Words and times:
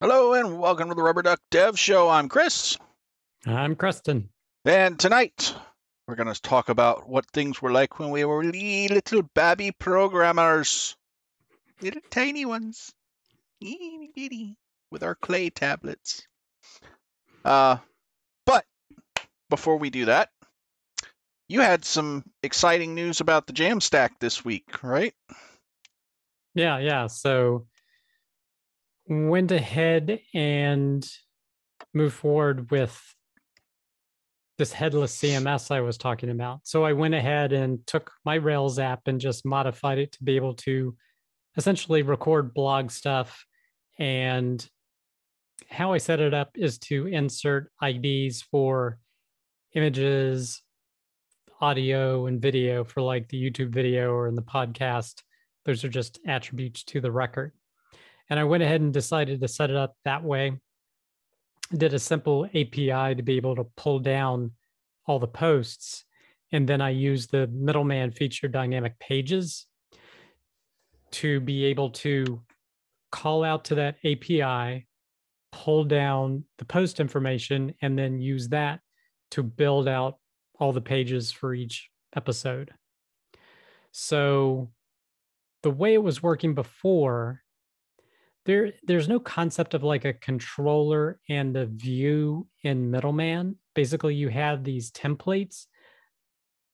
Hello 0.00 0.32
and 0.34 0.60
welcome 0.60 0.90
to 0.90 0.94
the 0.94 1.02
Rubber 1.02 1.22
Duck 1.22 1.40
Dev 1.50 1.76
Show. 1.76 2.08
I'm 2.08 2.28
Chris. 2.28 2.78
I'm 3.44 3.74
Creston. 3.74 4.28
And 4.64 4.96
tonight 4.96 5.52
we're 6.06 6.14
going 6.14 6.32
to 6.32 6.40
talk 6.40 6.68
about 6.68 7.08
what 7.08 7.28
things 7.32 7.60
were 7.60 7.72
like 7.72 7.98
when 7.98 8.10
we 8.10 8.24
were 8.24 8.44
little 8.44 9.22
babby 9.34 9.72
programmers. 9.72 10.94
Little 11.82 12.00
tiny 12.10 12.44
ones. 12.44 12.94
With 14.92 15.02
our 15.02 15.16
clay 15.16 15.50
tablets. 15.50 16.28
Uh, 17.44 17.78
but 18.46 18.64
before 19.50 19.78
we 19.78 19.90
do 19.90 20.04
that, 20.04 20.28
you 21.48 21.60
had 21.60 21.84
some 21.84 22.22
exciting 22.44 22.94
news 22.94 23.20
about 23.20 23.48
the 23.48 23.52
Jamstack 23.52 24.10
this 24.20 24.44
week, 24.44 24.84
right? 24.84 25.14
Yeah, 26.54 26.78
yeah. 26.78 27.08
So 27.08 27.66
went 29.08 29.50
ahead 29.50 30.20
and 30.34 31.08
moved 31.94 32.14
forward 32.14 32.70
with 32.70 33.00
this 34.58 34.72
headless 34.72 35.16
CMS 35.16 35.70
I 35.70 35.80
was 35.80 35.96
talking 35.96 36.30
about. 36.30 36.60
So 36.64 36.84
I 36.84 36.92
went 36.92 37.14
ahead 37.14 37.52
and 37.52 37.86
took 37.86 38.10
my 38.24 38.34
Rails 38.34 38.78
app 38.78 39.02
and 39.06 39.20
just 39.20 39.46
modified 39.46 39.98
it 39.98 40.12
to 40.12 40.24
be 40.24 40.36
able 40.36 40.54
to 40.54 40.96
essentially 41.56 42.02
record 42.02 42.52
blog 42.52 42.90
stuff. 42.90 43.46
And 43.98 44.66
how 45.70 45.92
I 45.92 45.98
set 45.98 46.20
it 46.20 46.34
up 46.34 46.50
is 46.56 46.78
to 46.78 47.06
insert 47.06 47.70
IDs 47.82 48.42
for 48.42 48.98
images, 49.74 50.62
audio, 51.60 52.26
and 52.26 52.42
video 52.42 52.84
for 52.84 53.00
like 53.00 53.28
the 53.28 53.50
YouTube 53.50 53.70
video 53.70 54.12
or 54.12 54.28
in 54.28 54.34
the 54.34 54.42
podcast. 54.42 55.22
Those 55.64 55.84
are 55.84 55.88
just 55.88 56.18
attributes 56.26 56.84
to 56.84 57.00
the 57.00 57.12
record. 57.12 57.52
And 58.30 58.38
I 58.38 58.44
went 58.44 58.62
ahead 58.62 58.80
and 58.80 58.92
decided 58.92 59.40
to 59.40 59.48
set 59.48 59.70
it 59.70 59.76
up 59.76 59.96
that 60.04 60.22
way. 60.22 60.58
did 61.76 61.92
a 61.92 61.98
simple 61.98 62.46
API 62.46 63.14
to 63.14 63.22
be 63.22 63.36
able 63.36 63.54
to 63.56 63.64
pull 63.76 63.98
down 63.98 64.52
all 65.06 65.18
the 65.18 65.26
posts. 65.26 66.04
And 66.52 66.68
then 66.68 66.80
I 66.80 66.90
used 66.90 67.30
the 67.30 67.46
middleman 67.48 68.10
feature 68.12 68.48
dynamic 68.48 68.98
pages 68.98 69.66
to 71.10 71.40
be 71.40 71.64
able 71.66 71.90
to 71.90 72.42
call 73.10 73.44
out 73.44 73.64
to 73.66 73.74
that 73.76 73.96
API, 74.04 74.86
pull 75.52 75.84
down 75.84 76.44
the 76.58 76.64
post 76.64 77.00
information, 77.00 77.74
and 77.82 77.98
then 77.98 78.20
use 78.20 78.48
that 78.48 78.80
to 79.32 79.42
build 79.42 79.88
out 79.88 80.18
all 80.58 80.72
the 80.72 80.80
pages 80.80 81.30
for 81.32 81.54
each 81.54 81.90
episode. 82.16 82.72
So 83.92 84.70
the 85.62 85.70
way 85.70 85.94
it 85.94 86.02
was 86.02 86.22
working 86.22 86.54
before 86.54 87.42
there 88.48 88.72
there's 88.82 89.08
no 89.08 89.20
concept 89.20 89.74
of 89.74 89.82
like 89.82 90.06
a 90.06 90.14
controller 90.14 91.20
and 91.28 91.54
a 91.54 91.66
view 91.66 92.48
in 92.64 92.90
middleman. 92.90 93.56
Basically 93.74 94.14
you 94.14 94.30
have 94.30 94.64
these 94.64 94.90
templates 94.90 95.66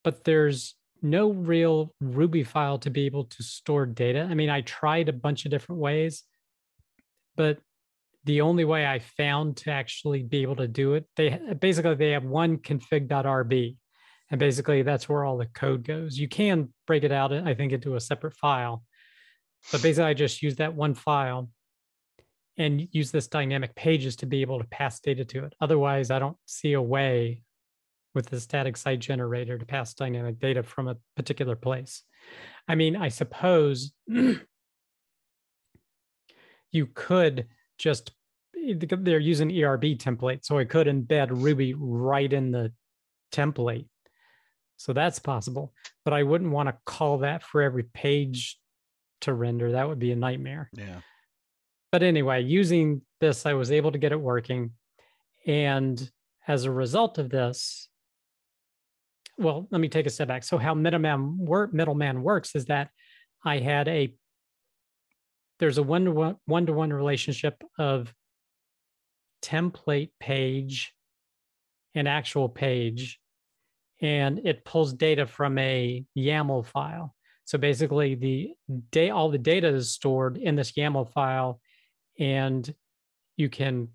but 0.04 0.22
there's 0.22 0.76
no 1.02 1.32
real 1.32 1.92
ruby 2.00 2.44
file 2.44 2.78
to 2.78 2.90
be 2.90 3.06
able 3.06 3.24
to 3.24 3.42
store 3.42 3.86
data. 3.86 4.26
I 4.30 4.34
mean 4.34 4.50
i 4.50 4.60
tried 4.60 5.08
a 5.08 5.12
bunch 5.12 5.44
of 5.44 5.50
different 5.50 5.80
ways 5.80 6.22
but 7.36 7.58
the 8.22 8.40
only 8.40 8.64
way 8.64 8.86
i 8.86 9.00
found 9.00 9.56
to 9.56 9.70
actually 9.72 10.22
be 10.22 10.42
able 10.42 10.56
to 10.56 10.68
do 10.68 10.94
it 10.94 11.04
they 11.16 11.38
basically 11.58 11.96
they 11.96 12.12
have 12.12 12.24
one 12.24 12.56
config.rb 12.58 13.76
and 14.30 14.38
basically 14.38 14.82
that's 14.82 15.08
where 15.08 15.24
all 15.24 15.36
the 15.36 15.46
code 15.46 15.84
goes. 15.84 16.16
You 16.16 16.28
can 16.28 16.72
break 16.86 17.02
it 17.02 17.10
out 17.10 17.32
i 17.32 17.52
think 17.52 17.72
into 17.72 17.96
a 17.96 18.00
separate 18.00 18.36
file 18.36 18.84
but 19.72 19.82
basically 19.82 20.10
i 20.10 20.14
just 20.14 20.40
use 20.40 20.56
that 20.56 20.74
one 20.74 20.94
file 20.94 21.50
and 22.56 22.88
use 22.92 23.10
this 23.10 23.26
dynamic 23.26 23.74
pages 23.74 24.16
to 24.16 24.26
be 24.26 24.42
able 24.42 24.58
to 24.58 24.66
pass 24.66 25.00
data 25.00 25.24
to 25.24 25.44
it. 25.44 25.54
Otherwise, 25.60 26.10
I 26.10 26.18
don't 26.18 26.36
see 26.46 26.74
a 26.74 26.82
way 26.82 27.42
with 28.14 28.26
the 28.26 28.38
static 28.40 28.76
site 28.76 29.00
generator 29.00 29.58
to 29.58 29.66
pass 29.66 29.94
dynamic 29.94 30.38
data 30.38 30.62
from 30.62 30.86
a 30.88 30.96
particular 31.16 31.56
place. 31.56 32.02
I 32.68 32.76
mean, 32.76 32.96
I 32.96 33.08
suppose 33.08 33.92
you 36.70 36.86
could 36.94 37.48
just 37.78 38.12
eh, 38.56 38.74
they're 38.78 39.18
using 39.18 39.50
ERB 39.50 39.98
template, 39.98 40.44
so 40.44 40.58
I 40.58 40.64
could 40.64 40.86
embed 40.86 41.28
Ruby 41.30 41.74
right 41.76 42.32
in 42.32 42.52
the 42.52 42.72
template. 43.32 43.86
So 44.76 44.92
that's 44.92 45.18
possible, 45.18 45.72
but 46.04 46.14
I 46.14 46.22
wouldn't 46.22 46.50
want 46.50 46.68
to 46.68 46.76
call 46.84 47.18
that 47.18 47.42
for 47.42 47.62
every 47.62 47.84
page 47.84 48.58
to 49.22 49.32
render. 49.32 49.72
That 49.72 49.88
would 49.88 49.98
be 49.98 50.12
a 50.12 50.16
nightmare. 50.16 50.70
Yeah. 50.72 51.00
But 51.94 52.02
anyway, 52.02 52.42
using 52.42 53.02
this, 53.20 53.46
I 53.46 53.52
was 53.52 53.70
able 53.70 53.92
to 53.92 53.98
get 53.98 54.10
it 54.10 54.20
working. 54.20 54.72
And 55.46 56.10
as 56.48 56.64
a 56.64 56.70
result 56.72 57.18
of 57.18 57.30
this, 57.30 57.88
well, 59.38 59.68
let 59.70 59.80
me 59.80 59.88
take 59.88 60.06
a 60.06 60.10
step 60.10 60.26
back. 60.26 60.42
So, 60.42 60.58
how 60.58 60.74
middleman 60.74 61.38
work 61.38 61.72
middleman 61.72 62.24
works 62.24 62.56
is 62.56 62.64
that 62.64 62.90
I 63.44 63.58
had 63.58 63.86
a 63.86 64.12
there's 65.60 65.78
a 65.78 65.84
one 65.84 66.06
to 66.06 66.10
one 66.10 66.36
one 66.46 66.66
to 66.66 66.72
one 66.72 66.92
relationship 66.92 67.62
of 67.78 68.12
template 69.40 70.10
page 70.18 70.92
and 71.94 72.08
actual 72.08 72.48
page, 72.48 73.20
and 74.02 74.40
it 74.44 74.64
pulls 74.64 74.94
data 74.94 75.26
from 75.26 75.58
a 75.58 76.04
YAML 76.18 76.66
file. 76.66 77.14
So 77.44 77.56
basically, 77.56 78.16
the 78.16 78.50
day 78.90 79.10
all 79.10 79.30
the 79.30 79.38
data 79.38 79.68
is 79.68 79.92
stored 79.92 80.38
in 80.38 80.56
this 80.56 80.72
YAML 80.72 81.12
file, 81.12 81.60
and 82.18 82.74
you 83.36 83.48
can 83.48 83.88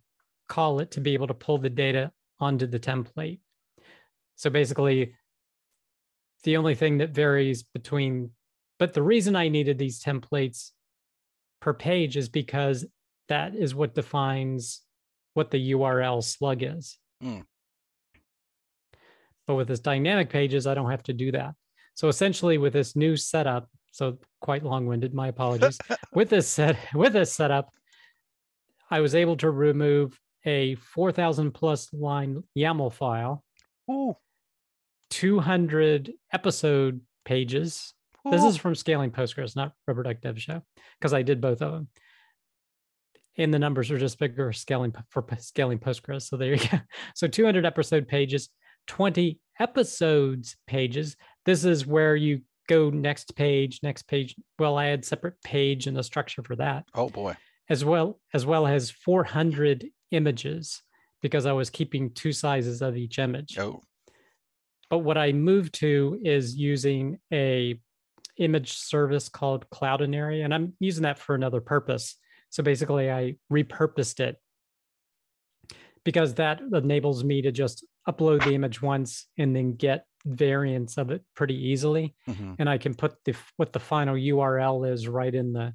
call 0.47 0.79
it 0.79 0.91
to 0.91 1.01
be 1.01 1.13
able 1.13 1.27
to 1.27 1.33
pull 1.33 1.57
the 1.57 1.69
data 1.69 2.11
onto 2.39 2.67
the 2.67 2.79
template. 2.79 3.39
So 4.35 4.49
basically, 4.49 5.15
the 6.43 6.57
only 6.57 6.75
thing 6.75 6.97
that 6.99 7.11
varies 7.11 7.63
between, 7.63 8.31
but 8.77 8.93
the 8.93 9.03
reason 9.03 9.35
I 9.35 9.49
needed 9.49 9.77
these 9.77 10.01
templates 10.01 10.71
per 11.59 11.73
page 11.73 12.17
is 12.17 12.29
because 12.29 12.85
that 13.27 13.55
is 13.55 13.75
what 13.75 13.95
defines 13.95 14.81
what 15.33 15.51
the 15.51 15.71
URL 15.71 16.23
slug 16.23 16.63
is. 16.63 16.97
Mm. 17.23 17.43
But 19.45 19.55
with 19.55 19.67
this 19.67 19.79
dynamic 19.79 20.29
pages, 20.29 20.67
I 20.67 20.73
don't 20.73 20.91
have 20.91 21.03
to 21.03 21.13
do 21.13 21.31
that. 21.31 21.55
So 21.95 22.07
essentially, 22.07 22.57
with 22.57 22.73
this 22.73 22.95
new 22.95 23.17
setup, 23.17 23.69
so 23.91 24.17
quite 24.39 24.63
long-winded, 24.63 25.13
my 25.13 25.27
apologies. 25.27 25.77
with 26.13 26.29
this 26.29 26.47
set, 26.47 26.77
with 26.93 27.13
this 27.13 27.33
setup, 27.33 27.73
I 28.89 29.01
was 29.01 29.15
able 29.15 29.37
to 29.37 29.49
remove 29.49 30.19
a 30.45 30.75
4,000 30.75 31.51
plus 31.51 31.93
line 31.93 32.43
YAML 32.57 32.93
file, 32.93 33.43
Ooh. 33.89 34.15
200 35.11 36.11
episode 36.33 37.01
pages. 37.25 37.93
Ooh. 38.25 38.31
This 38.31 38.43
is 38.43 38.57
from 38.57 38.75
Scaling 38.75 39.11
Postgres, 39.11 39.55
not 39.55 39.73
Rubber 39.87 40.03
Duck 40.03 40.21
Dev 40.21 40.41
Show, 40.41 40.61
because 40.99 41.13
I 41.13 41.21
did 41.21 41.41
both 41.41 41.61
of 41.61 41.71
them. 41.71 41.87
And 43.37 43.53
the 43.53 43.59
numbers 43.59 43.91
are 43.91 43.97
just 43.97 44.19
bigger 44.19 44.51
scaling 44.51 44.93
for 45.09 45.25
scaling 45.37 45.79
Postgres. 45.79 46.23
So 46.23 46.35
there 46.35 46.55
you 46.55 46.69
go. 46.69 46.79
So 47.15 47.27
200 47.27 47.65
episode 47.65 48.07
pages, 48.07 48.49
20 48.87 49.39
episodes 49.59 50.57
pages. 50.67 51.15
This 51.45 51.63
is 51.63 51.85
where 51.85 52.15
you 52.15 52.41
go 52.67 52.89
next 52.89 53.35
page, 53.35 53.79
next 53.81 54.07
page. 54.07 54.35
Well, 54.57 54.77
I 54.77 54.85
had 54.87 55.05
separate 55.05 55.41
page 55.43 55.87
and 55.87 55.95
the 55.95 56.03
structure 56.03 56.43
for 56.43 56.55
that. 56.57 56.85
Oh 56.93 57.09
boy 57.09 57.37
as 57.69 57.85
well 57.85 58.19
as 58.33 58.45
well 58.45 58.65
as 58.65 58.89
400 58.89 59.89
images 60.11 60.81
because 61.21 61.45
I 61.45 61.51
was 61.51 61.69
keeping 61.69 62.11
two 62.11 62.31
sizes 62.31 62.81
of 62.81 62.97
each 62.97 63.19
image. 63.19 63.57
Oh. 63.57 63.81
But 64.89 64.99
what 64.99 65.17
I 65.17 65.31
moved 65.33 65.75
to 65.75 66.19
is 66.23 66.55
using 66.55 67.19
a 67.31 67.79
image 68.37 68.73
service 68.73 69.29
called 69.29 69.69
Cloudinary, 69.69 70.43
and 70.43 70.53
I'm 70.53 70.73
using 70.79 71.03
that 71.03 71.19
for 71.19 71.35
another 71.35 71.61
purpose. 71.61 72.15
So 72.49 72.63
basically, 72.63 73.11
I 73.11 73.35
repurposed 73.51 74.19
it 74.19 74.37
because 76.03 76.35
that 76.35 76.61
enables 76.73 77.23
me 77.23 77.43
to 77.43 77.51
just 77.51 77.85
upload 78.07 78.43
the 78.43 78.55
image 78.55 78.81
once 78.81 79.27
and 79.37 79.55
then 79.55 79.73
get 79.73 80.05
variants 80.25 80.97
of 80.97 81.11
it 81.11 81.21
pretty 81.35 81.67
easily, 81.69 82.15
mm-hmm. 82.27 82.53
and 82.57 82.67
I 82.67 82.79
can 82.79 82.95
put 82.95 83.23
the 83.25 83.35
what 83.57 83.73
the 83.73 83.79
final 83.79 84.15
URL 84.15 84.91
is 84.91 85.07
right 85.07 85.33
in 85.33 85.53
the 85.53 85.73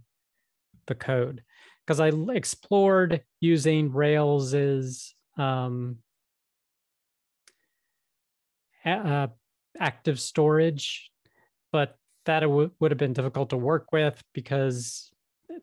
the 0.87 0.94
code 0.94 1.43
because 1.86 2.00
I 2.00 2.10
explored 2.32 3.22
using 3.40 3.92
Rails's 3.92 5.14
um, 5.36 5.98
uh, 8.84 9.28
active 9.78 10.20
storage, 10.20 11.10
but 11.72 11.98
that 12.26 12.40
w- 12.40 12.70
would 12.81 12.90
have 12.90 12.98
been 12.98 13.12
difficult 13.12 13.50
to 13.50 13.56
work 13.56 13.88
with 13.92 14.22
because 14.32 15.10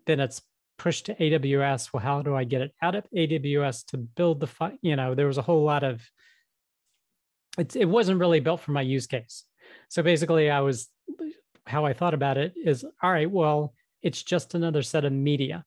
then 0.06 0.20
it's 0.20 0.42
pushed 0.78 1.08
to 1.08 1.16
AWS. 1.16 1.92
Well, 1.94 2.04
how 2.04 2.22
do 2.22 2.36
I 2.36 2.44
get 2.44 2.62
it 2.62 2.74
out 2.82 2.96
of 2.96 3.06
AWS 3.16 3.86
to 3.88 3.98
build 3.98 4.40
the, 4.40 4.78
you 4.82 4.96
know, 4.96 5.16
there 5.16 5.28
was 5.28 5.38
a 5.38 5.44
whole 5.44 5.64
lot 5.64 5.84
of, 5.84 6.02
it, 7.58 7.76
it 7.76 7.86
wasn't 7.86 8.20
really 8.20 8.40
built 8.40 8.62
for 8.62 8.72
my 8.72 8.82
use 8.82 9.08
case. 9.08 9.46
So 9.90 10.04
basically, 10.04 10.50
I 10.50 10.62
was, 10.62 10.90
how 11.66 11.86
I 11.86 11.94
thought 11.94 12.14
about 12.14 12.38
it 12.38 12.54
is, 12.56 12.84
all 13.02 13.12
right, 13.12 13.30
well, 13.30 13.74
it's 14.02 14.24
just 14.24 14.56
another 14.56 14.82
set 14.82 15.06
of 15.06 15.14
media. 15.14 15.64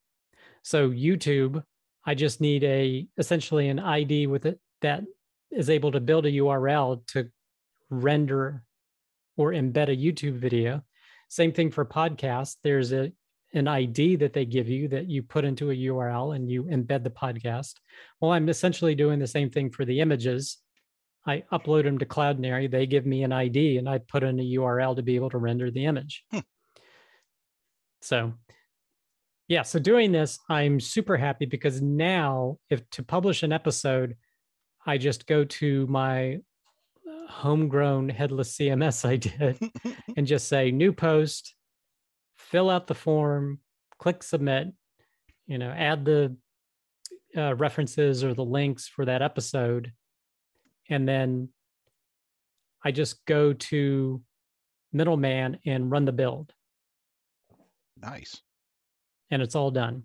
So 0.65 0.89
YouTube, 0.89 1.63
I 2.07 2.15
just 2.15 2.41
need 2.41 2.63
a 2.63 3.07
essentially 3.19 3.69
an 3.69 3.77
ID 3.77 4.25
with 4.25 4.47
it 4.47 4.59
that 4.81 5.03
is 5.51 5.69
able 5.69 5.91
to 5.91 5.99
build 5.99 6.25
a 6.25 6.31
URL 6.31 7.05
to 7.09 7.29
render 7.91 8.63
or 9.37 9.51
embed 9.51 9.89
a 9.89 9.95
YouTube 9.95 10.39
video. 10.39 10.81
Same 11.29 11.51
thing 11.51 11.69
for 11.69 11.85
podcasts. 11.85 12.55
There's 12.63 12.93
a 12.93 13.11
an 13.53 13.67
ID 13.67 14.15
that 14.15 14.33
they 14.33 14.43
give 14.43 14.67
you 14.67 14.87
that 14.87 15.07
you 15.07 15.21
put 15.21 15.45
into 15.45 15.69
a 15.69 15.75
URL 15.75 16.35
and 16.35 16.49
you 16.49 16.63
embed 16.63 17.03
the 17.03 17.11
podcast. 17.11 17.75
Well, 18.19 18.31
I'm 18.31 18.49
essentially 18.49 18.95
doing 18.95 19.19
the 19.19 19.27
same 19.27 19.51
thing 19.51 19.69
for 19.69 19.85
the 19.85 19.99
images. 19.99 20.57
I 21.27 21.43
upload 21.53 21.83
them 21.83 21.99
to 21.99 22.07
Cloudinary. 22.07 22.71
They 22.71 22.87
give 22.87 23.05
me 23.05 23.21
an 23.21 23.31
ID 23.31 23.77
and 23.77 23.87
I 23.87 23.99
put 23.99 24.23
in 24.23 24.39
a 24.39 24.43
URL 24.43 24.95
to 24.95 25.03
be 25.03 25.15
able 25.15 25.29
to 25.29 25.37
render 25.37 25.69
the 25.69 25.85
image. 25.85 26.23
Hmm. 26.31 26.39
So, 28.01 28.33
yeah, 29.47 29.61
so 29.61 29.79
doing 29.79 30.11
this, 30.11 30.39
I'm 30.49 30.79
super 30.79 31.17
happy 31.17 31.45
because 31.45 31.81
now, 31.81 32.57
if 32.69 32.87
to 32.91 33.03
publish 33.03 33.43
an 33.43 33.51
episode, 33.51 34.15
I 34.85 34.97
just 34.97 35.27
go 35.27 35.45
to 35.45 35.87
my 35.87 36.35
uh, 37.07 37.27
homegrown 37.27 38.09
headless 38.09 38.57
CMS 38.57 39.07
I 39.07 39.17
did 39.17 39.59
and 40.17 40.27
just 40.27 40.47
say 40.47 40.71
new 40.71 40.93
post, 40.93 41.55
fill 42.37 42.69
out 42.69 42.87
the 42.87 42.95
form, 42.95 43.59
click 43.99 44.23
submit, 44.23 44.73
you 45.47 45.57
know, 45.57 45.69
add 45.69 46.05
the 46.05 46.35
uh, 47.37 47.55
references 47.55 48.23
or 48.23 48.33
the 48.33 48.45
links 48.45 48.87
for 48.87 49.05
that 49.05 49.21
episode. 49.21 49.91
And 50.89 51.07
then 51.07 51.49
I 52.83 52.91
just 52.91 53.25
go 53.25 53.53
to 53.53 54.21
middleman 54.93 55.59
and 55.65 55.91
run 55.91 56.05
the 56.05 56.11
build 56.11 56.53
nice. 58.05 58.41
And 59.31 59.41
it's 59.41 59.55
all 59.55 59.71
done. 59.71 60.03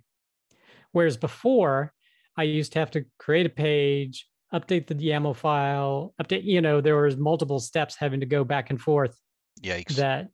Whereas 0.93 1.17
before, 1.17 1.93
I 2.37 2.44
used 2.44 2.72
to 2.72 2.78
have 2.78 2.90
to 2.93 3.05
create 3.19 3.46
a 3.46 3.50
page, 3.50 4.26
update 4.52 4.87
the 4.87 4.94
YAML 4.94 5.37
file, 5.37 6.14
update, 6.20 6.44
you 6.44 6.61
know, 6.61 6.81
there 6.81 7.00
was 7.00 7.17
multiple 7.17 7.61
steps 7.61 7.96
having 7.96 8.20
to 8.20 8.26
go 8.26 8.44
back 8.44 8.70
and 8.70 8.81
forth 8.81 9.17
Yikes. 9.62 9.96
that 9.96 10.28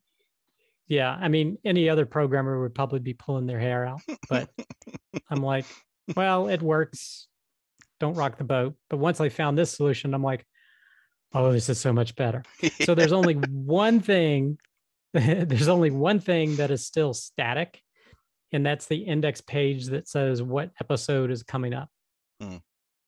yeah 0.88 1.16
i 1.20 1.28
mean 1.28 1.58
any 1.64 1.88
other 1.88 2.06
programmer 2.06 2.60
would 2.60 2.74
probably 2.74 3.00
be 3.00 3.14
pulling 3.14 3.46
their 3.46 3.58
hair 3.58 3.84
out 3.84 4.00
but 4.28 4.48
i'm 5.30 5.42
like 5.42 5.64
well 6.14 6.48
it 6.48 6.62
works 6.62 7.26
don't 7.98 8.14
rock 8.14 8.38
the 8.38 8.44
boat 8.44 8.74
but 8.88 8.98
once 8.98 9.20
i 9.20 9.28
found 9.28 9.58
this 9.58 9.72
solution 9.72 10.14
i'm 10.14 10.22
like 10.22 10.44
oh 11.34 11.52
this 11.52 11.68
is 11.68 11.80
so 11.80 11.92
much 11.92 12.14
better 12.14 12.42
so 12.84 12.94
there's 12.94 13.12
only 13.12 13.34
one 13.50 14.00
thing 14.00 14.58
there's 15.12 15.68
only 15.68 15.90
one 15.90 16.20
thing 16.20 16.56
that 16.56 16.70
is 16.70 16.86
still 16.86 17.14
static 17.14 17.80
and 18.52 18.64
that's 18.64 18.86
the 18.86 18.96
index 18.96 19.40
page 19.40 19.86
that 19.86 20.08
says 20.08 20.42
what 20.42 20.70
episode 20.80 21.30
is 21.30 21.42
coming 21.42 21.74
up 21.74 21.88
Hmm. 22.40 22.56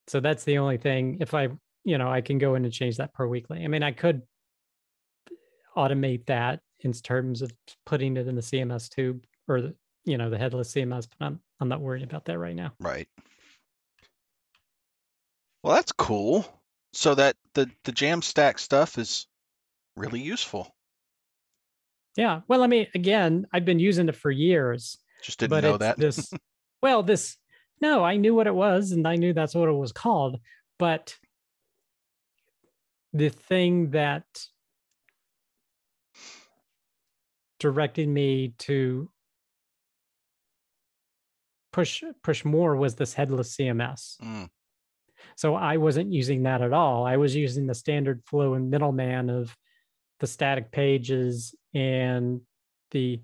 so 0.07 0.21
that's 0.21 0.45
the 0.45 0.59
only 0.59 0.79
thing 0.79 1.19
if 1.21 1.35
i 1.35 1.49
you 1.85 1.99
know 1.99 2.09
i 2.11 2.21
can 2.21 2.39
go 2.39 2.55
in 2.55 2.65
and 2.65 2.73
change 2.73 2.97
that 2.97 3.13
per 3.15 3.27
weekly 3.27 3.65
i 3.65 3.69
mean 3.69 3.83
i 3.83 3.93
could 3.93 4.23
automate 5.77 6.27
that 6.27 6.61
in 6.81 6.93
terms 6.93 7.43
of 7.43 7.53
putting 7.87 8.17
it 8.17 8.27
in 8.27 8.35
the 8.35 8.41
cms 8.43 8.89
tube 8.89 9.25
or 9.49 9.61
the 9.61 9.75
you 10.05 10.17
know 10.17 10.31
the 10.31 10.39
headless 10.39 10.73
cms 10.73 11.07
but 11.19 11.27
i'm 11.27 11.41
i'm 11.61 11.69
not 11.69 11.81
worried 11.81 12.03
about 12.03 12.25
that 12.25 12.39
right 12.39 12.57
now 12.57 12.73
Right. 12.81 13.09
Well, 15.63 15.75
that's 15.75 15.93
cool. 15.93 16.47
So 16.93 17.15
that 17.17 17.37
the 17.55 17.69
the 17.85 17.93
Jamstack 17.93 18.59
stuff 18.59 18.97
is 18.97 19.27
really 19.97 20.21
useful. 20.21 20.75
yeah 22.17 22.41
well 22.49 22.63
i 22.63 22.67
mean 22.69 22.87
again 22.95 23.47
i've 23.53 23.65
been 23.65 23.81
using 23.81 24.09
it 24.09 24.15
for 24.17 24.31
years 24.31 24.97
Just 25.23 25.39
didn't 25.39 25.51
but 25.51 25.65
know 25.65 25.77
that. 25.77 25.97
this 25.99 26.33
well 26.83 27.03
this 27.03 27.37
no 27.81 28.05
i 28.05 28.17
knew 28.17 28.35
what 28.35 28.47
it 28.47 28.55
was 28.55 28.93
and 28.93 29.07
i 29.07 29.17
knew 29.17 29.33
that's 29.33 29.55
what 29.55 29.69
it 29.69 29.73
was 29.73 29.93
called 29.93 30.39
but 30.79 31.17
the 33.13 33.29
thing 33.29 33.91
that 33.91 34.25
directed 37.59 38.09
me 38.09 38.55
to 38.59 39.11
push 41.73 42.03
push 42.23 42.45
more 42.45 42.77
was 42.77 42.95
this 42.95 43.15
headless 43.15 43.57
cms 43.57 44.17
Mm, 44.23 44.49
so 45.37 45.55
i 45.55 45.77
wasn't 45.77 46.13
using 46.13 46.45
that 46.45 46.63
at 46.63 46.73
all. 46.73 47.05
I 47.05 47.17
was 47.17 47.35
using 47.35 47.67
the 47.67 47.75
standard 47.75 48.23
flow 48.25 48.55
and 48.55 48.71
middleman 48.71 49.31
of 49.31 49.57
the 50.21 50.27
static 50.27 50.71
pages 50.73 51.55
and 51.75 52.41
the 52.91 53.21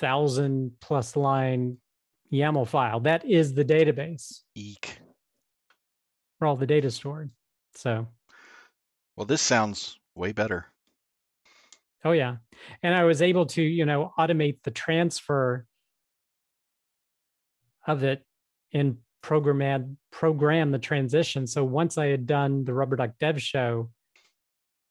thousand 0.00 0.72
plus 0.80 1.14
line 1.16 1.76
YAML 2.32 2.66
file. 2.66 3.00
That 3.00 3.24
is 3.24 3.54
the 3.54 3.64
database 3.64 4.40
eek. 4.54 4.98
where 6.38 6.48
all 6.48 6.56
the 6.56 6.66
data 6.66 6.90
stored. 6.90 7.30
So, 7.74 8.08
Well, 9.16 9.26
this 9.26 9.42
sounds 9.42 9.98
way 10.14 10.32
better. 10.32 10.66
oh 12.04 12.12
yeah. 12.12 12.36
And 12.82 12.94
I 12.94 13.04
was 13.04 13.22
able 13.22 13.46
to, 13.46 13.62
you 13.62 13.84
know, 13.86 14.12
automate 14.18 14.58
the 14.64 14.70
transfer 14.70 15.66
of 17.86 18.02
it 18.02 18.24
and 18.72 18.98
program 19.22 19.96
program 20.10 20.70
the 20.70 20.78
transition. 20.78 21.46
So 21.46 21.64
once 21.64 21.98
I 21.98 22.06
had 22.06 22.26
done 22.26 22.64
the 22.64 22.74
Rubber 22.74 22.96
Duck 22.96 23.12
Dev 23.20 23.40
Show, 23.40 23.90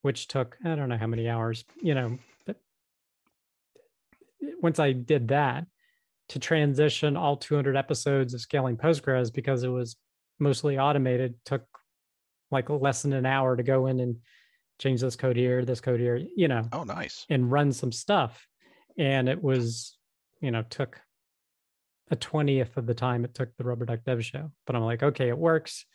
which 0.01 0.27
took 0.27 0.57
I 0.63 0.75
don't 0.75 0.89
know 0.89 0.97
how 0.97 1.07
many 1.07 1.27
hours, 1.29 1.63
you 1.81 1.95
know, 1.95 2.17
once 4.61 4.79
I 4.79 4.91
did 4.91 5.29
that 5.29 5.65
to 6.29 6.39
transition 6.39 7.17
all 7.17 7.37
200 7.37 7.75
episodes 7.75 8.33
of 8.33 8.41
scaling 8.41 8.77
Postgres 8.77 9.33
because 9.33 9.63
it 9.63 9.69
was 9.69 9.95
mostly 10.39 10.77
automated 10.77 11.35
took 11.45 11.63
like 12.51 12.69
less 12.69 13.01
than 13.03 13.13
an 13.13 13.25
hour 13.25 13.55
to 13.55 13.63
go 13.63 13.87
in 13.87 13.99
and 13.99 14.17
change 14.79 15.01
this 15.01 15.15
code 15.15 15.35
here, 15.35 15.65
this 15.65 15.81
code 15.81 15.99
here, 15.99 16.21
you 16.35 16.47
know, 16.47 16.67
Oh, 16.71 16.83
nice. 16.83 17.25
and 17.29 17.51
run 17.51 17.71
some 17.73 17.91
stuff. 17.91 18.47
And 18.97 19.27
it 19.29 19.41
was, 19.43 19.97
you 20.41 20.51
know, 20.51 20.63
took 20.69 20.99
a 22.11 22.15
20th 22.15 22.77
of 22.77 22.85
the 22.85 22.93
time 22.93 23.23
it 23.25 23.33
took 23.33 23.55
the 23.57 23.63
Rubber 23.63 23.85
Duck 23.85 23.99
Dev 24.05 24.23
Show. 24.25 24.51
But 24.65 24.75
I'm 24.75 24.83
like, 24.83 25.03
okay, 25.03 25.29
it 25.29 25.37
works. 25.37 25.85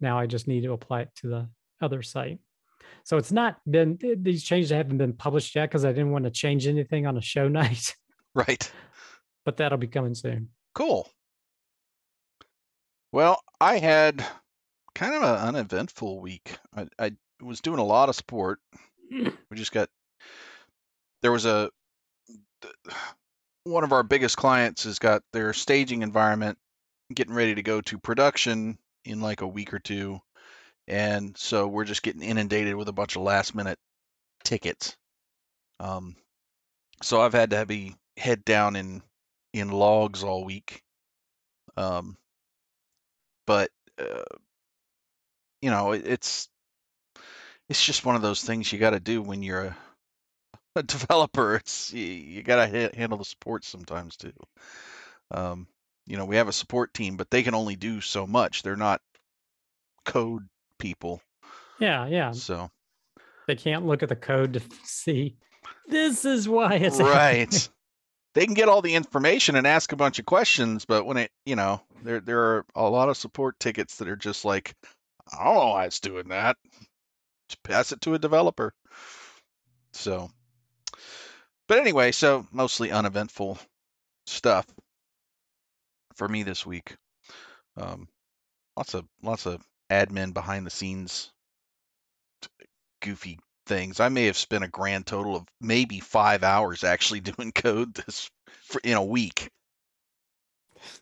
Now 0.00 0.18
I 0.18 0.26
just 0.26 0.46
need 0.48 0.62
to 0.62 0.72
apply 0.72 1.02
it 1.02 1.10
to 1.16 1.28
the 1.28 1.48
other 1.82 2.02
site. 2.02 2.38
So 3.04 3.16
it's 3.16 3.32
not 3.32 3.58
been 3.70 3.98
these 4.18 4.42
changes 4.44 4.70
haven't 4.70 4.98
been 4.98 5.12
published 5.14 5.54
yet 5.54 5.66
because 5.70 5.84
I 5.84 5.88
didn't 5.92 6.10
want 6.12 6.24
to 6.24 6.30
change 6.30 6.66
anything 6.66 7.06
on 7.06 7.16
a 7.16 7.22
show 7.22 7.48
night, 7.60 7.94
Right. 8.34 8.70
but 9.44 9.56
that'll 9.56 9.78
be 9.78 9.86
coming 9.88 10.14
soon. 10.14 10.48
Cool. 10.74 11.08
Well, 13.12 13.40
I 13.60 13.78
had 13.78 14.24
kind 14.94 15.14
of 15.14 15.22
an 15.22 15.48
uneventful 15.48 16.20
week. 16.20 16.56
I, 16.76 16.86
I 16.98 17.12
was 17.42 17.60
doing 17.60 17.78
a 17.78 17.84
lot 17.84 18.08
of 18.08 18.16
sport. 18.16 18.60
We 19.10 19.56
just 19.56 19.72
got 19.72 19.88
there 21.22 21.32
was 21.32 21.44
a 21.46 21.70
one 23.64 23.84
of 23.84 23.92
our 23.92 24.02
biggest 24.04 24.36
clients 24.36 24.84
has 24.84 24.98
got 25.00 25.22
their 25.32 25.52
staging 25.52 26.02
environment 26.02 26.58
getting 27.12 27.34
ready 27.34 27.54
to 27.56 27.62
go 27.62 27.80
to 27.80 27.98
production 27.98 28.78
in 29.04 29.20
like 29.20 29.40
a 29.40 29.48
week 29.48 29.74
or 29.74 29.80
two. 29.80 30.20
And 30.90 31.36
so 31.38 31.68
we're 31.68 31.84
just 31.84 32.02
getting 32.02 32.22
inundated 32.22 32.74
with 32.74 32.88
a 32.88 32.92
bunch 32.92 33.14
of 33.14 33.22
last 33.22 33.54
minute 33.54 33.78
tickets. 34.42 34.96
Um, 35.78 36.16
so 37.00 37.20
I've 37.20 37.32
had 37.32 37.50
to 37.50 37.64
be 37.64 37.94
head 38.16 38.44
down 38.44 38.74
in 38.74 39.00
in 39.52 39.70
logs 39.70 40.24
all 40.24 40.44
week. 40.44 40.82
Um, 41.76 42.16
but 43.46 43.70
uh, 44.00 44.24
you 45.62 45.70
know, 45.70 45.92
it, 45.92 46.02
it's 46.04 46.48
it's 47.68 47.86
just 47.86 48.04
one 48.04 48.16
of 48.16 48.22
those 48.22 48.42
things 48.42 48.72
you 48.72 48.80
got 48.80 48.90
to 48.90 48.98
do 48.98 49.22
when 49.22 49.44
you're 49.44 49.66
a, 49.66 49.76
a 50.74 50.82
developer. 50.82 51.54
It's 51.54 51.92
you, 51.92 52.04
you 52.04 52.42
got 52.42 52.66
to 52.66 52.66
ha- 52.66 52.96
handle 52.96 53.18
the 53.18 53.24
support 53.24 53.64
sometimes 53.64 54.16
too. 54.16 54.32
Um, 55.30 55.68
you 56.08 56.16
know, 56.16 56.24
we 56.24 56.34
have 56.34 56.48
a 56.48 56.52
support 56.52 56.92
team, 56.92 57.16
but 57.16 57.30
they 57.30 57.44
can 57.44 57.54
only 57.54 57.76
do 57.76 58.00
so 58.00 58.26
much. 58.26 58.64
They're 58.64 58.74
not 58.74 59.00
code 60.04 60.48
people, 60.80 61.20
Yeah, 61.78 62.06
yeah. 62.06 62.32
so 62.32 62.70
They 63.46 63.56
can't 63.56 63.86
look 63.86 64.02
at 64.02 64.08
the 64.08 64.16
code 64.16 64.54
to 64.54 64.62
see 64.84 65.36
this 65.86 66.24
is 66.24 66.48
why 66.48 66.74
it's 66.76 66.98
happening." 66.98 67.16
right. 67.16 67.68
They 68.32 68.44
can 68.44 68.54
get 68.54 68.68
all 68.68 68.80
the 68.80 68.94
information 68.94 69.56
and 69.56 69.66
ask 69.66 69.90
a 69.90 69.96
bunch 69.96 70.20
of 70.20 70.24
questions, 70.24 70.84
but 70.84 71.04
when 71.04 71.16
it, 71.16 71.32
you 71.44 71.56
know, 71.56 71.82
there 72.04 72.20
there 72.20 72.40
are 72.40 72.66
a 72.76 72.88
lot 72.88 73.08
of 73.08 73.16
support 73.16 73.58
tickets 73.58 73.96
that 73.96 74.06
are 74.06 74.14
just 74.14 74.44
like, 74.44 74.72
I 75.36 75.42
don't 75.42 75.54
know 75.54 75.66
why 75.70 75.86
it's 75.86 75.98
doing 75.98 76.28
that. 76.28 76.56
Just 77.48 77.62
pass 77.64 77.90
it 77.90 78.00
to 78.02 78.14
a 78.14 78.20
developer. 78.20 78.72
So, 79.94 80.30
but 81.66 81.78
anyway, 81.80 82.12
so 82.12 82.46
mostly 82.52 82.92
uneventful 82.92 83.58
stuff 84.26 84.64
for 86.14 86.28
me 86.28 86.44
this 86.44 86.64
week. 86.64 86.96
Um, 87.76 88.06
lots 88.76 88.94
of 88.94 89.06
lots 89.24 89.46
of 89.46 89.60
admin 89.90 90.32
behind 90.32 90.66
the 90.66 90.70
scenes 90.70 91.30
goofy 93.00 93.38
things. 93.66 94.00
I 94.00 94.08
may 94.08 94.26
have 94.26 94.36
spent 94.36 94.64
a 94.64 94.68
grand 94.68 95.06
total 95.06 95.36
of 95.36 95.46
maybe 95.60 96.00
five 96.00 96.42
hours 96.42 96.84
actually 96.84 97.20
doing 97.20 97.52
code 97.52 97.94
this 97.94 98.30
for, 98.64 98.80
in 98.84 98.96
a 98.96 99.04
week. 99.04 99.50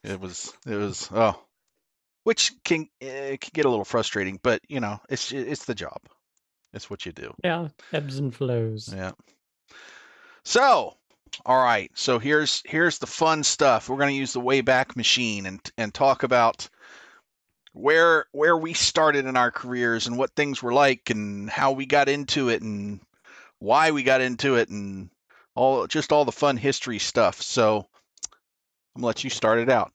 It 0.03 0.21
was 0.21 0.53
it 0.67 0.75
was 0.75 1.09
oh 1.13 1.41
which 2.29 2.53
can 2.63 2.87
it 3.01 3.41
can 3.41 3.51
get 3.55 3.65
a 3.65 3.71
little 3.71 3.87
frustrating, 3.87 4.39
but 4.43 4.61
you 4.69 4.81
know, 4.81 5.01
it's 5.09 5.33
it's 5.33 5.65
the 5.65 5.75
job. 5.75 5.99
It's 6.75 6.91
what 6.91 7.07
you 7.07 7.13
do. 7.13 7.33
Yeah, 7.43 7.69
ebbs 7.91 8.19
and 8.19 8.35
flows. 8.35 8.93
Yeah. 8.95 9.13
So, 10.45 10.95
all 11.47 11.65
right. 11.65 11.91
So 11.95 12.19
here's 12.19 12.63
here's 12.67 12.99
the 12.99 13.07
fun 13.07 13.45
stuff. 13.45 13.89
We're 13.89 13.97
going 13.97 14.11
to 14.11 14.21
use 14.21 14.35
the 14.35 14.43
Wayback 14.43 14.95
Machine 14.95 15.47
and 15.47 15.59
and 15.79 15.95
talk 15.95 16.23
about 16.23 16.69
where 17.73 18.27
where 18.33 18.57
we 18.57 18.73
started 18.73 19.27
in 19.27 19.37
our 19.37 19.51
careers 19.51 20.07
and 20.07 20.19
what 20.19 20.35
things 20.35 20.63
were 20.63 20.73
like 20.73 21.11
and 21.11 21.49
how 21.51 21.73
we 21.73 21.87
got 21.87 22.09
into 22.09 22.49
it 22.49 22.63
and 22.63 23.01
why 23.59 23.91
we 23.91 24.03
got 24.03 24.21
into 24.21 24.57
it 24.57 24.69
and 24.69 25.11
all 25.55 25.87
just 25.87 26.13
all 26.13 26.25
the 26.25 26.33
fun 26.33 26.57
history 26.57 26.99
stuff. 26.99 27.41
So 27.43 27.87
I'm 28.95 29.01
gonna 29.01 29.07
let 29.07 29.25
you 29.25 29.31
start 29.31 29.59
it 29.59 29.71
out. 29.71 29.93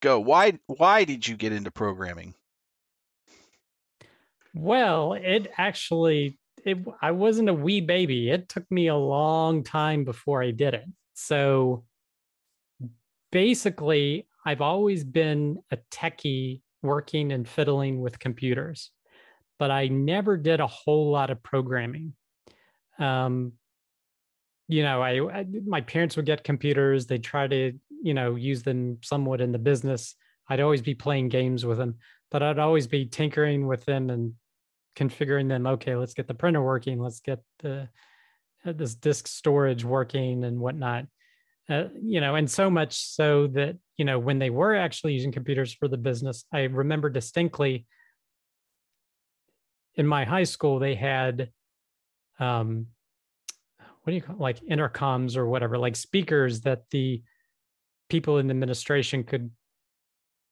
Go. 0.00 0.20
Why 0.20 0.58
why 0.66 1.04
did 1.04 1.26
you 1.26 1.36
get 1.36 1.52
into 1.52 1.70
programming? 1.70 2.34
Well, 4.54 5.14
it 5.14 5.50
actually 5.56 6.38
it 6.64 6.78
I 7.00 7.12
wasn't 7.12 7.48
a 7.48 7.54
wee 7.54 7.80
baby. 7.80 8.30
It 8.30 8.48
took 8.48 8.70
me 8.70 8.88
a 8.88 8.96
long 8.96 9.64
time 9.64 10.04
before 10.04 10.42
I 10.42 10.50
did 10.50 10.74
it. 10.74 10.86
So 11.14 11.84
basically, 13.30 14.26
I've 14.44 14.60
always 14.60 15.04
been 15.04 15.58
a 15.70 15.78
techie 15.90 16.60
working 16.84 17.32
and 17.32 17.48
fiddling 17.48 18.00
with 18.00 18.18
computers, 18.18 18.90
but 19.58 19.70
I 19.70 19.88
never 19.88 20.36
did 20.36 20.60
a 20.60 20.66
whole 20.66 21.10
lot 21.10 21.30
of 21.30 21.42
programming. 21.42 22.14
Um, 22.98 23.54
you 24.68 24.82
know, 24.82 25.02
I, 25.02 25.40
I 25.40 25.46
my 25.66 25.80
parents 25.80 26.16
would 26.16 26.26
get 26.26 26.44
computers. 26.44 27.06
They 27.06 27.18
try 27.18 27.46
to, 27.48 27.72
you 28.02 28.14
know, 28.14 28.36
use 28.36 28.62
them 28.62 28.98
somewhat 29.02 29.40
in 29.40 29.52
the 29.52 29.58
business. 29.58 30.14
I'd 30.48 30.60
always 30.60 30.82
be 30.82 30.94
playing 30.94 31.30
games 31.30 31.66
with 31.66 31.78
them, 31.78 31.96
but 32.30 32.42
I'd 32.42 32.58
always 32.58 32.86
be 32.86 33.06
tinkering 33.06 33.66
with 33.66 33.84
them 33.84 34.10
and 34.10 34.34
configuring 34.96 35.48
them. 35.48 35.66
Okay, 35.66 35.96
let's 35.96 36.14
get 36.14 36.28
the 36.28 36.34
printer 36.34 36.62
working. 36.62 37.00
Let's 37.00 37.20
get 37.20 37.40
the 37.60 37.88
uh, 38.64 38.72
this 38.72 38.94
disk 38.94 39.26
storage 39.26 39.84
working 39.84 40.44
and 40.44 40.58
whatnot. 40.60 41.06
Uh, 41.68 41.84
you 42.02 42.20
know, 42.20 42.34
and 42.34 42.50
so 42.50 42.68
much 42.68 42.94
so 42.94 43.46
that 43.46 43.76
you 43.96 44.04
know 44.04 44.18
when 44.18 44.38
they 44.38 44.50
were 44.50 44.74
actually 44.74 45.14
using 45.14 45.32
computers 45.32 45.72
for 45.72 45.88
the 45.88 45.96
business, 45.96 46.44
I 46.52 46.64
remember 46.64 47.08
distinctly. 47.10 47.86
In 49.96 50.06
my 50.06 50.24
high 50.24 50.42
school, 50.42 50.80
they 50.80 50.96
had, 50.96 51.50
um, 52.40 52.86
what 53.78 54.10
do 54.10 54.14
you 54.14 54.20
call 54.20 54.36
like 54.36 54.60
intercoms 54.66 55.36
or 55.36 55.46
whatever, 55.46 55.78
like 55.78 55.94
speakers 55.94 56.62
that 56.62 56.82
the 56.90 57.22
people 58.08 58.38
in 58.38 58.48
the 58.48 58.52
administration 58.52 59.22
could 59.22 59.50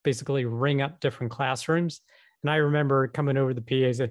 basically 0.05 0.45
ring 0.45 0.81
up 0.81 1.01
different 1.01 1.33
classrooms. 1.33 2.01
And 2.43 2.51
I 2.51 2.57
remember 2.57 3.07
coming 3.09 3.37
over 3.37 3.55
the 3.55 3.61
PA 3.61 3.87
and 3.87 3.97
say, 3.97 4.11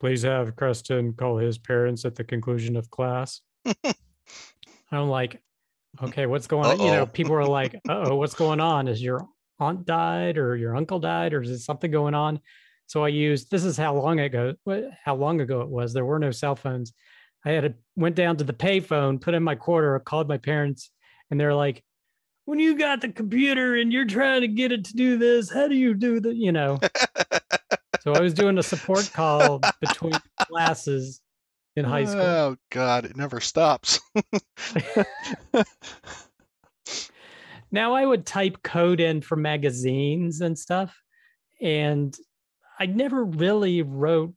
please 0.00 0.22
have 0.22 0.56
Creston 0.56 1.12
call 1.12 1.38
his 1.38 1.58
parents 1.58 2.04
at 2.04 2.14
the 2.14 2.24
conclusion 2.24 2.76
of 2.76 2.90
class. 2.90 3.40
I'm 4.92 5.08
like, 5.08 5.40
okay, 6.00 6.26
what's 6.26 6.46
going 6.46 6.66
on? 6.66 6.80
You 6.80 6.92
know, 6.92 7.06
people 7.06 7.34
are 7.34 7.44
like, 7.44 7.74
oh, 7.88 8.16
what's 8.16 8.34
going 8.34 8.60
on? 8.60 8.88
Is 8.88 9.02
your 9.02 9.26
aunt 9.60 9.84
died 9.84 10.38
or 10.38 10.56
your 10.56 10.76
uncle 10.76 10.98
died 10.98 11.34
or 11.34 11.42
is 11.42 11.48
there 11.48 11.58
something 11.58 11.90
going 11.90 12.14
on? 12.14 12.40
So 12.86 13.04
I 13.04 13.08
used 13.08 13.50
this 13.50 13.64
is 13.64 13.76
how 13.76 13.94
long 13.94 14.20
ago 14.20 14.54
how 15.04 15.14
long 15.14 15.40
ago 15.40 15.62
it 15.62 15.68
was. 15.68 15.92
There 15.92 16.04
were 16.04 16.18
no 16.18 16.30
cell 16.30 16.56
phones. 16.56 16.92
I 17.44 17.50
had 17.50 17.64
a 17.64 17.74
went 17.96 18.16
down 18.16 18.36
to 18.36 18.44
the 18.44 18.52
payphone, 18.52 19.20
put 19.20 19.34
in 19.34 19.42
my 19.42 19.54
quarter, 19.54 19.98
called 20.00 20.28
my 20.28 20.38
parents, 20.38 20.90
and 21.30 21.40
they're 21.40 21.54
like, 21.54 21.82
when 22.44 22.58
you 22.58 22.76
got 22.76 23.00
the 23.00 23.08
computer 23.08 23.76
and 23.76 23.92
you're 23.92 24.04
trying 24.04 24.42
to 24.42 24.48
get 24.48 24.72
it 24.72 24.84
to 24.86 24.94
do 24.94 25.16
this, 25.16 25.50
how 25.50 25.68
do 25.68 25.74
you 25.74 25.94
do 25.94 26.20
that? 26.20 26.36
You 26.36 26.52
know. 26.52 26.78
So 28.02 28.12
I 28.14 28.20
was 28.20 28.34
doing 28.34 28.58
a 28.58 28.64
support 28.64 29.08
call 29.14 29.60
between 29.80 30.14
classes 30.48 31.21
in 31.76 31.84
high 31.84 32.04
school. 32.04 32.20
Oh 32.20 32.56
God, 32.70 33.04
it 33.04 33.16
never 33.16 33.40
stops. 33.40 34.00
now 37.70 37.94
I 37.94 38.04
would 38.04 38.26
type 38.26 38.62
code 38.62 39.00
in 39.00 39.22
for 39.22 39.36
magazines 39.36 40.40
and 40.40 40.58
stuff, 40.58 41.00
and 41.60 42.16
I 42.78 42.86
never 42.86 43.24
really 43.24 43.82
wrote 43.82 44.34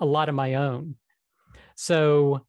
a 0.00 0.06
lot 0.06 0.28
of 0.28 0.34
my 0.34 0.54
own. 0.54 0.96
So, 1.74 2.44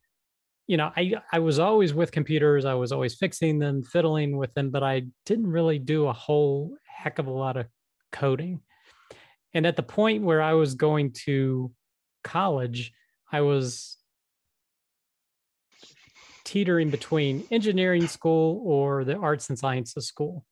you 0.68 0.78
know, 0.78 0.92
I 0.96 1.14
I 1.32 1.40
was 1.40 1.60
always 1.60 1.94
with 1.94 2.12
computers. 2.12 2.66
I 2.66 2.74
was 2.74 2.92
always 2.92 3.16
fixing 3.16 3.60
them, 3.60 3.84
fiddling 3.84 4.38
with 4.38 4.54
them, 4.54 4.72
but 4.72 4.84
I 4.84 5.04
didn't 5.26 5.48
really 5.48 5.80
do 5.80 6.08
a 6.08 6.14
whole 6.14 6.76
heck 6.86 7.20
of 7.20 7.28
a 7.28 7.32
lot 7.32 7.58
of 7.58 7.68
coding. 8.12 8.62
And 9.54 9.66
at 9.66 9.76
the 9.76 9.84
point 9.84 10.24
where 10.24 10.42
I 10.42 10.54
was 10.54 10.76
going 10.76 11.14
to 11.26 11.72
college, 12.24 12.92
I 13.32 13.42
was 13.42 13.99
teetering 16.50 16.90
between 16.90 17.44
engineering 17.52 18.08
school 18.08 18.62
or 18.66 19.04
the 19.04 19.16
arts 19.16 19.50
and 19.50 19.58
sciences 19.58 20.08
school. 20.08 20.46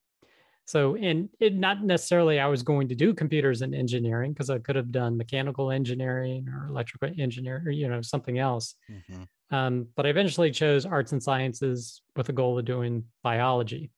So, 0.65 0.95
and 0.95 1.29
it 1.39 1.55
not 1.55 1.83
necessarily 1.83 2.39
I 2.39 2.47
was 2.47 2.61
going 2.61 2.89
to 2.89 2.95
do 2.95 3.13
computers 3.13 3.61
and 3.61 3.73
engineering 3.73 4.33
because 4.33 4.49
I 4.49 4.59
could 4.59 4.75
have 4.75 4.91
done 4.91 5.17
mechanical 5.17 5.71
engineering 5.71 6.47
or 6.49 6.67
electrical 6.67 7.09
engineering 7.17 7.65
or 7.65 7.71
you 7.71 7.87
know 7.87 8.01
something 8.01 8.37
else. 8.37 8.75
Mm-hmm. 8.91 9.55
Um, 9.55 9.87
but 9.95 10.05
I 10.05 10.09
eventually 10.09 10.51
chose 10.51 10.85
arts 10.85 11.13
and 11.13 11.23
sciences 11.23 12.01
with 12.15 12.27
the 12.27 12.33
goal 12.33 12.59
of 12.59 12.65
doing 12.65 13.05
biology 13.23 13.91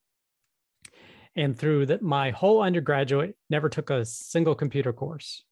and 1.35 1.57
through 1.57 1.85
that 1.87 2.01
my 2.01 2.31
whole 2.31 2.61
undergraduate 2.61 3.35
never 3.49 3.69
took 3.69 3.89
a 3.89 4.05
single 4.05 4.55
computer 4.55 4.93
course 4.93 5.43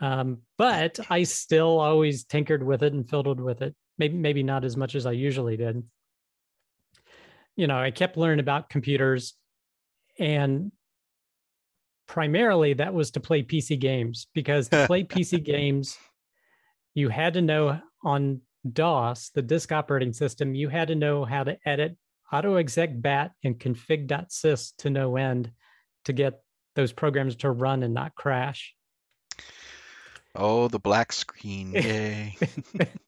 um, 0.00 0.38
but 0.56 0.98
i 1.10 1.22
still 1.22 1.78
always 1.80 2.24
tinkered 2.24 2.62
with 2.62 2.82
it 2.82 2.92
and 2.92 3.08
fiddled 3.08 3.40
with 3.40 3.62
it 3.62 3.74
maybe 3.98 4.16
maybe 4.16 4.42
not 4.42 4.64
as 4.64 4.76
much 4.76 4.94
as 4.94 5.06
i 5.06 5.12
usually 5.12 5.56
did 5.56 5.82
you 7.56 7.66
know 7.66 7.78
i 7.78 7.90
kept 7.90 8.16
learning 8.16 8.40
about 8.40 8.70
computers 8.70 9.34
and 10.18 10.72
primarily 12.06 12.74
that 12.74 12.94
was 12.94 13.10
to 13.10 13.20
play 13.20 13.42
pc 13.42 13.78
games 13.78 14.26
because 14.34 14.68
to 14.68 14.86
play 14.86 15.04
pc 15.04 15.42
games 15.42 15.96
you 16.94 17.08
had 17.08 17.34
to 17.34 17.42
know 17.42 17.80
on 18.04 18.40
dos 18.72 19.30
the 19.34 19.42
disk 19.42 19.72
operating 19.72 20.12
system 20.12 20.54
you 20.54 20.68
had 20.68 20.88
to 20.88 20.94
know 20.94 21.24
how 21.24 21.44
to 21.44 21.56
edit 21.66 21.96
autoexec 22.32 23.00
bat 23.00 23.32
and 23.44 23.58
config.sys 23.58 24.72
to 24.78 24.90
no 24.90 25.16
end 25.16 25.50
to 26.04 26.12
get 26.12 26.42
those 26.74 26.92
programs 26.92 27.36
to 27.36 27.50
run 27.50 27.82
and 27.82 27.94
not 27.94 28.14
crash. 28.14 28.74
Oh, 30.34 30.68
the 30.68 30.78
black 30.78 31.12
screen. 31.12 31.72
Yay. 31.72 32.36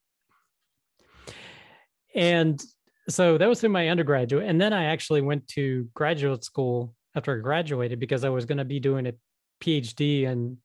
and 2.14 2.60
so 3.08 3.38
that 3.38 3.48
was 3.48 3.60
through 3.60 3.70
my 3.70 3.88
undergraduate. 3.88 4.46
And 4.48 4.60
then 4.60 4.72
I 4.72 4.84
actually 4.84 5.20
went 5.20 5.46
to 5.48 5.88
graduate 5.94 6.44
school 6.44 6.94
after 7.14 7.36
I 7.36 7.40
graduated 7.40 7.98
because 7.98 8.24
I 8.24 8.28
was 8.28 8.44
going 8.44 8.58
to 8.58 8.64
be 8.64 8.80
doing 8.80 9.06
a 9.06 9.14
PhD 9.62 10.22
in 10.22 10.58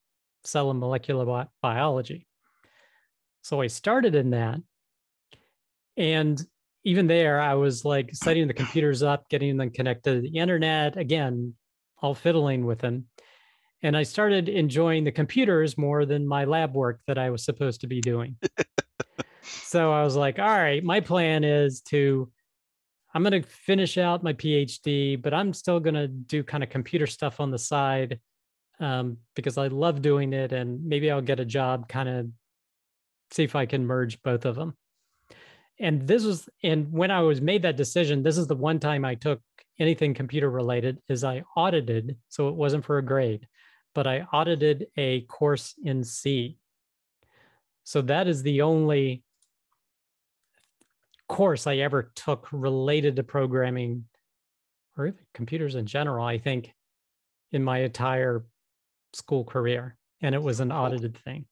cell 0.44 0.70
and 0.70 0.80
molecular 0.80 1.26
bi- 1.26 1.48
biology. 1.62 2.28
So 3.42 3.62
I 3.62 3.68
started 3.68 4.16
in 4.16 4.32
that. 4.32 4.60
And 5.98 6.42
even 6.84 7.08
there, 7.08 7.42
I 7.42 7.56
was 7.56 7.84
like 7.84 8.12
setting 8.14 8.48
the 8.48 8.54
computers 8.54 9.02
up, 9.02 9.28
getting 9.30 9.58
them 9.58 9.72
connected 9.72 10.16
to 10.16 10.22
the 10.22 10.38
internet, 10.38 10.98
again, 10.98 11.56
all 12.02 12.14
fiddling 12.14 12.66
with 12.66 12.80
them. 12.80 13.06
And 13.82 13.96
I 13.96 14.04
started 14.04 14.50
enjoying 14.50 15.04
the 15.04 15.12
computers 15.12 15.78
more 15.78 16.06
than 16.06 16.28
my 16.28 16.46
lab 16.46 16.76
work 16.76 17.02
that 17.08 17.18
I 17.18 17.30
was 17.30 17.44
supposed 17.44 17.82
to 17.82 17.88
be 17.88 18.02
doing. 18.02 18.38
so 19.76 19.92
I 19.92 20.04
was 20.04 20.16
like, 20.16 20.40
all 20.40 20.46
right, 20.46 20.82
my 20.82 21.02
plan 21.02 21.44
is 21.44 21.82
to, 21.90 22.32
I'm 23.14 23.24
going 23.24 23.44
to 23.44 23.46
finish 23.46 23.98
out 23.98 24.24
my 24.24 24.32
PhD, 24.32 25.22
but 25.22 25.34
I'm 25.34 25.52
still 25.52 25.82
going 25.82 25.96
to 25.96 26.08
do 26.08 26.44
kind 26.44 26.64
of 26.64 26.70
computer 26.70 27.06
stuff 27.08 27.42
on 27.42 27.52
the 27.52 27.60
side 27.60 28.22
um, 28.80 29.18
because 29.36 29.58
I 29.58 29.68
love 29.68 30.02
doing 30.02 30.32
it. 30.32 30.54
And 30.54 30.86
maybe 30.86 31.12
I'll 31.12 31.20
get 31.20 31.42
a 31.42 31.46
job, 31.46 31.90
kind 31.90 32.08
of 32.08 32.28
see 33.32 33.44
if 33.44 33.54
I 33.54 33.66
can 33.66 33.86
merge 33.86 34.24
both 34.24 34.46
of 34.46 34.56
them 34.56 34.78
and 35.78 36.08
this 36.08 36.24
was 36.24 36.48
and 36.64 36.90
when 36.92 37.12
i 37.12 37.20
was 37.20 37.42
made 37.42 37.62
that 37.62 37.76
decision 37.76 38.24
this 38.24 38.38
is 38.38 38.48
the 38.48 38.56
one 38.56 38.80
time 38.80 39.04
i 39.04 39.14
took 39.14 39.42
anything 39.78 40.14
computer 40.14 40.50
related 40.50 40.98
is 41.10 41.26
i 41.26 41.44
audited 41.58 42.16
so 42.30 42.48
it 42.48 42.56
wasn't 42.56 42.86
for 42.86 42.98
a 42.98 43.04
grade 43.04 43.46
but 43.94 44.08
i 44.08 44.22
audited 44.32 44.88
a 44.96 45.20
course 45.24 45.74
in 45.84 46.02
c 46.02 46.58
so 47.84 48.02
that 48.02 48.26
is 48.28 48.42
the 48.42 48.62
only 48.62 49.25
course 51.28 51.68
i 51.68 51.78
ever 51.78 52.12
took 52.16 52.48
related 52.52 53.16
to 53.16 53.24
programming 53.24 54.06
or 54.98 55.16
computers 55.34 55.76
in 55.76 55.86
general 55.86 56.26
i 56.26 56.38
think 56.38 56.72
in 57.52 57.64
my 57.64 57.80
entire 57.80 58.46
school 59.14 59.44
career 59.44 59.98
and 60.22 60.36
it 60.36 60.42
was 60.42 60.60
an 60.60 60.72
audited 60.72 61.18
thing 61.24 61.46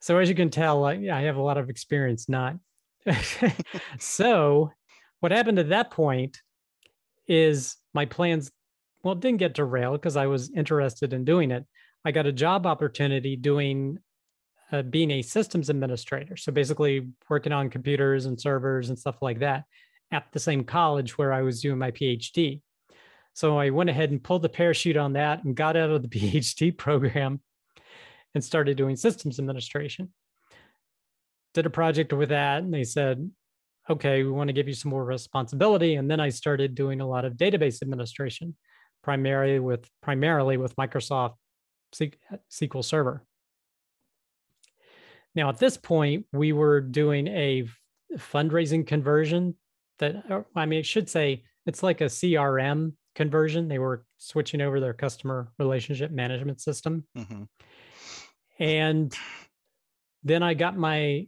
so 0.00 0.18
as 0.18 0.28
you 0.28 0.34
can 0.34 0.50
tell, 0.50 0.84
I, 0.84 0.94
I 1.12 1.22
have 1.22 1.36
a 1.36 1.42
lot 1.42 1.58
of 1.58 1.70
experience 1.70 2.28
not. 2.28 2.56
so 3.98 4.72
what 5.20 5.32
happened 5.32 5.58
at 5.58 5.68
that 5.68 5.90
point 5.90 6.38
is 7.28 7.76
my 7.94 8.04
plans 8.04 8.50
well, 9.04 9.14
didn't 9.16 9.38
get 9.38 9.54
derailed 9.54 10.00
because 10.00 10.16
I 10.16 10.26
was 10.26 10.50
interested 10.54 11.12
in 11.12 11.24
doing 11.24 11.50
it. 11.50 11.64
I 12.04 12.12
got 12.12 12.26
a 12.26 12.32
job 12.32 12.66
opportunity 12.66 13.36
doing 13.36 13.98
uh, 14.72 14.82
being 14.82 15.10
a 15.10 15.22
systems 15.22 15.68
administrator. 15.68 16.36
So 16.36 16.50
basically, 16.50 17.08
working 17.28 17.52
on 17.52 17.70
computers 17.70 18.26
and 18.26 18.40
servers 18.40 18.88
and 18.88 18.98
stuff 18.98 19.16
like 19.20 19.40
that 19.40 19.64
at 20.10 20.26
the 20.32 20.40
same 20.40 20.64
college 20.64 21.16
where 21.16 21.32
I 21.32 21.42
was 21.42 21.60
doing 21.60 21.78
my 21.78 21.90
PhD. 21.90 22.60
So 23.34 23.58
I 23.58 23.70
went 23.70 23.90
ahead 23.90 24.10
and 24.10 24.22
pulled 24.22 24.42
the 24.42 24.48
parachute 24.48 24.96
on 24.96 25.14
that 25.14 25.44
and 25.44 25.54
got 25.54 25.76
out 25.76 25.90
of 25.90 26.02
the 26.02 26.08
PhD 26.20 26.76
program 26.76 27.40
and 28.34 28.42
started 28.42 28.76
doing 28.76 28.96
systems 28.96 29.38
administration. 29.38 30.12
Did 31.54 31.66
a 31.66 31.70
project 31.70 32.12
with 32.14 32.30
that, 32.30 32.62
and 32.62 32.72
they 32.72 32.84
said, 32.84 33.30
okay, 33.90 34.22
we 34.22 34.30
want 34.30 34.48
to 34.48 34.54
give 34.54 34.68
you 34.68 34.74
some 34.74 34.90
more 34.90 35.04
responsibility. 35.04 35.96
And 35.96 36.10
then 36.10 36.20
I 36.20 36.30
started 36.30 36.74
doing 36.74 37.00
a 37.00 37.06
lot 37.06 37.26
of 37.26 37.34
database 37.34 37.82
administration, 37.82 38.56
primarily 39.02 39.58
with 39.58 39.86
primarily 40.02 40.56
with 40.56 40.76
Microsoft 40.76 41.34
SQL 41.94 42.84
Server. 42.84 43.22
Now, 45.34 45.48
at 45.48 45.58
this 45.58 45.76
point, 45.76 46.26
we 46.32 46.52
were 46.52 46.80
doing 46.80 47.26
a 47.28 47.66
fundraising 48.16 48.86
conversion 48.86 49.54
that, 49.98 50.44
I 50.54 50.66
mean, 50.66 50.80
I 50.80 50.82
should 50.82 51.08
say 51.08 51.44
it's 51.66 51.82
like 51.82 52.00
a 52.00 52.06
CRM 52.06 52.92
conversion. 53.14 53.68
They 53.68 53.78
were 53.78 54.04
switching 54.18 54.60
over 54.60 54.80
their 54.80 54.92
customer 54.92 55.52
relationship 55.58 56.10
management 56.10 56.60
system. 56.60 57.06
Mm-hmm. 57.16 57.44
And 58.58 59.14
then 60.22 60.42
I 60.42 60.54
got 60.54 60.76
my 60.76 61.26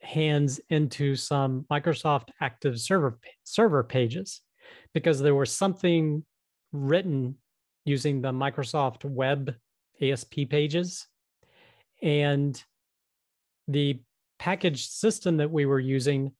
hands 0.00 0.60
into 0.68 1.16
some 1.16 1.66
Microsoft 1.70 2.28
Active 2.40 2.78
Server 2.78 3.18
server 3.44 3.82
pages 3.82 4.42
because 4.94 5.20
there 5.20 5.34
was 5.34 5.52
something 5.52 6.24
written 6.72 7.36
using 7.84 8.20
the 8.20 8.32
Microsoft 8.32 9.04
Web 9.04 9.54
ASP 10.00 10.48
pages. 10.50 11.06
And 12.02 12.62
the 13.68 14.00
package 14.38 14.88
system 14.88 15.36
that 15.36 15.50
we 15.50 15.66
were 15.66 15.78
using 15.78 16.32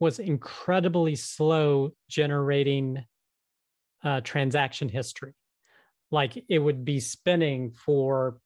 was 0.00 0.18
incredibly 0.18 1.14
slow 1.14 1.92
generating 2.08 3.04
uh, 4.04 4.20
transaction 4.20 4.88
history. 4.88 5.34
Like 6.10 6.44
it 6.48 6.58
would 6.58 6.84
be 6.84 7.00
spinning 7.00 7.72
for 7.72 8.38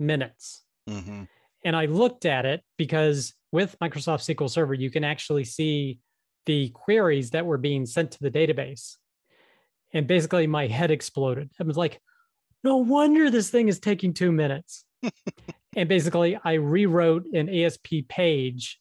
minutes. 0.00 0.64
Mm-hmm. 0.88 1.24
And 1.64 1.76
I 1.76 1.86
looked 1.86 2.24
at 2.24 2.46
it 2.46 2.62
because 2.76 3.34
with 3.52 3.76
Microsoft 3.80 4.34
SQL 4.34 4.50
Server, 4.50 4.74
you 4.74 4.90
can 4.90 5.04
actually 5.04 5.44
see 5.44 5.98
the 6.46 6.70
queries 6.70 7.30
that 7.30 7.46
were 7.46 7.58
being 7.58 7.86
sent 7.86 8.12
to 8.12 8.18
the 8.20 8.30
database. 8.30 8.96
And 9.92 10.06
basically, 10.06 10.46
my 10.46 10.66
head 10.66 10.90
exploded. 10.90 11.50
I 11.60 11.64
was 11.64 11.76
like, 11.76 12.00
no 12.62 12.78
wonder 12.78 13.30
this 13.30 13.50
thing 13.50 13.68
is 13.68 13.78
taking 13.78 14.12
two 14.12 14.32
minutes. 14.32 14.84
and 15.76 15.88
basically, 15.90 16.38
I 16.42 16.54
rewrote 16.54 17.26
an 17.34 17.50
ASP 17.50 18.08
page 18.08 18.80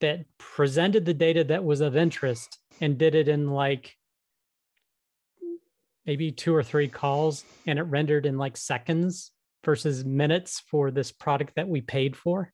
that 0.00 0.24
presented 0.38 1.04
the 1.04 1.14
data 1.14 1.44
that 1.44 1.62
was 1.62 1.82
of 1.82 1.94
interest 1.94 2.58
and 2.80 2.96
did 2.98 3.14
it 3.14 3.28
in 3.28 3.50
like 3.50 3.94
maybe 6.06 6.32
two 6.32 6.54
or 6.54 6.62
three 6.62 6.88
calls 6.88 7.44
and 7.66 7.78
it 7.78 7.82
rendered 7.82 8.26
in 8.26 8.38
like 8.38 8.56
seconds 8.56 9.30
versus 9.64 10.04
minutes 10.04 10.60
for 10.70 10.90
this 10.90 11.12
product 11.12 11.54
that 11.54 11.68
we 11.68 11.82
paid 11.82 12.16
for. 12.16 12.50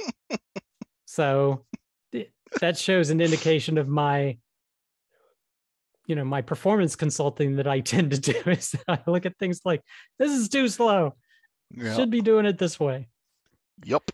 so 1.04 1.64
that 2.60 2.78
shows 2.78 3.10
an 3.10 3.20
indication 3.20 3.78
of 3.78 3.88
my 3.88 4.38
you 6.06 6.14
know 6.14 6.24
my 6.24 6.42
performance 6.42 6.96
consulting 6.96 7.56
that 7.56 7.66
i 7.66 7.80
tend 7.92 8.10
to 8.10 8.18
do 8.18 8.38
is 8.46 8.74
i 8.88 8.98
look 9.06 9.24
at 9.26 9.36
things 9.38 9.60
like 9.64 9.80
this 10.18 10.30
is 10.30 10.48
too 10.48 10.68
slow 10.68 11.14
yep. 11.76 11.96
should 11.96 12.10
be 12.10 12.20
doing 12.20 12.46
it 12.46 12.58
this 12.58 12.78
way. 12.78 13.08
Yep 13.84 14.10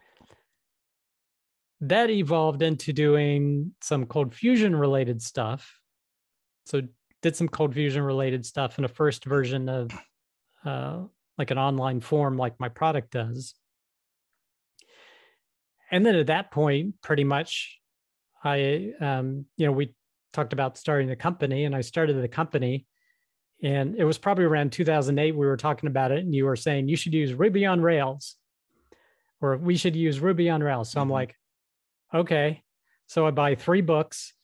that 1.81 2.11
evolved 2.11 2.63
into 2.63 2.93
doing 2.93 3.73
some 3.81 4.05
ColdFusion 4.05 4.79
related 4.79 5.23
stuff. 5.23 5.79
So 6.67 6.83
did 7.23 7.37
some 7.37 7.49
ColdFusion 7.49 8.05
related 8.05 8.45
stuff 8.45 8.79
in 8.79 8.85
a 8.85 8.89
first 8.89 9.25
version 9.25 9.69
of 9.69 9.91
uh, 10.65 11.03
like 11.39 11.51
an 11.51 11.59
online 11.59 12.01
form 12.01 12.37
like 12.37 12.61
my 12.61 12.69
product 12.69 13.13
does. 13.13 13.55
And 15.91 16.05
then 16.05 16.15
at 16.15 16.27
that 16.27 16.51
point 16.51 16.95
pretty 17.03 17.25
much 17.25 17.79
i 18.45 18.93
um, 19.01 19.45
you 19.57 19.67
know 19.67 19.73
we 19.73 19.95
talked 20.33 20.53
about 20.53 20.79
starting 20.79 21.09
the 21.09 21.17
company 21.17 21.65
and 21.65 21.75
i 21.75 21.81
started 21.81 22.23
the 22.23 22.29
company 22.29 22.87
and 23.63 23.95
it 23.97 24.05
was 24.05 24.19
probably 24.19 24.45
around 24.45 24.73
2008 24.73 25.33
we 25.33 25.47
were 25.47 25.57
talking 25.57 25.87
about 25.87 26.11
it 26.11 26.21
and 26.21 26.35
you 26.35 26.45
were 26.45 26.57
saying 26.57 26.89
you 26.89 26.97
should 26.97 27.15
use 27.15 27.35
ruby 27.35 27.67
on 27.67 27.81
rails 27.81 28.37
or 29.41 29.57
we 29.57 29.77
should 29.77 29.97
use 29.97 30.21
ruby 30.21 30.51
on 30.51 30.63
rails. 30.63 30.91
So 30.91 30.97
mm-hmm. 30.97 31.03
i'm 31.03 31.11
like 31.11 31.37
okay. 32.13 32.63
So 33.07 33.27
i 33.27 33.31
buy 33.31 33.55
three 33.55 33.81
books 33.81 34.35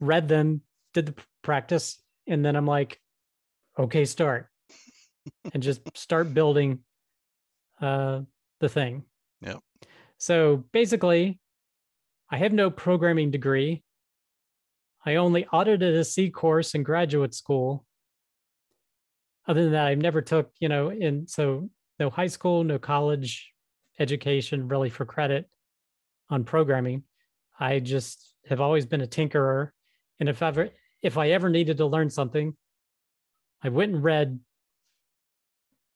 read 0.00 0.28
them 0.28 0.62
did 0.92 1.06
the 1.06 1.14
practice 1.42 1.98
and 2.26 2.44
then 2.44 2.56
i'm 2.56 2.66
like 2.66 2.98
okay 3.78 4.04
start 4.04 4.48
and 5.54 5.62
just 5.62 5.80
start 5.96 6.34
building 6.34 6.80
uh, 7.80 8.20
the 8.60 8.68
thing. 8.68 9.04
Yeah 9.40 9.56
so 10.18 10.64
basically 10.72 11.38
i 12.30 12.38
have 12.38 12.52
no 12.52 12.70
programming 12.70 13.30
degree. 13.30 13.82
I 15.04 15.16
only 15.16 15.46
audited 15.46 15.94
a 15.94 16.04
c 16.04 16.30
course 16.30 16.74
in 16.74 16.82
graduate 16.82 17.34
school 17.34 17.86
other 19.46 19.62
than 19.62 19.72
that 19.72 19.86
i 19.86 19.94
never 19.94 20.20
took 20.20 20.50
you 20.60 20.68
know 20.68 20.90
in 20.90 21.26
so 21.26 21.68
no 21.98 22.10
high 22.10 22.26
school 22.26 22.64
no 22.64 22.78
college 22.78 23.52
education 23.98 24.68
really 24.68 24.90
for 24.90 25.04
credit 25.04 25.48
on 26.30 26.44
programming 26.44 27.02
i 27.58 27.78
just 27.78 28.34
have 28.48 28.60
always 28.60 28.86
been 28.86 29.00
a 29.00 29.06
tinkerer 29.06 29.70
and 30.20 30.28
if 30.28 30.42
ever 30.42 30.70
if 31.02 31.18
I 31.18 31.30
ever 31.30 31.48
needed 31.48 31.76
to 31.78 31.86
learn 31.86 32.10
something, 32.10 32.56
I 33.62 33.68
went 33.68 33.92
and 33.92 34.02
read 34.02 34.40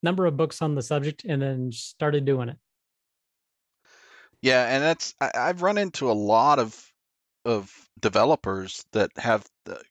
number 0.03 0.25
of 0.25 0.37
books 0.37 0.61
on 0.61 0.75
the 0.75 0.81
subject 0.81 1.25
and 1.25 1.41
then 1.41 1.71
started 1.71 2.25
doing 2.25 2.49
it. 2.49 2.57
Yeah, 4.41 4.65
and 4.65 4.83
that's 4.83 5.13
I, 5.21 5.31
have 5.33 5.61
run 5.61 5.77
into 5.77 6.09
a 6.09 6.13
lot 6.13 6.59
of 6.59 6.87
of 7.45 7.71
developers 7.99 8.85
that 8.93 9.11
have 9.17 9.45
the, 9.65 9.81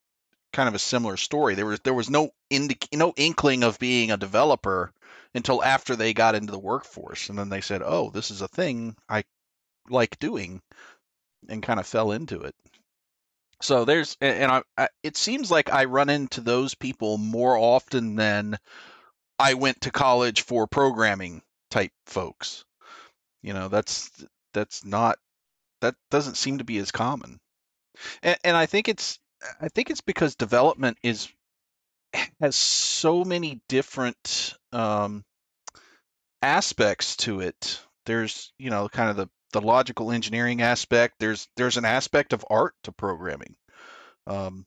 kind 0.52 0.68
of 0.68 0.74
a 0.74 0.78
similar 0.78 1.16
story. 1.16 1.54
There 1.54 1.66
was 1.66 1.80
there 1.80 1.94
was 1.94 2.10
no 2.10 2.30
indic- 2.50 2.96
no 2.96 3.12
inkling 3.16 3.62
of 3.62 3.78
being 3.78 4.10
a 4.10 4.16
developer 4.16 4.92
until 5.34 5.62
after 5.62 5.96
they 5.96 6.12
got 6.12 6.34
into 6.34 6.52
the 6.52 6.58
workforce, 6.58 7.28
and 7.28 7.38
then 7.38 7.48
they 7.48 7.60
said, 7.60 7.82
"Oh, 7.84 8.10
this 8.10 8.30
is 8.30 8.42
a 8.42 8.48
thing 8.48 8.96
I 9.08 9.24
like 9.88 10.18
doing," 10.18 10.62
and 11.48 11.62
kind 11.62 11.80
of 11.80 11.86
fell 11.86 12.12
into 12.12 12.42
it. 12.42 12.54
So 13.62 13.84
there's, 13.84 14.16
and 14.22 14.50
I, 14.50 14.62
I, 14.78 14.88
it 15.02 15.18
seems 15.18 15.50
like 15.50 15.70
I 15.70 15.84
run 15.84 16.08
into 16.08 16.40
those 16.40 16.74
people 16.74 17.18
more 17.18 17.58
often 17.58 18.16
than 18.16 18.58
I 19.38 19.54
went 19.54 19.82
to 19.82 19.90
college 19.90 20.42
for 20.42 20.66
programming 20.66 21.42
type 21.70 21.92
folks. 22.06 22.64
You 23.42 23.52
know, 23.52 23.68
that's 23.68 24.10
that's 24.54 24.84
not 24.84 25.18
that 25.80 25.94
doesn't 26.10 26.36
seem 26.36 26.58
to 26.58 26.64
be 26.64 26.78
as 26.78 26.90
common. 26.90 27.38
And, 28.22 28.38
and 28.44 28.56
I 28.56 28.66
think 28.66 28.88
it's 28.88 29.18
I 29.60 29.68
think 29.68 29.90
it's 29.90 30.00
because 30.00 30.34
development 30.36 30.98
is 31.02 31.28
has 32.40 32.56
so 32.56 33.24
many 33.24 33.60
different 33.68 34.54
um, 34.72 35.24
aspects 36.42 37.16
to 37.16 37.40
it. 37.40 37.80
There's 38.06 38.52
you 38.58 38.70
know 38.70 38.88
kind 38.88 39.10
of 39.10 39.16
the 39.16 39.28
the 39.52 39.60
logical 39.60 40.10
engineering 40.10 40.62
aspect. 40.62 41.14
There's 41.18 41.48
there's 41.56 41.76
an 41.76 41.84
aspect 41.84 42.32
of 42.32 42.44
art 42.48 42.74
to 42.84 42.92
programming, 42.92 43.56
um, 44.26 44.66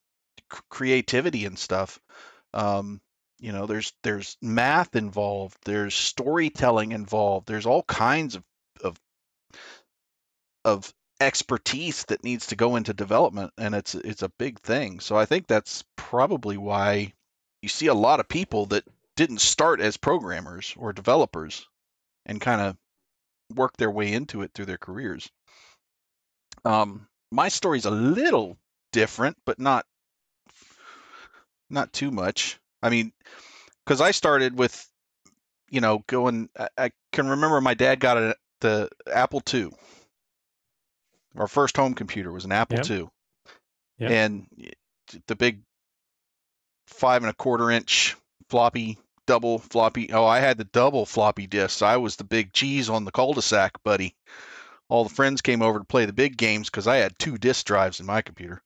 c- 0.51 0.59
creativity 0.69 1.45
and 1.45 1.57
stuff. 1.57 1.99
Um, 2.53 3.01
you 3.39 3.51
know, 3.51 3.65
there's 3.65 3.93
there's 4.03 4.37
math 4.41 4.95
involved. 4.95 5.57
There's 5.65 5.95
storytelling 5.95 6.91
involved. 6.91 7.47
There's 7.47 7.65
all 7.65 7.83
kinds 7.83 8.35
of 8.35 8.43
of 8.83 8.99
of 10.65 10.93
expertise 11.23 12.05
that 12.05 12.23
needs 12.23 12.47
to 12.47 12.55
go 12.55 12.75
into 12.75 12.93
development, 12.93 13.51
and 13.57 13.75
it's 13.75 13.95
it's 13.95 14.21
a 14.21 14.31
big 14.37 14.59
thing. 14.59 14.99
So 14.99 15.15
I 15.17 15.25
think 15.25 15.47
that's 15.47 15.83
probably 15.95 16.57
why 16.57 17.13
you 17.61 17.69
see 17.69 17.87
a 17.87 17.93
lot 17.93 18.19
of 18.19 18.27
people 18.27 18.67
that 18.67 18.83
didn't 19.15 19.41
start 19.41 19.79
as 19.79 19.97
programmers 19.97 20.73
or 20.77 20.93
developers 20.93 21.67
and 22.25 22.41
kind 22.41 22.61
of 22.61 22.77
work 23.55 23.77
their 23.77 23.91
way 23.91 24.13
into 24.13 24.41
it 24.41 24.51
through 24.53 24.65
their 24.65 24.77
careers. 24.77 25.29
Um, 26.65 27.07
my 27.31 27.49
story's 27.49 27.85
a 27.85 27.91
little 27.91 28.57
different, 28.91 29.37
but 29.45 29.59
not 29.59 29.85
not 31.69 31.91
too 31.93 32.11
much. 32.11 32.59
I 32.81 32.89
mean, 32.89 33.11
because 33.85 34.01
I 34.01 34.11
started 34.11 34.57
with, 34.57 34.87
you 35.69 35.81
know, 35.81 36.03
going. 36.07 36.49
I, 36.57 36.67
I, 36.77 36.91
can 37.11 37.27
remember 37.27 37.59
my 37.61 37.73
dad 37.73 37.99
got 37.99 38.17
a, 38.17 38.35
the 38.61 38.89
Apple 39.11 39.41
II. 39.51 39.71
Our 41.35 41.47
first 41.47 41.77
home 41.77 41.93
computer 41.93 42.31
was 42.31 42.45
an 42.45 42.51
Apple 42.51 42.77
yep. 42.77 42.89
II, 42.89 43.09
yep. 43.97 44.11
and 44.11 44.47
the 45.27 45.35
big 45.35 45.61
five 46.87 47.23
and 47.23 47.29
a 47.29 47.33
quarter 47.33 47.71
inch 47.71 48.15
floppy, 48.49 48.97
double 49.25 49.59
floppy. 49.59 50.11
Oh, 50.11 50.25
I 50.25 50.39
had 50.39 50.57
the 50.57 50.63
double 50.63 51.05
floppy 51.05 51.47
disks. 51.47 51.81
I 51.81 51.97
was 51.97 52.15
the 52.15 52.23
big 52.23 52.53
cheese 52.53 52.89
on 52.89 53.05
the 53.05 53.11
cul-de-sac, 53.11 53.83
buddy. 53.83 54.15
All 54.89 55.03
the 55.03 55.13
friends 55.13 55.41
came 55.41 55.61
over 55.61 55.79
to 55.79 55.85
play 55.85 56.05
the 56.05 56.13
big 56.13 56.37
games 56.37 56.69
because 56.69 56.87
I 56.87 56.97
had 56.97 57.17
two 57.17 57.37
disk 57.37 57.65
drives 57.65 57.99
in 57.99 58.05
my 58.05 58.21
computer. 58.21 58.61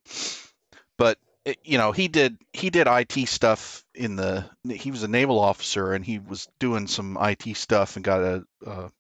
But 0.97 1.19
eh, 1.45 1.53
you 1.63 1.77
know, 1.77 1.91
he 1.91 2.07
did 2.07 2.37
he 2.51 2.69
did 2.69 2.87
IT 2.87 3.27
stuff 3.29 3.85
in 3.93 4.15
the. 4.15 4.49
He 4.69 4.91
was 4.91 5.03
a 5.03 5.07
naval 5.07 5.39
officer 5.39 5.93
and 5.93 6.03
he 6.03 6.19
was 6.19 6.47
doing 6.59 6.87
some 6.87 7.17
IT 7.21 7.55
stuff 7.55 7.95
and 7.95 8.03
got 8.03 8.21
a, 8.21 8.43
a 8.65 8.91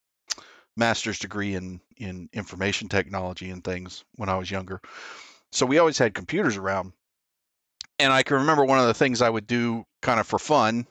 master's 0.77 1.19
degree 1.19 1.55
in 1.55 1.81
in 1.97 2.29
information 2.31 2.87
technology 2.87 3.49
and 3.49 3.63
things 3.63 4.05
when 4.15 4.29
I 4.29 4.37
was 4.37 4.49
younger. 4.49 4.79
So 5.51 5.65
we 5.65 5.79
always 5.79 5.97
had 5.97 6.13
computers 6.13 6.57
around. 6.57 6.93
And 7.99 8.13
I 8.13 8.23
can 8.23 8.37
remember 8.37 8.63
one 8.63 8.79
of 8.79 8.85
the 8.85 8.93
things 8.93 9.21
I 9.21 9.29
would 9.29 9.47
do 9.47 9.83
kind 10.01 10.19
of 10.19 10.27
for 10.27 10.37
fun 10.37 10.85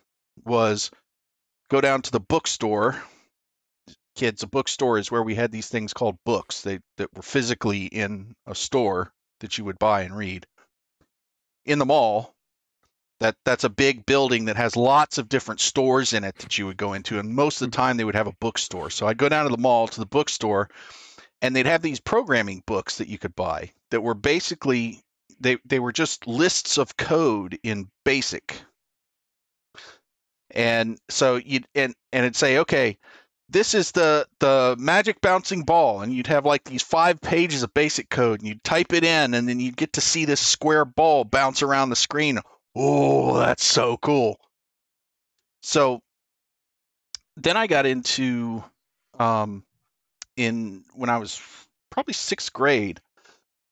was 0.44 0.90
go 1.70 1.80
down 1.80 2.02
to 2.02 2.10
the 2.10 2.20
bookstore. 2.20 3.00
Kids, 4.16 4.42
a 4.42 4.46
bookstore 4.46 4.98
is 4.98 5.10
where 5.10 5.22
we 5.22 5.34
had 5.34 5.52
these 5.52 5.68
things 5.68 5.92
called 5.92 6.16
books 6.24 6.62
they, 6.62 6.80
that 6.96 7.14
were 7.14 7.22
physically 7.22 7.84
in 7.84 8.34
a 8.46 8.54
store 8.54 9.12
that 9.40 9.58
you 9.58 9.64
would 9.64 9.78
buy 9.78 10.02
and 10.02 10.16
read. 10.16 10.46
In 11.64 11.78
the 11.78 11.86
mall, 11.86 12.34
that 13.20 13.36
that's 13.44 13.64
a 13.64 13.70
big 13.70 14.04
building 14.06 14.44
that 14.44 14.56
has 14.56 14.76
lots 14.76 15.18
of 15.18 15.28
different 15.28 15.60
stores 15.60 16.12
in 16.12 16.24
it 16.24 16.36
that 16.36 16.58
you 16.58 16.66
would 16.66 16.76
go 16.76 16.92
into 16.92 17.18
and 17.18 17.34
most 17.34 17.60
of 17.60 17.70
the 17.70 17.76
mm-hmm. 17.76 17.82
time 17.82 17.96
they 17.96 18.04
would 18.04 18.14
have 18.14 18.26
a 18.26 18.36
bookstore. 18.40 18.90
So 18.90 19.06
i'd 19.06 19.18
go 19.18 19.28
down 19.28 19.44
to 19.44 19.50
the 19.50 19.60
mall 19.60 19.88
to 19.88 20.00
the 20.00 20.06
bookstore 20.06 20.68
and 21.42 21.54
they'd 21.54 21.66
have 21.66 21.82
these 21.82 22.00
programming 22.00 22.62
books 22.66 22.98
that 22.98 23.08
you 23.08 23.18
could 23.18 23.34
buy 23.34 23.72
that 23.90 24.02
were 24.02 24.14
basically 24.14 25.02
they 25.40 25.58
they 25.64 25.78
were 25.78 25.92
just 25.92 26.26
lists 26.26 26.78
of 26.78 26.96
code 26.96 27.58
in 27.62 27.90
basic. 28.04 28.60
And 30.50 30.98
so 31.08 31.36
you'd 31.36 31.66
and 31.74 31.94
and 32.12 32.24
it'd 32.24 32.36
say 32.36 32.58
okay 32.58 32.98
this 33.48 33.74
is 33.74 33.92
the 33.92 34.26
the 34.40 34.76
magic 34.78 35.20
bouncing 35.20 35.62
ball 35.62 36.00
and 36.00 36.12
you'd 36.12 36.26
have 36.26 36.44
like 36.44 36.64
these 36.64 36.82
five 36.82 37.20
pages 37.20 37.62
of 37.62 37.72
basic 37.74 38.08
code 38.08 38.40
and 38.40 38.48
you'd 38.48 38.64
type 38.64 38.92
it 38.92 39.04
in 39.04 39.34
and 39.34 39.48
then 39.48 39.60
you'd 39.60 39.76
get 39.76 39.92
to 39.92 40.00
see 40.00 40.24
this 40.24 40.40
square 40.40 40.84
ball 40.84 41.24
bounce 41.24 41.62
around 41.62 41.90
the 41.90 41.96
screen 41.96 42.40
oh 42.76 43.38
that's 43.38 43.64
so 43.64 43.96
cool 43.96 44.38
so 45.62 46.00
then 47.36 47.56
i 47.56 47.66
got 47.66 47.86
into 47.86 48.62
um 49.18 49.64
in 50.36 50.84
when 50.94 51.10
i 51.10 51.18
was 51.18 51.40
probably 51.90 52.14
sixth 52.14 52.52
grade 52.52 53.00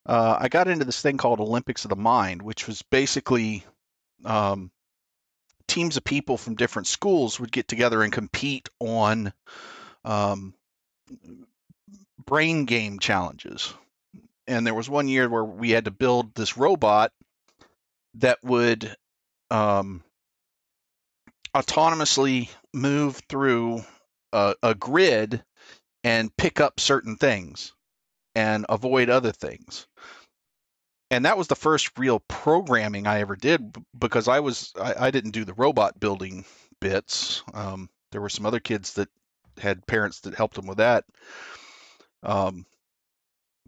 uh, 0.06 0.36
I 0.38 0.48
got 0.48 0.68
into 0.68 0.84
this 0.84 1.00
thing 1.00 1.16
called 1.16 1.40
Olympics 1.40 1.84
of 1.84 1.88
the 1.88 1.96
Mind, 1.96 2.42
which 2.42 2.66
was 2.66 2.82
basically 2.82 3.64
um, 4.24 4.70
teams 5.66 5.96
of 5.96 6.04
people 6.04 6.36
from 6.36 6.56
different 6.56 6.86
schools 6.86 7.40
would 7.40 7.52
get 7.52 7.68
together 7.68 8.02
and 8.02 8.12
compete 8.12 8.68
on 8.80 9.32
um, 10.04 10.54
brain 12.26 12.66
game 12.66 12.98
challenges. 12.98 13.72
And 14.46 14.66
there 14.66 14.74
was 14.74 14.90
one 14.90 15.08
year 15.08 15.28
where 15.28 15.44
we 15.44 15.70
had 15.70 15.86
to 15.86 15.90
build 15.90 16.34
this 16.34 16.58
robot 16.58 17.12
that 18.14 18.38
would 18.42 18.94
um, 19.50 20.02
autonomously 21.54 22.48
move 22.72 23.20
through 23.28 23.82
a, 24.32 24.54
a 24.62 24.74
grid 24.74 25.42
and 26.02 26.36
pick 26.36 26.60
up 26.60 26.80
certain 26.80 27.16
things 27.16 27.72
and 28.34 28.66
avoid 28.68 29.10
other 29.10 29.32
things 29.32 29.86
and 31.14 31.24
that 31.26 31.38
was 31.38 31.46
the 31.46 31.54
first 31.54 31.96
real 31.96 32.20
programming 32.20 33.06
I 33.06 33.20
ever 33.20 33.36
did 33.36 33.74
because 33.96 34.26
I 34.26 34.40
was 34.40 34.72
I, 34.80 34.94
I 34.98 35.10
didn't 35.12 35.30
do 35.30 35.44
the 35.44 35.54
robot 35.54 36.00
building 36.00 36.44
bits. 36.80 37.42
Um, 37.52 37.88
there 38.10 38.20
were 38.20 38.28
some 38.28 38.46
other 38.46 38.60
kids 38.60 38.94
that 38.94 39.08
had 39.58 39.86
parents 39.86 40.20
that 40.20 40.34
helped 40.34 40.56
them 40.56 40.66
with 40.66 40.78
that. 40.78 41.04
Um, 42.24 42.66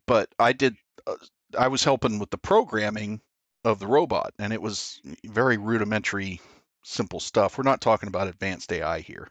but 0.07 0.29
I 0.41 0.53
did. 0.55 0.77
Uh, 1.07 1.15
I 1.57 1.69
was 1.69 1.85
helping 1.85 2.19
with 2.19 2.31
the 2.31 2.39
programming 2.39 3.21
of 3.67 3.79
the 3.79 3.87
robot, 3.87 4.33
and 4.39 4.53
it 4.53 4.63
was 4.63 5.01
very 5.25 5.59
rudimentary, 5.59 6.41
simple 6.85 7.21
stuff. 7.21 7.59
We're 7.59 7.65
not 7.65 7.81
talking 7.81 8.09
about 8.09 8.29
advanced 8.29 8.73
AI 8.73 9.01
here. 9.01 9.29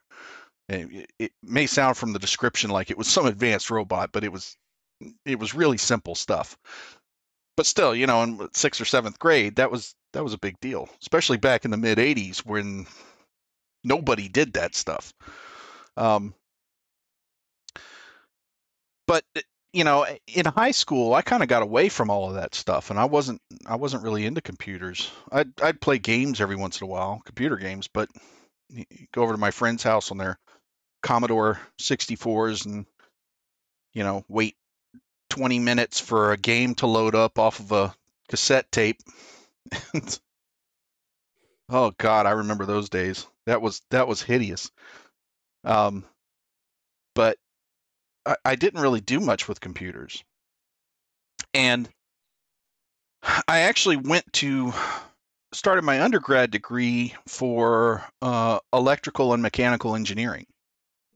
It, 0.67 1.31
may 1.43 1.67
sound 1.67 1.95
from 1.95 2.13
the 2.13 2.19
description 2.19 2.69
like 2.69 2.89
it 2.89 2.97
was 2.97 3.07
some 3.07 3.27
advanced 3.27 3.69
robot, 3.69 4.11
but 4.11 4.23
it 4.23 4.31
was 4.31 4.57
it 5.25 5.39
was 5.39 5.53
really 5.53 5.77
simple 5.77 6.15
stuff 6.15 6.57
but 7.55 7.65
still, 7.65 7.95
you 7.95 8.07
know, 8.07 8.23
in 8.23 8.49
sixth 8.53 8.81
or 8.81 8.85
seventh 8.85 9.19
grade, 9.19 9.55
that 9.55 9.71
was 9.71 9.95
that 10.13 10.23
was 10.23 10.33
a 10.33 10.37
big 10.37 10.59
deal, 10.59 10.89
especially 11.01 11.37
back 11.37 11.65
in 11.65 11.71
the 11.71 11.77
mid 11.77 11.97
'80s 11.97 12.39
when 12.39 12.85
nobody 13.83 14.27
did 14.27 14.53
that 14.53 14.75
stuff. 14.75 15.13
Um, 15.95 16.33
but 19.07 19.23
you 19.75 19.83
know, 19.83 20.07
in 20.33 20.45
high 20.45 20.71
school, 20.71 21.13
I 21.13 21.21
kind 21.21 21.43
of 21.43 21.49
got 21.49 21.61
away 21.61 21.89
from 21.89 22.09
all 22.09 22.29
of 22.29 22.35
that 22.35 22.55
stuff, 22.55 22.91
and 22.91 22.97
I 22.97 23.05
wasn't 23.05 23.41
I 23.65 23.75
wasn't 23.75 24.03
really 24.03 24.25
into 24.25 24.39
computers. 24.39 25.11
I'd 25.29 25.51
I'd 25.61 25.81
play 25.81 25.99
games 25.99 26.39
every 26.39 26.55
once 26.55 26.79
in 26.79 26.85
a 26.85 26.89
while, 26.89 27.21
computer 27.25 27.57
games, 27.57 27.89
but 27.89 28.07
go 29.11 29.21
over 29.21 29.33
to 29.33 29.37
my 29.37 29.51
friend's 29.51 29.83
house 29.83 30.11
on 30.11 30.17
their 30.17 30.39
Commodore 31.03 31.59
64s 31.81 32.65
and 32.65 32.85
you 33.93 34.03
know 34.03 34.23
wait 34.29 34.55
20 35.31 35.59
minutes 35.59 35.99
for 35.99 36.31
a 36.31 36.37
game 36.37 36.75
to 36.75 36.87
load 36.87 37.13
up 37.13 37.37
off 37.37 37.59
of 37.59 37.73
a 37.73 37.93
cassette 38.29 38.71
tape. 38.71 39.01
oh 41.69 41.91
god, 41.97 42.25
I 42.25 42.31
remember 42.31 42.65
those 42.65 42.87
days. 42.87 43.27
That 43.45 43.61
was 43.61 43.81
that 43.91 44.07
was 44.07 44.21
hideous. 44.21 44.71
Um, 45.65 46.05
but 47.13 47.37
I, 48.25 48.35
I 48.45 48.55
didn't 48.55 48.81
really 48.81 49.01
do 49.01 49.19
much 49.19 49.47
with 49.47 49.59
computers. 49.59 50.23
And 51.53 51.89
I 53.47 53.59
actually 53.61 53.97
went 53.97 54.31
to 54.33 54.73
started 55.53 55.83
my 55.83 56.01
undergrad 56.01 56.51
degree 56.51 57.15
for 57.27 58.03
uh, 58.21 58.59
electrical 58.73 59.33
and 59.33 59.41
mechanical 59.41 59.95
engineering. 59.95 60.45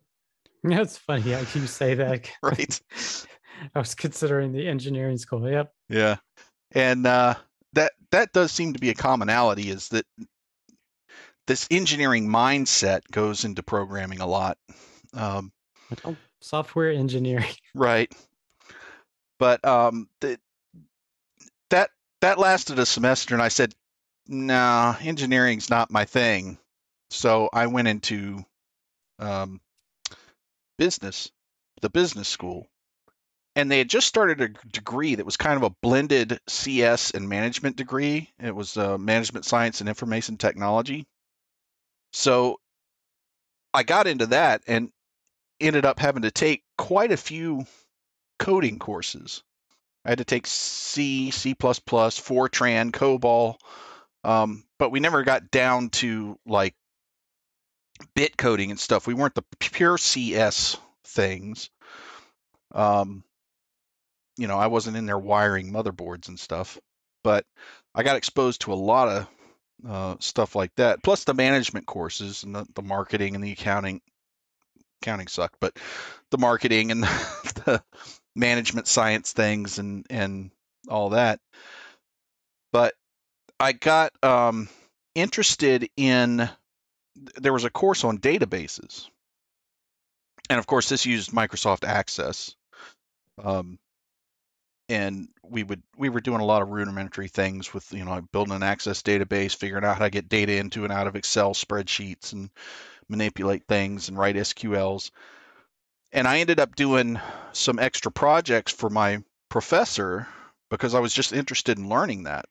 That's 0.64 0.98
funny 0.98 1.32
how 1.32 1.40
you 1.40 1.68
say 1.68 1.96
that. 1.96 2.30
right. 2.44 2.82
I 3.76 3.80
was 3.80 3.94
considering 3.94 4.54
the 4.54 4.68
engineering 4.68 5.18
school. 5.18 5.50
Yep. 5.50 5.74
Yeah, 5.90 6.16
and 6.72 7.06
uh, 7.06 7.36
that 7.74 7.92
that 8.12 8.32
does 8.32 8.52
seem 8.54 8.74
to 8.74 8.80
be 8.80 8.90
a 8.90 8.94
commonality. 8.94 9.70
Is 9.70 9.90
that 9.90 10.06
this 11.46 11.68
engineering 11.70 12.30
mindset 12.30 13.02
goes 13.12 13.44
into 13.44 13.62
programming 13.62 14.22
a 14.22 14.28
lot. 14.28 14.58
Um, 15.14 15.52
software 16.42 16.92
engineering. 16.92 17.54
Right. 17.76 18.14
But 19.38 19.64
um, 19.64 20.10
that 21.70 21.92
that 22.22 22.40
lasted 22.40 22.78
a 22.80 22.86
semester, 22.86 23.34
and 23.34 23.42
I 23.42 23.48
said, 23.48 23.74
"No, 24.28 24.54
nah, 24.54 24.96
engineering's 25.02 25.70
not 25.70 25.92
my 25.92 26.06
thing." 26.06 26.58
So 27.10 27.50
I 27.54 27.68
went 27.68 27.88
into 27.88 28.44
um, 29.20 29.62
business, 30.78 31.32
the 31.82 31.90
business 31.90 32.28
school, 32.28 32.68
and 33.56 33.72
they 33.72 33.78
had 33.78 33.90
just 33.90 34.08
started 34.08 34.42
a 34.42 34.50
degree 34.68 35.16
that 35.16 35.26
was 35.26 35.38
kind 35.38 35.58
of 35.58 35.64
a 35.64 35.76
blended 35.82 36.40
CS 36.48 37.12
and 37.12 37.30
management 37.30 37.76
degree. 37.76 38.32
It 38.40 38.56
was 38.56 38.78
uh, 38.78 38.98
management 38.98 39.46
science 39.46 39.80
and 39.80 39.90
information 39.90 40.38
technology. 40.38 41.08
So 42.14 42.60
I 43.74 43.84
got 43.84 44.08
into 44.08 44.28
that 44.28 44.64
and 44.68 44.92
ended 45.60 45.86
up 45.86 46.00
having 46.00 46.24
to 46.24 46.32
take 46.32 46.64
quite 46.78 47.12
a 47.12 47.18
few 47.18 47.66
coding 48.38 48.80
courses. 48.80 49.44
I 50.06 50.10
had 50.10 50.20
to 50.20 50.26
take 50.26 50.48
C, 50.48 51.32
C++, 51.32 51.54
Fortran, 51.56 52.92
COBOL, 52.92 53.58
um, 54.24 54.64
but 54.78 54.92
we 54.92 55.00
never 55.00 55.24
got 55.24 55.52
down 55.52 55.90
to 55.90 56.40
like 56.46 56.74
bit 58.16 58.38
coding 58.38 58.72
and 58.72 58.80
stuff. 58.80 59.08
We 59.08 59.14
weren't 59.14 59.36
the 59.36 59.44
pure 59.60 59.98
CS 59.98 60.78
things. 61.06 61.70
Um, 62.74 63.24
you 64.38 64.48
know, 64.48 64.58
I 64.58 64.68
wasn't 64.68 64.98
in 64.98 65.06
there 65.06 65.20
wiring 65.20 65.72
motherboards 65.72 66.30
and 66.30 66.40
stuff, 66.40 66.80
but 67.24 67.46
I 67.94 68.04
got 68.04 68.16
exposed 68.16 68.62
to 68.62 68.74
a 68.74 68.76
lot 68.76 69.10
of 69.10 69.28
uh, 69.88 70.16
stuff 70.20 70.56
like 70.56 70.74
that. 70.76 71.04
Plus 71.04 71.24
the 71.24 71.34
management 71.34 71.86
courses 71.86 72.44
and 72.44 72.56
the, 72.56 72.66
the 72.76 72.82
marketing 72.82 73.36
and 73.36 73.44
the 73.44 73.52
accounting. 73.52 74.02
Accounting 75.02 75.28
sucked, 75.28 75.58
but 75.60 75.78
the 76.32 76.38
marketing 76.38 76.92
and 76.92 77.04
the 77.66 77.84
management 78.36 78.88
science 78.88 79.34
things 79.34 79.80
and 79.80 80.06
and 80.10 80.52
all 80.88 81.10
that. 81.10 81.40
But 82.72 82.94
I 83.60 83.74
got 83.74 84.12
um, 84.24 84.70
interested 85.16 85.90
in. 85.98 86.50
There 87.36 87.54
was 87.54 87.66
a 87.66 87.70
course 87.70 88.04
on 88.04 88.18
databases, 88.18 89.08
and 90.50 90.60
of 90.60 90.68
course, 90.68 90.90
this 90.90 91.06
used 91.06 91.32
Microsoft 91.32 91.88
Access. 91.88 92.56
Um, 93.44 93.80
and 94.90 95.30
we 95.44 95.64
would 95.64 95.84
we 95.98 96.10
were 96.10 96.20
doing 96.20 96.42
a 96.42 96.46
lot 96.46 96.64
of 96.64 96.70
rudimentary 96.70 97.28
things 97.28 97.74
with 97.74 97.94
you 97.94 98.04
know 98.04 98.20
building 98.34 98.56
an 98.56 98.64
access 98.64 99.02
database, 99.04 99.56
figuring 99.56 99.86
out 99.86 99.98
how 99.98 100.06
to 100.06 100.10
get 100.10 100.28
data 100.28 100.58
into 100.58 100.84
and 100.84 100.92
out 100.92 101.08
of 101.08 101.16
Excel 101.16 101.54
spreadsheets 101.54 102.34
and 102.34 102.50
manipulate 103.08 103.66
things 103.68 104.10
and 104.10 104.18
write 104.18 104.36
SQLs. 104.36 105.12
And 106.12 106.28
I 106.28 106.40
ended 106.40 106.60
up 106.60 106.76
doing 106.76 107.20
some 107.54 107.78
extra 107.78 108.12
projects 108.12 108.72
for 108.72 108.90
my 108.90 109.24
professor 109.50 110.28
because 110.70 110.96
I 110.96 111.00
was 111.00 111.14
just 111.14 111.34
interested 111.34 111.78
in 111.78 111.88
learning 111.88 112.24
that. 112.24 112.46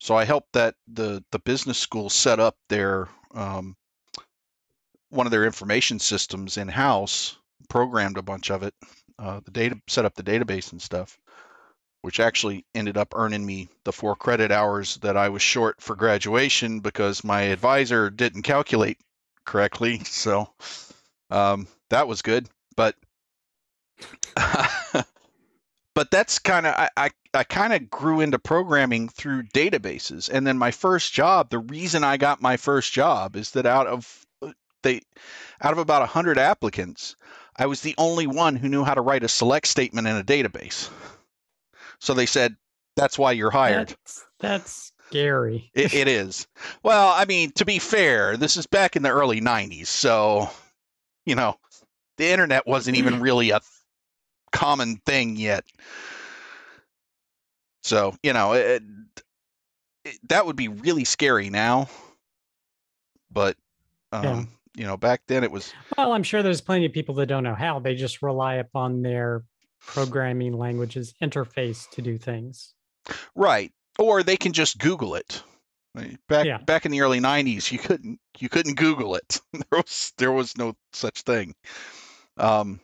So 0.00 0.14
I 0.14 0.24
helped 0.24 0.52
that 0.52 0.74
the 0.86 1.24
the 1.32 1.38
business 1.40 1.78
school 1.78 2.10
set 2.10 2.38
up 2.38 2.56
their 2.68 3.08
um, 3.34 3.74
one 5.08 5.26
of 5.26 5.30
their 5.30 5.46
information 5.46 5.98
systems 5.98 6.58
in 6.58 6.68
house, 6.68 7.38
programmed 7.70 8.18
a 8.18 8.22
bunch 8.22 8.50
of 8.50 8.62
it, 8.62 8.74
uh, 9.18 9.40
the 9.44 9.50
data 9.50 9.80
set 9.86 10.04
up 10.04 10.14
the 10.14 10.22
database 10.22 10.72
and 10.72 10.80
stuff, 10.80 11.18
which 12.02 12.20
actually 12.20 12.64
ended 12.74 12.96
up 12.96 13.14
earning 13.16 13.44
me 13.44 13.68
the 13.84 13.92
four 13.92 14.16
credit 14.16 14.52
hours 14.52 14.96
that 14.96 15.16
I 15.16 15.28
was 15.28 15.42
short 15.42 15.80
for 15.80 15.96
graduation 15.96 16.80
because 16.80 17.24
my 17.24 17.42
advisor 17.42 18.10
didn't 18.10 18.42
calculate 18.42 18.98
correctly. 19.44 20.02
So 20.04 20.48
um, 21.30 21.66
that 21.90 22.08
was 22.08 22.22
good, 22.22 22.48
but 22.76 22.94
but 25.94 26.10
that's 26.10 26.38
kind 26.38 26.66
of 26.66 26.74
I, 26.74 26.88
I, 26.96 27.10
I 27.34 27.44
kind 27.44 27.72
of 27.72 27.90
grew 27.90 28.20
into 28.20 28.38
programming 28.38 29.08
through 29.08 29.44
databases 29.44 30.30
and 30.32 30.46
then 30.46 30.58
my 30.58 30.70
first 30.70 31.12
job 31.12 31.50
the 31.50 31.58
reason 31.58 32.04
i 32.04 32.16
got 32.16 32.40
my 32.40 32.56
first 32.56 32.92
job 32.92 33.34
is 33.34 33.50
that 33.52 33.66
out 33.66 33.88
of 33.88 34.26
uh, 34.42 34.52
they 34.82 35.02
out 35.60 35.72
of 35.72 35.78
about 35.78 36.02
100 36.02 36.38
applicants 36.38 37.16
i 37.58 37.66
was 37.66 37.80
the 37.80 37.94
only 37.98 38.26
one 38.26 38.56
who 38.56 38.68
knew 38.68 38.84
how 38.84 38.94
to 38.94 39.00
write 39.00 39.24
a 39.24 39.28
select 39.28 39.66
statement 39.66 40.06
in 40.06 40.16
a 40.16 40.24
database 40.24 40.90
so 41.98 42.14
they 42.14 42.26
said 42.26 42.56
that's 42.96 43.18
why 43.18 43.32
you're 43.32 43.50
hired 43.50 43.88
That's, 43.88 44.26
that's 44.40 44.92
scary. 45.08 45.70
it, 45.74 45.94
it 45.94 46.08
is 46.08 46.46
well 46.82 47.12
i 47.14 47.24
mean 47.24 47.52
to 47.52 47.64
be 47.64 47.78
fair 47.78 48.36
this 48.36 48.56
is 48.56 48.66
back 48.66 48.96
in 48.96 49.02
the 49.02 49.10
early 49.10 49.40
90s 49.40 49.86
so 49.86 50.48
you 51.26 51.34
know 51.34 51.56
the 52.16 52.28
internet 52.28 52.66
wasn't 52.66 52.96
even 52.96 53.20
really 53.20 53.50
a 53.50 53.60
common 54.50 54.96
thing 55.06 55.36
yet. 55.36 55.64
So, 57.82 58.14
you 58.22 58.32
know, 58.32 58.54
it, 58.54 58.82
it, 60.04 60.18
that 60.28 60.46
would 60.46 60.56
be 60.56 60.68
really 60.68 61.04
scary 61.04 61.48
now. 61.48 61.88
But, 63.30 63.56
um. 64.12 64.48
You 64.78 64.86
know, 64.86 64.96
back 64.96 65.22
then 65.26 65.42
it 65.44 65.50
was, 65.50 65.72
Well, 65.96 66.12
I'm 66.12 66.22
sure 66.22 66.42
there's 66.42 66.60
plenty 66.60 66.86
of 66.86 66.92
people 66.92 67.16
that 67.16 67.26
don't 67.26 67.42
know 67.44 67.54
how. 67.54 67.80
They 67.80 67.94
just 67.94 68.22
rely 68.22 68.54
upon 68.54 69.02
their 69.02 69.44
programming 69.80 70.52
languages 70.56 71.14
interface 71.22 71.88
to 71.90 72.02
do 72.02 72.16
things. 72.18 72.74
right. 73.34 73.72
Or 73.98 74.22
they 74.22 74.36
can 74.36 74.52
just 74.52 74.78
Google 74.78 75.16
it. 75.16 75.42
Back 76.28 76.46
Yeah. 76.46 76.58
back 76.58 76.86
in 76.86 76.92
the 76.92 77.00
early 77.00 77.18
'90s, 77.18 77.72
you 77.72 77.78
couldn't 77.80 78.20
you 78.38 78.48
couldn't 78.48 78.74
Google 78.76 79.16
it. 79.16 79.40
there 79.52 79.64
was 79.72 80.12
there 80.16 80.30
was 80.30 80.56
no 80.56 80.76
such 80.92 81.22
thing. 81.22 81.56
Um, 82.36 82.78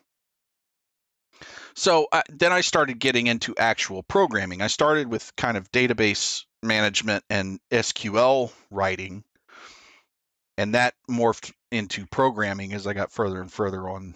so 1.77 2.09
I, 2.11 2.23
then 2.29 2.53
I 2.53 2.61
started 2.63 2.99
getting 2.99 3.29
into 3.29 3.55
actual 3.57 4.03
programming. 4.03 4.63
I 4.63 4.67
started 4.67 5.09
with 5.09 5.31
kind 5.37 5.57
of 5.57 5.71
database 5.71 6.43
management 6.63 7.25
and 7.31 7.61
SQL 7.71 8.51
writing, 8.71 9.23
and 10.57 10.75
that 10.75 10.95
morphed 11.11 11.53
into 11.71 12.07
programming 12.07 12.73
as 12.73 12.87
I 12.87 12.93
got 12.93 13.13
further 13.13 13.41
and 13.41 13.53
further 13.53 13.89
on 13.89 14.15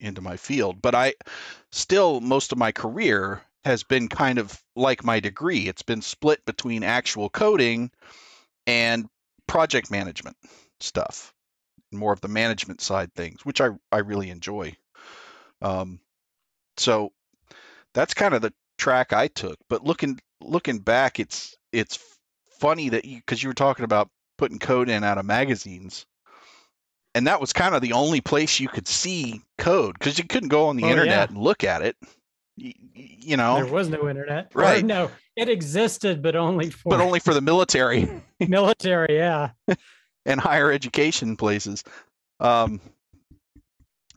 into 0.00 0.20
my 0.20 0.36
field. 0.36 0.80
But 0.82 0.94
I 0.94 1.14
still, 1.70 2.20
most 2.20 2.52
of 2.52 2.58
my 2.58 2.72
career 2.72 3.42
has 3.64 3.82
been 3.82 4.08
kind 4.08 4.38
of 4.38 4.60
like 4.74 5.04
my 5.04 5.20
degree. 5.20 5.68
It's 5.68 5.82
been 5.82 6.02
split 6.02 6.44
between 6.46 6.82
actual 6.82 7.28
coding 7.28 7.90
and 8.66 9.08
project 9.46 9.90
management 9.90 10.36
stuff, 10.80 11.34
more 11.92 12.12
of 12.12 12.20
the 12.20 12.28
management 12.28 12.80
side 12.80 13.12
things, 13.14 13.44
which 13.44 13.60
I, 13.60 13.70
I 13.92 13.98
really 13.98 14.30
enjoy. 14.30 14.74
Um, 15.60 16.00
so 16.76 17.12
that's 17.92 18.14
kind 18.14 18.34
of 18.34 18.42
the 18.42 18.54
track 18.78 19.12
I 19.12 19.28
took. 19.28 19.58
But 19.68 19.84
looking 19.84 20.18
looking 20.40 20.78
back, 20.78 21.20
it's 21.20 21.56
it's 21.72 21.98
funny 22.58 22.88
that 22.90 23.04
you 23.04 23.18
because 23.18 23.42
you 23.42 23.48
were 23.50 23.54
talking 23.54 23.84
about 23.84 24.08
putting 24.40 24.58
code 24.58 24.88
in 24.88 25.04
out 25.04 25.18
of 25.18 25.26
magazines, 25.26 26.06
and 27.14 27.26
that 27.26 27.40
was 27.40 27.52
kind 27.52 27.74
of 27.74 27.82
the 27.82 27.92
only 27.92 28.20
place 28.22 28.58
you 28.58 28.68
could 28.68 28.88
see 28.88 29.42
code 29.58 29.98
because 29.98 30.16
you 30.18 30.24
couldn't 30.24 30.48
go 30.48 30.66
on 30.68 30.76
the 30.76 30.84
Oh, 30.84 30.88
internet 30.88 31.28
yeah. 31.30 31.34
and 31.34 31.36
look 31.38 31.62
at 31.62 31.82
it. 31.82 31.96
You, 32.56 32.72
you 32.94 33.36
know, 33.36 33.56
There 33.56 33.66
was 33.72 33.88
no 33.90 34.08
internet. 34.08 34.50
Or 34.54 34.62
Right. 34.62 34.84
no, 34.84 35.10
it 35.36 35.48
existed, 35.50 36.22
but 36.22 36.36
only 36.36 36.70
for 36.70 36.88
but 36.88 37.00
only 37.00 37.20
for 37.20 37.34
the 37.34 37.40
military 37.42 38.08
military. 38.40 39.14
Yeah. 39.16 39.50
and 40.26 40.40
higher 40.40 40.72
education 40.72 41.36
places. 41.36 41.84
Um, 42.40 42.80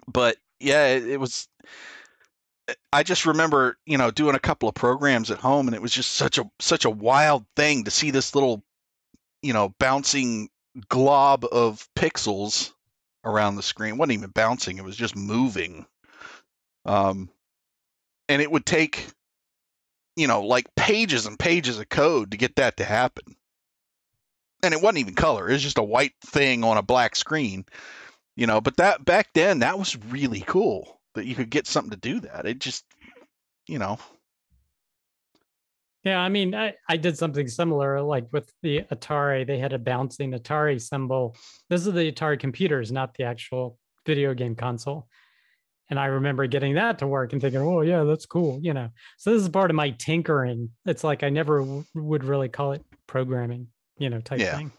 but 0.07 0.37
yeah, 0.61 0.87
it, 0.87 1.07
it 1.07 1.19
was. 1.19 1.47
I 2.93 3.03
just 3.03 3.25
remember, 3.25 3.77
you 3.85 3.97
know, 3.97 4.09
doing 4.09 4.35
a 4.35 4.39
couple 4.39 4.69
of 4.69 4.75
programs 4.75 5.29
at 5.31 5.37
home, 5.39 5.67
and 5.67 5.75
it 5.75 5.81
was 5.81 5.91
just 5.91 6.11
such 6.13 6.37
a 6.37 6.49
such 6.59 6.85
a 6.85 6.89
wild 6.89 7.45
thing 7.57 7.83
to 7.83 7.91
see 7.91 8.09
this 8.11 8.33
little, 8.35 8.63
you 9.43 9.53
know, 9.53 9.69
bouncing 9.79 10.49
glob 10.89 11.45
of 11.45 11.87
pixels 11.95 12.71
around 13.23 13.55
the 13.55 13.63
screen. 13.63 13.93
It 13.93 13.97
wasn't 13.97 14.13
even 14.13 14.31
bouncing; 14.31 14.77
it 14.77 14.83
was 14.83 14.97
just 14.97 15.15
moving. 15.15 15.85
Um, 16.85 17.29
and 18.27 18.41
it 18.41 18.51
would 18.51 18.65
take, 18.65 19.05
you 20.15 20.27
know, 20.27 20.41
like 20.41 20.73
pages 20.75 21.27
and 21.27 21.37
pages 21.37 21.79
of 21.79 21.89
code 21.89 22.31
to 22.31 22.37
get 22.37 22.55
that 22.55 22.77
to 22.77 22.85
happen 22.85 23.35
and 24.63 24.73
it 24.73 24.81
wasn't 24.81 24.99
even 24.99 25.13
color. 25.13 25.49
It 25.49 25.53
was 25.53 25.61
just 25.61 25.77
a 25.77 25.83
white 25.83 26.13
thing 26.25 26.63
on 26.63 26.77
a 26.77 26.81
black 26.81 27.15
screen, 27.15 27.65
you 28.35 28.47
know. 28.47 28.61
But 28.61 28.77
that 28.77 29.03
back 29.03 29.27
then, 29.33 29.59
that 29.59 29.77
was 29.77 29.95
really 30.05 30.41
cool 30.41 30.99
that 31.15 31.25
you 31.25 31.35
could 31.35 31.49
get 31.49 31.67
something 31.67 31.91
to 31.91 31.97
do 31.97 32.21
that. 32.21 32.45
It 32.45 32.59
just, 32.59 32.85
you 33.67 33.77
know, 33.77 33.99
Yeah, 36.03 36.19
I 36.19 36.27
mean, 36.29 36.53
I, 36.53 36.73
I 36.89 36.97
did 36.97 37.17
something 37.17 37.47
similar, 37.47 38.01
like 38.01 38.27
with 38.33 38.51
the 38.61 38.81
Atari. 38.91 39.47
They 39.47 39.57
had 39.57 39.71
a 39.71 39.79
bouncing 39.79 40.33
Atari 40.33 40.81
symbol. 40.81 41.35
This 41.69 41.87
is 41.87 41.93
the 41.93 42.11
Atari 42.11 42.37
computers, 42.39 42.91
not 42.91 43.13
the 43.15 43.23
actual 43.23 43.79
video 44.05 44.33
game 44.33 44.55
console. 44.55 45.07
And 45.89 45.97
I 45.99 46.07
remember 46.07 46.45
getting 46.47 46.75
that 46.75 46.99
to 46.99 47.07
work 47.07 47.31
and 47.33 47.41
thinking, 47.41 47.61
oh, 47.61 47.81
yeah, 47.81 48.03
that's 48.03 48.25
cool, 48.25 48.59
you 48.61 48.73
know. 48.73 48.89
So 49.17 49.33
this 49.33 49.41
is 49.43 49.49
part 49.49 49.69
of 49.69 49.75
my 49.75 49.91
tinkering. 49.91 50.71
It's 50.85 51.03
like 51.03 51.23
I 51.23 51.29
never 51.29 51.59
w- 51.59 51.83
would 51.95 52.23
really 52.23 52.49
call 52.49 52.73
it 52.73 52.83
programming, 53.07 53.67
you 53.97 54.09
know, 54.09 54.19
type 54.19 54.39
Yeah. 54.39 54.57
thing. 54.57 54.71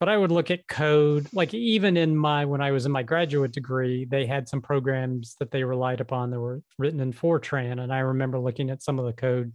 But 0.00 0.08
I 0.08 0.16
would 0.16 0.32
look 0.32 0.50
at 0.50 0.66
code, 0.66 1.28
like 1.34 1.52
even 1.52 1.98
in 1.98 2.16
my, 2.16 2.46
when 2.46 2.62
I 2.62 2.70
was 2.70 2.86
in 2.86 2.92
my 2.92 3.02
graduate 3.02 3.52
degree, 3.52 4.06
they 4.06 4.24
had 4.24 4.48
some 4.48 4.62
programs 4.62 5.36
that 5.38 5.50
they 5.50 5.62
relied 5.62 6.00
upon 6.00 6.30
that 6.30 6.40
were 6.40 6.62
written 6.78 7.00
in 7.00 7.12
Fortran. 7.12 7.78
And 7.82 7.92
I 7.92 7.98
remember 7.98 8.38
looking 8.38 8.70
at 8.70 8.82
some 8.82 8.98
of 8.98 9.04
the 9.04 9.12
code. 9.12 9.52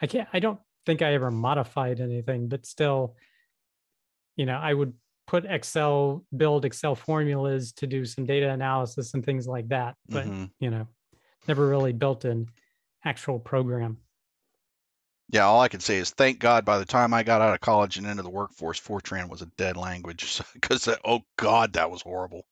I 0.00 0.06
can't, 0.06 0.26
I 0.32 0.38
don't 0.40 0.58
think 0.86 1.02
I 1.02 1.12
ever 1.12 1.30
modified 1.30 2.00
anything, 2.00 2.48
but 2.48 2.64
still, 2.64 3.14
you 4.36 4.46
know, 4.46 4.56
I 4.56 4.72
would 4.72 4.94
put 5.26 5.44
Excel, 5.44 6.24
build 6.34 6.64
Excel 6.64 6.94
formulas 6.94 7.72
to 7.74 7.86
do 7.86 8.06
some 8.06 8.24
data 8.24 8.48
analysis 8.48 9.12
and 9.12 9.22
things 9.22 9.46
like 9.46 9.68
that. 9.68 9.96
But, 10.08 10.26
mhm. 10.26 10.50
you 10.60 10.70
know, 10.70 10.88
never 11.46 11.68
really 11.68 11.92
built 11.92 12.24
an 12.24 12.46
actual 13.04 13.38
program. 13.38 13.98
Yeah. 15.30 15.44
All 15.44 15.60
I 15.60 15.68
can 15.68 15.80
say 15.80 15.98
is 15.98 16.10
thank 16.10 16.38
God. 16.38 16.64
By 16.64 16.78
the 16.78 16.84
time 16.84 17.14
I 17.14 17.22
got 17.22 17.40
out 17.40 17.54
of 17.54 17.60
college 17.60 17.96
and 17.96 18.06
into 18.06 18.22
the 18.22 18.30
workforce, 18.30 18.80
Fortran 18.80 19.28
was 19.28 19.42
a 19.42 19.46
dead 19.46 19.76
language 19.76 20.40
because 20.54 20.88
oh 21.04 21.22
God, 21.36 21.74
that 21.74 21.90
was 21.90 22.02
horrible. 22.02 22.44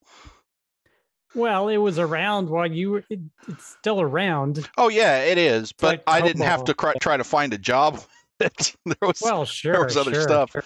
Well, 1.35 1.69
it 1.69 1.77
was 1.77 1.99
around 1.99 2.49
while 2.49 2.71
you 2.71 2.91
were, 2.91 3.05
it, 3.11 3.21
it's 3.47 3.67
still 3.79 4.01
around. 4.01 4.69
Oh 4.79 4.89
yeah, 4.89 5.25
it 5.25 5.39
is. 5.39 5.73
But 5.73 5.87
like 5.87 6.03
I 6.07 6.21
didn't 6.21 6.43
have 6.45 6.65
to 6.65 6.75
cry, 6.75 6.95
try 7.01 7.17
to 7.17 7.25
find 7.25 7.53
a 7.53 7.59
job. 7.59 7.95
with 7.95 8.07
it. 8.41 8.75
there 8.87 8.97
was 9.09 9.21
Well, 9.21 9.45
sure. 9.45 9.85
was 9.85 9.97
other 9.97 10.15
sure, 10.15 10.23
stuff. 10.23 10.53
sure. 10.53 10.63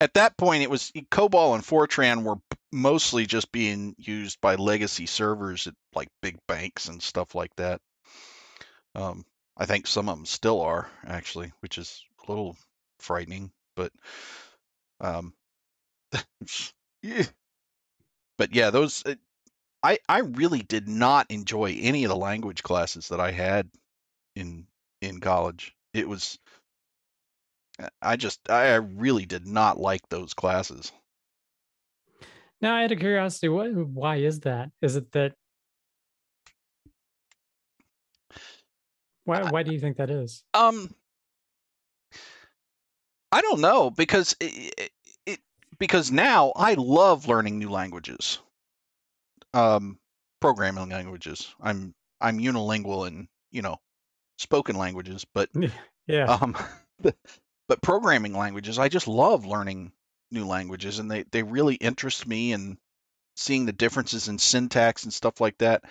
at 0.00 0.14
that 0.14 0.36
point 0.36 0.62
it 0.62 0.70
was 0.70 0.92
COBOL 1.10 1.54
and 1.54 1.64
Fortran 1.64 2.22
were 2.22 2.36
mostly 2.70 3.26
just 3.26 3.50
being 3.52 3.94
used 3.98 4.40
by 4.40 4.54
legacy 4.54 5.06
servers 5.06 5.66
at 5.66 5.74
like 5.94 6.08
big 6.22 6.38
banks 6.46 6.88
and 6.88 7.02
stuff 7.02 7.34
like 7.34 7.54
that. 7.56 7.80
Um, 8.94 9.24
I 9.56 9.66
think 9.66 9.86
some 9.86 10.08
of 10.08 10.16
them 10.16 10.26
still 10.26 10.60
are 10.60 10.90
actually, 11.06 11.52
which 11.60 11.78
is 11.78 12.04
a 12.26 12.30
little 12.30 12.56
frightening, 12.98 13.52
but 13.76 13.92
um, 15.00 15.34
yeah. 17.02 17.24
but 18.38 18.54
yeah, 18.54 18.70
those 18.70 19.04
uh, 19.04 19.14
I 19.82 19.98
I 20.08 20.20
really 20.20 20.62
did 20.62 20.88
not 20.88 21.30
enjoy 21.30 21.76
any 21.80 22.04
of 22.04 22.08
the 22.08 22.16
language 22.16 22.62
classes 22.62 23.08
that 23.08 23.20
I 23.20 23.30
had 23.30 23.68
in 24.34 24.66
in 25.00 25.20
college. 25.20 25.74
It 25.92 26.08
was 26.08 26.38
uh, 27.78 27.88
I 28.00 28.16
just 28.16 28.48
I 28.50 28.74
really 28.74 29.26
did 29.26 29.46
not 29.46 29.78
like 29.78 30.08
those 30.08 30.34
classes. 30.34 30.92
Now, 32.60 32.76
out 32.76 32.92
of 32.92 33.00
curiosity, 33.00 33.48
what, 33.48 33.74
why 33.74 34.16
is 34.16 34.38
that? 34.40 34.70
Is 34.80 34.94
it 34.94 35.10
that 35.12 35.34
Why 39.24 39.42
why 39.44 39.62
do 39.62 39.72
you 39.72 39.80
think 39.80 39.96
that 39.96 40.10
is? 40.10 40.44
Um, 40.54 40.94
I 43.30 43.40
don't 43.40 43.60
know 43.60 43.90
because 43.90 44.36
it, 44.40 44.90
it 45.26 45.40
because 45.78 46.10
now 46.10 46.52
I 46.54 46.74
love 46.74 47.28
learning 47.28 47.58
new 47.58 47.70
languages. 47.70 48.38
Um, 49.54 49.98
programming 50.40 50.88
languages. 50.88 51.54
I'm 51.60 51.94
I'm 52.20 52.38
unilingual 52.38 53.06
in 53.06 53.28
you 53.50 53.62
know 53.62 53.78
spoken 54.38 54.76
languages, 54.76 55.26
but 55.32 55.50
Yeah. 56.06 56.26
um, 56.26 56.56
but 57.68 57.82
programming 57.82 58.34
languages. 58.34 58.78
I 58.78 58.88
just 58.88 59.08
love 59.08 59.46
learning 59.46 59.92
new 60.30 60.46
languages, 60.46 60.98
and 60.98 61.10
they 61.10 61.24
they 61.24 61.42
really 61.42 61.76
interest 61.76 62.26
me 62.26 62.52
and 62.52 62.78
seeing 63.36 63.66
the 63.66 63.72
differences 63.72 64.28
in 64.28 64.38
syntax 64.38 65.04
and 65.04 65.12
stuff 65.12 65.40
like 65.40 65.58
that. 65.58 65.84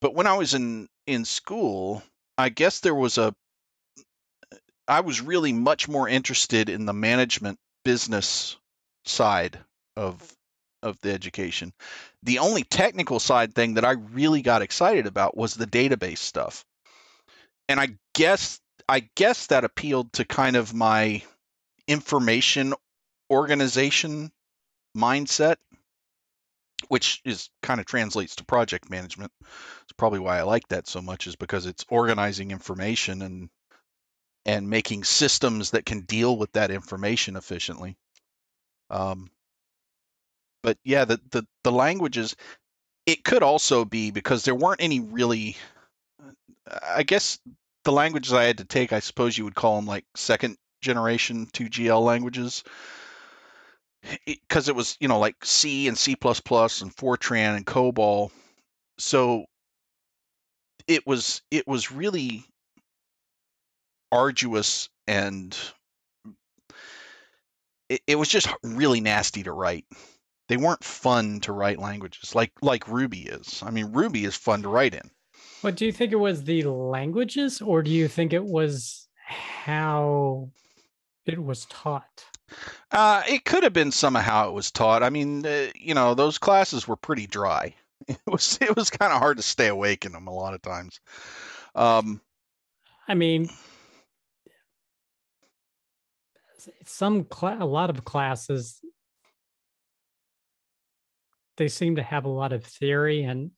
But 0.00 0.14
when 0.14 0.26
I 0.26 0.36
was 0.36 0.54
in 0.54 0.88
in 1.06 1.24
school, 1.24 2.02
I 2.40 2.48
guess 2.48 2.80
there 2.80 2.94
was 2.94 3.18
a 3.18 3.34
I 4.88 5.00
was 5.00 5.20
really 5.20 5.52
much 5.52 5.88
more 5.88 6.08
interested 6.08 6.68
in 6.68 6.84
the 6.84 6.92
management 6.92 7.58
business 7.84 8.56
side 9.04 9.58
of 9.96 10.36
of 10.82 10.98
the 11.00 11.12
education. 11.12 11.72
The 12.22 12.38
only 12.38 12.64
technical 12.64 13.20
side 13.20 13.54
thing 13.54 13.74
that 13.74 13.84
I 13.84 13.92
really 13.92 14.42
got 14.42 14.62
excited 14.62 15.06
about 15.06 15.36
was 15.36 15.54
the 15.54 15.66
database 15.66 16.18
stuff. 16.18 16.64
And 17.68 17.78
I 17.78 17.90
guess 18.14 18.58
I 18.88 19.08
guess 19.14 19.46
that 19.48 19.64
appealed 19.64 20.12
to 20.14 20.24
kind 20.24 20.56
of 20.56 20.74
my 20.74 21.22
information 21.86 22.74
organization 23.30 24.32
mindset, 24.96 25.56
which 26.90 27.20
is 27.24 27.50
kind 27.62 27.78
of 27.78 27.86
translates 27.86 28.34
to 28.34 28.44
project 28.44 28.90
management. 28.90 29.30
It's 29.40 29.92
probably 29.96 30.18
why 30.18 30.40
I 30.40 30.42
like 30.42 30.66
that 30.68 30.88
so 30.88 31.00
much 31.00 31.28
is 31.28 31.36
because 31.36 31.66
it's 31.66 31.86
organizing 31.88 32.50
information 32.50 33.22
and 33.22 33.48
and 34.44 34.68
making 34.68 35.04
systems 35.04 35.70
that 35.70 35.86
can 35.86 36.00
deal 36.00 36.36
with 36.36 36.50
that 36.52 36.72
information 36.72 37.36
efficiently. 37.36 37.96
Um, 38.90 39.30
but 40.64 40.78
yeah, 40.82 41.04
the, 41.04 41.20
the 41.30 41.46
the 41.62 41.70
languages. 41.70 42.34
It 43.06 43.22
could 43.22 43.44
also 43.44 43.84
be 43.84 44.10
because 44.10 44.44
there 44.44 44.56
weren't 44.56 44.82
any 44.82 44.98
really. 44.98 45.56
I 46.82 47.04
guess 47.04 47.38
the 47.84 47.92
languages 47.92 48.32
I 48.32 48.44
had 48.44 48.58
to 48.58 48.64
take, 48.64 48.92
I 48.92 48.98
suppose 48.98 49.38
you 49.38 49.44
would 49.44 49.54
call 49.54 49.76
them 49.76 49.86
like 49.86 50.04
second 50.16 50.56
generation 50.82 51.46
2GL 51.46 52.02
languages, 52.02 52.64
because 54.26 54.68
it, 54.68 54.72
it 54.72 54.76
was 54.76 54.96
you 55.00 55.08
know 55.08 55.18
like 55.18 55.36
C 55.44 55.88
and 55.88 55.96
C++ 55.96 56.12
and 56.12 56.20
Fortran 56.20 57.56
and 57.56 57.66
COBOL. 57.66 58.30
So 58.98 59.46
it 60.86 61.06
was 61.06 61.42
it 61.50 61.66
was 61.66 61.92
really 61.92 62.44
arduous 64.12 64.88
and 65.06 65.56
it, 67.88 68.00
it 68.06 68.16
was 68.16 68.28
just 68.28 68.48
really 68.62 69.00
nasty 69.00 69.42
to 69.42 69.52
write. 69.52 69.84
They 70.48 70.56
weren't 70.56 70.82
fun 70.82 71.40
to 71.40 71.52
write 71.52 71.78
languages 71.78 72.34
like 72.34 72.52
like 72.62 72.88
Ruby 72.88 73.22
is. 73.22 73.62
I 73.64 73.70
mean, 73.70 73.92
Ruby 73.92 74.24
is 74.24 74.36
fun 74.36 74.62
to 74.62 74.68
write 74.68 74.94
in. 74.94 75.10
But 75.62 75.76
do 75.76 75.86
you 75.86 75.92
think 75.92 76.12
it 76.12 76.16
was 76.16 76.44
the 76.44 76.64
languages 76.64 77.60
or 77.60 77.82
do 77.82 77.90
you 77.90 78.08
think 78.08 78.32
it 78.32 78.44
was 78.44 79.08
how 79.26 80.50
it 81.26 81.42
was 81.42 81.66
taught? 81.66 82.24
Uh, 82.90 83.22
it 83.28 83.44
could 83.44 83.62
have 83.62 83.72
been 83.72 83.92
somehow 83.92 84.48
it 84.48 84.52
was 84.52 84.70
taught. 84.70 85.02
I 85.02 85.10
mean, 85.10 85.46
uh, 85.46 85.68
you 85.74 85.94
know, 85.94 86.14
those 86.14 86.38
classes 86.38 86.88
were 86.88 86.96
pretty 86.96 87.26
dry. 87.26 87.74
It 88.08 88.18
was 88.26 88.58
it 88.62 88.74
was 88.74 88.88
kind 88.88 89.12
of 89.12 89.18
hard 89.18 89.36
to 89.36 89.42
stay 89.42 89.68
awake 89.68 90.06
in 90.06 90.12
them 90.12 90.26
a 90.26 90.32
lot 90.32 90.54
of 90.54 90.62
times. 90.62 91.00
Um, 91.74 92.22
I 93.06 93.14
mean, 93.14 93.50
some 96.84 97.24
cla- 97.24 97.58
a 97.60 97.64
lot 97.64 97.90
of 97.90 98.04
classes 98.04 98.80
they 101.56 101.68
seem 101.68 101.96
to 101.96 102.02
have 102.02 102.24
a 102.24 102.28
lot 102.28 102.52
of 102.52 102.64
theory 102.64 103.22
and 103.22 103.50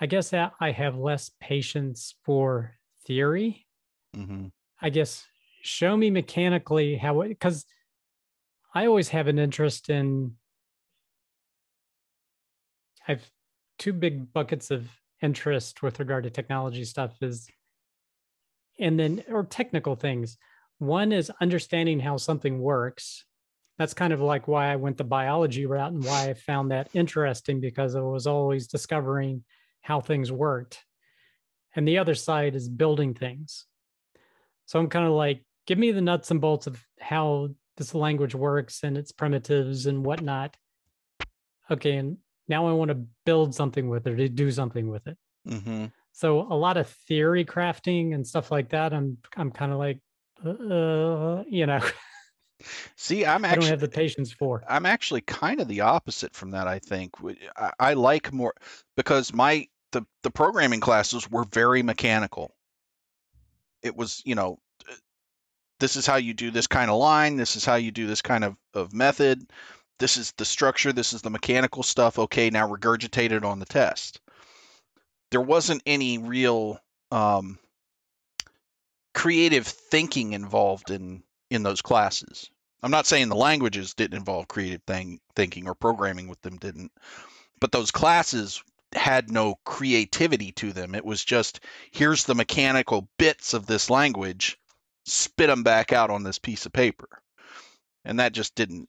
i 0.00 0.06
guess 0.06 0.32
i 0.32 0.70
have 0.70 0.96
less 0.96 1.30
patience 1.40 2.14
for 2.24 2.76
theory 3.06 3.66
mhm. 4.14 4.50
i 4.80 4.90
guess 4.90 5.26
show 5.62 5.96
me 5.96 6.10
mechanically 6.10 6.96
how 6.96 7.20
it 7.22 7.28
because 7.28 7.64
i 8.76 8.86
always 8.86 9.08
have 9.08 9.26
an 9.26 9.38
interest 9.38 9.90
in 9.90 10.32
i've 13.08 13.30
two 13.78 13.92
big 13.92 14.32
buckets 14.32 14.70
of 14.70 14.88
interest 15.22 15.82
with 15.82 15.98
regard 15.98 16.24
to 16.24 16.30
technology 16.30 16.84
stuff 16.84 17.16
is 17.22 17.48
and 18.78 18.98
then 18.98 19.22
or 19.28 19.44
technical 19.44 19.96
things 19.96 20.36
one 20.78 21.12
is 21.12 21.32
understanding 21.40 22.00
how 22.00 22.16
something 22.16 22.58
works. 22.58 23.24
That's 23.78 23.94
kind 23.94 24.12
of 24.12 24.20
like 24.20 24.48
why 24.48 24.72
I 24.72 24.76
went 24.76 24.96
the 24.96 25.04
biology 25.04 25.66
route 25.66 25.92
and 25.92 26.04
why 26.04 26.30
I 26.30 26.34
found 26.34 26.70
that 26.70 26.88
interesting 26.94 27.60
because 27.60 27.94
I 27.94 28.00
was 28.00 28.26
always 28.26 28.66
discovering 28.66 29.44
how 29.82 30.00
things 30.00 30.32
worked. 30.32 30.84
And 31.74 31.86
the 31.86 31.98
other 31.98 32.14
side 32.14 32.54
is 32.54 32.68
building 32.68 33.14
things. 33.14 33.66
So 34.66 34.78
I'm 34.78 34.88
kind 34.88 35.06
of 35.06 35.12
like, 35.12 35.44
give 35.66 35.78
me 35.78 35.92
the 35.92 36.00
nuts 36.00 36.30
and 36.30 36.40
bolts 36.40 36.66
of 36.66 36.82
how 36.98 37.50
this 37.76 37.94
language 37.94 38.34
works 38.34 38.82
and 38.82 38.96
its 38.96 39.12
primitives 39.12 39.86
and 39.86 40.04
whatnot. 40.04 40.56
Okay, 41.70 41.96
and 41.96 42.18
now 42.48 42.66
I 42.66 42.72
want 42.72 42.90
to 42.90 43.04
build 43.24 43.54
something 43.54 43.88
with 43.88 44.06
it 44.06 44.18
or 44.18 44.28
do 44.28 44.50
something 44.50 44.88
with 44.88 45.06
it. 45.06 45.18
Mhm. 45.46 45.92
So 46.12 46.40
a 46.40 46.54
lot 46.54 46.76
of 46.76 46.88
theory 46.88 47.44
crafting 47.44 48.14
and 48.14 48.26
stuff 48.26 48.50
like 48.50 48.70
that. 48.70 48.92
I'm 48.92 49.18
I'm 49.36 49.50
kind 49.50 49.72
of 49.72 49.78
like, 49.78 50.00
uh, 50.44 51.44
you 51.48 51.66
know, 51.66 51.80
See, 52.96 53.26
I'm 53.26 53.44
I 53.44 53.48
don't 53.48 53.58
actually 53.58 53.70
have 53.70 53.80
the 53.80 53.88
patience 53.88 54.32
for. 54.32 54.64
I'm 54.68 54.86
actually 54.86 55.20
kind 55.20 55.60
of 55.60 55.68
the 55.68 55.82
opposite 55.82 56.34
from 56.34 56.52
that. 56.52 56.66
I 56.66 56.78
think 56.78 57.14
I 57.78 57.94
like 57.94 58.32
more 58.32 58.54
because 58.96 59.32
my 59.32 59.68
the 59.92 60.06
the 60.22 60.30
programming 60.30 60.80
classes 60.80 61.30
were 61.30 61.44
very 61.44 61.82
mechanical. 61.82 62.54
It 63.82 63.94
was, 63.94 64.22
you 64.24 64.34
know, 64.34 64.58
this 65.78 65.96
is 65.96 66.06
how 66.06 66.16
you 66.16 66.34
do 66.34 66.50
this 66.50 66.66
kind 66.66 66.90
of 66.90 66.98
line. 66.98 67.36
This 67.36 67.56
is 67.56 67.64
how 67.64 67.74
you 67.76 67.90
do 67.90 68.06
this 68.06 68.22
kind 68.22 68.44
of 68.44 68.56
of 68.74 68.92
method. 68.92 69.50
This 69.98 70.16
is 70.16 70.32
the 70.36 70.44
structure. 70.44 70.92
This 70.92 71.12
is 71.12 71.22
the 71.22 71.30
mechanical 71.30 71.82
stuff. 71.82 72.18
Okay, 72.18 72.50
now 72.50 72.68
regurgitate 72.68 73.32
it 73.32 73.44
on 73.44 73.58
the 73.58 73.66
test. 73.66 74.20
There 75.30 75.40
wasn't 75.40 75.82
any 75.86 76.18
real 76.18 76.80
um, 77.10 77.58
creative 79.14 79.66
thinking 79.66 80.32
involved 80.32 80.90
in 80.90 81.22
in 81.50 81.62
those 81.62 81.82
classes. 81.82 82.50
I'm 82.82 82.90
not 82.90 83.06
saying 83.06 83.28
the 83.28 83.36
languages 83.36 83.94
didn't 83.94 84.18
involve 84.18 84.48
creative 84.48 84.82
thing, 84.82 85.20
thinking 85.34 85.66
or 85.66 85.74
programming 85.74 86.28
with 86.28 86.40
them 86.42 86.56
didn't, 86.58 86.92
but 87.60 87.72
those 87.72 87.90
classes 87.90 88.62
had 88.94 89.30
no 89.30 89.56
creativity 89.64 90.52
to 90.52 90.72
them. 90.72 90.94
It 90.94 91.04
was 91.04 91.24
just 91.24 91.60
here's 91.90 92.24
the 92.24 92.34
mechanical 92.34 93.08
bits 93.18 93.54
of 93.54 93.66
this 93.66 93.90
language, 93.90 94.58
spit 95.06 95.48
them 95.48 95.62
back 95.62 95.92
out 95.92 96.10
on 96.10 96.22
this 96.22 96.38
piece 96.38 96.66
of 96.66 96.72
paper. 96.72 97.08
And 98.04 98.20
that 98.20 98.32
just 98.32 98.54
didn't 98.54 98.88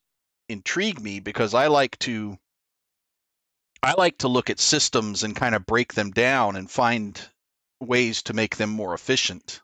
intrigue 0.49 1.01
me 1.01 1.19
because 1.19 1.53
I 1.53 1.67
like 1.67 1.97
to 1.99 2.37
I 3.83 3.93
like 3.93 4.17
to 4.19 4.27
look 4.27 4.49
at 4.49 4.59
systems 4.59 5.23
and 5.23 5.35
kind 5.35 5.55
of 5.55 5.65
break 5.65 5.93
them 5.93 6.11
down 6.11 6.55
and 6.55 6.69
find 6.69 7.19
ways 7.79 8.23
to 8.23 8.33
make 8.33 8.57
them 8.57 8.71
more 8.71 8.93
efficient. 8.93 9.61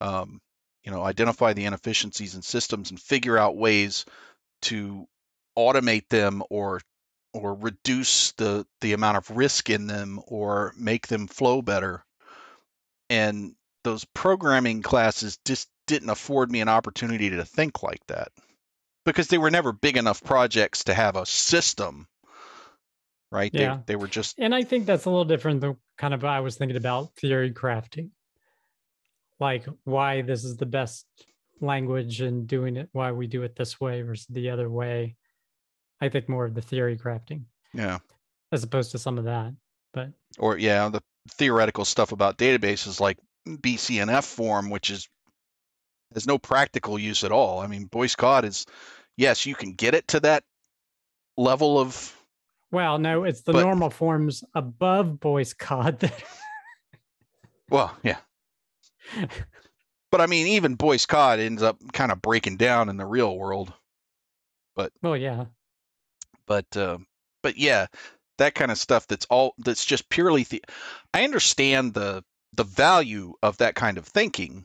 Um, 0.00 0.40
you 0.84 0.92
know, 0.92 1.02
identify 1.02 1.52
the 1.52 1.64
inefficiencies 1.64 2.34
in 2.34 2.42
systems 2.42 2.90
and 2.90 3.00
figure 3.00 3.38
out 3.38 3.56
ways 3.56 4.04
to 4.62 5.06
automate 5.56 6.08
them 6.08 6.42
or 6.50 6.80
or 7.32 7.54
reduce 7.54 8.32
the 8.32 8.66
the 8.80 8.92
amount 8.92 9.16
of 9.16 9.30
risk 9.30 9.70
in 9.70 9.86
them 9.86 10.20
or 10.26 10.74
make 10.76 11.06
them 11.06 11.26
flow 11.26 11.62
better. 11.62 12.04
And 13.08 13.54
those 13.84 14.04
programming 14.14 14.82
classes 14.82 15.38
just 15.44 15.68
didn't 15.86 16.10
afford 16.10 16.50
me 16.50 16.60
an 16.60 16.68
opportunity 16.68 17.30
to 17.30 17.44
think 17.44 17.82
like 17.82 18.06
that 18.06 18.28
because 19.04 19.28
they 19.28 19.38
were 19.38 19.50
never 19.50 19.72
big 19.72 19.96
enough 19.96 20.22
projects 20.22 20.84
to 20.84 20.94
have 20.94 21.16
a 21.16 21.26
system 21.26 22.06
right 23.32 23.50
Yeah. 23.52 23.76
they, 23.86 23.92
they 23.92 23.96
were 23.96 24.06
just 24.08 24.38
And 24.38 24.54
I 24.54 24.62
think 24.62 24.86
that's 24.86 25.04
a 25.04 25.10
little 25.10 25.24
different 25.24 25.60
than 25.60 25.76
kind 25.98 26.14
of 26.14 26.24
I 26.24 26.40
was 26.40 26.56
thinking 26.56 26.76
about 26.76 27.14
theory 27.16 27.52
crafting, 27.52 28.10
like 29.38 29.66
why 29.84 30.22
this 30.22 30.44
is 30.44 30.56
the 30.56 30.66
best 30.66 31.06
language 31.60 32.20
and 32.20 32.46
doing 32.46 32.76
it, 32.76 32.88
why 32.92 33.12
we 33.12 33.26
do 33.26 33.42
it 33.42 33.56
this 33.56 33.80
way 33.80 34.02
versus 34.02 34.26
the 34.30 34.50
other 34.50 34.70
way. 34.70 35.16
I 36.00 36.08
think 36.08 36.28
more 36.28 36.44
of 36.46 36.54
the 36.54 36.62
theory 36.62 36.96
crafting 36.96 37.44
yeah 37.74 37.98
as 38.52 38.64
opposed 38.64 38.92
to 38.92 38.98
some 38.98 39.18
of 39.18 39.24
that. 39.24 39.54
But 39.92 40.10
or 40.38 40.56
yeah 40.56 40.88
the 40.88 41.02
theoretical 41.30 41.84
stuff 41.84 42.12
about 42.12 42.38
databases 42.38 43.00
like 43.00 43.18
bcnf 43.46 44.24
form 44.24 44.70
which 44.70 44.90
is 44.90 45.08
has 46.14 46.26
no 46.26 46.38
practical 46.38 46.98
use 46.98 47.24
at 47.24 47.32
all 47.32 47.60
i 47.60 47.66
mean 47.66 47.84
boyce 47.84 48.14
Codd 48.14 48.44
is 48.44 48.66
yes 49.16 49.46
you 49.46 49.54
can 49.54 49.72
get 49.72 49.94
it 49.94 50.08
to 50.08 50.20
that 50.20 50.44
level 51.36 51.78
of 51.78 52.16
well, 52.72 52.98
no, 52.98 53.24
it's 53.24 53.40
the 53.40 53.52
But- 53.52 53.62
normal 53.62 53.90
forms 53.90 54.44
above 54.54 55.18
Boyce 55.18 55.54
Codd 55.54 55.98
that 56.00 56.22
well 57.68 57.96
yeah 58.04 58.18
but 60.10 60.20
I 60.20 60.26
mean, 60.26 60.48
even 60.48 60.74
Boyce 60.74 61.06
Codd 61.06 61.38
ends 61.38 61.62
up 61.62 61.78
kind 61.92 62.12
of 62.12 62.20
breaking 62.22 62.56
down 62.56 62.88
in 62.88 62.96
the 62.96 63.06
real 63.06 63.36
world. 63.36 63.72
But 64.74 64.92
well, 65.02 65.16
yeah. 65.16 65.46
But 66.46 66.76
uh, 66.76 66.98
but 67.42 67.56
yeah, 67.56 67.86
that 68.38 68.54
kind 68.54 68.70
of 68.70 68.78
stuff. 68.78 69.06
That's 69.06 69.26
all. 69.26 69.54
That's 69.58 69.84
just 69.84 70.08
purely. 70.08 70.44
The- 70.44 70.64
I 71.14 71.24
understand 71.24 71.94
the 71.94 72.24
the 72.54 72.64
value 72.64 73.34
of 73.42 73.58
that 73.58 73.74
kind 73.74 73.98
of 73.98 74.06
thinking 74.06 74.64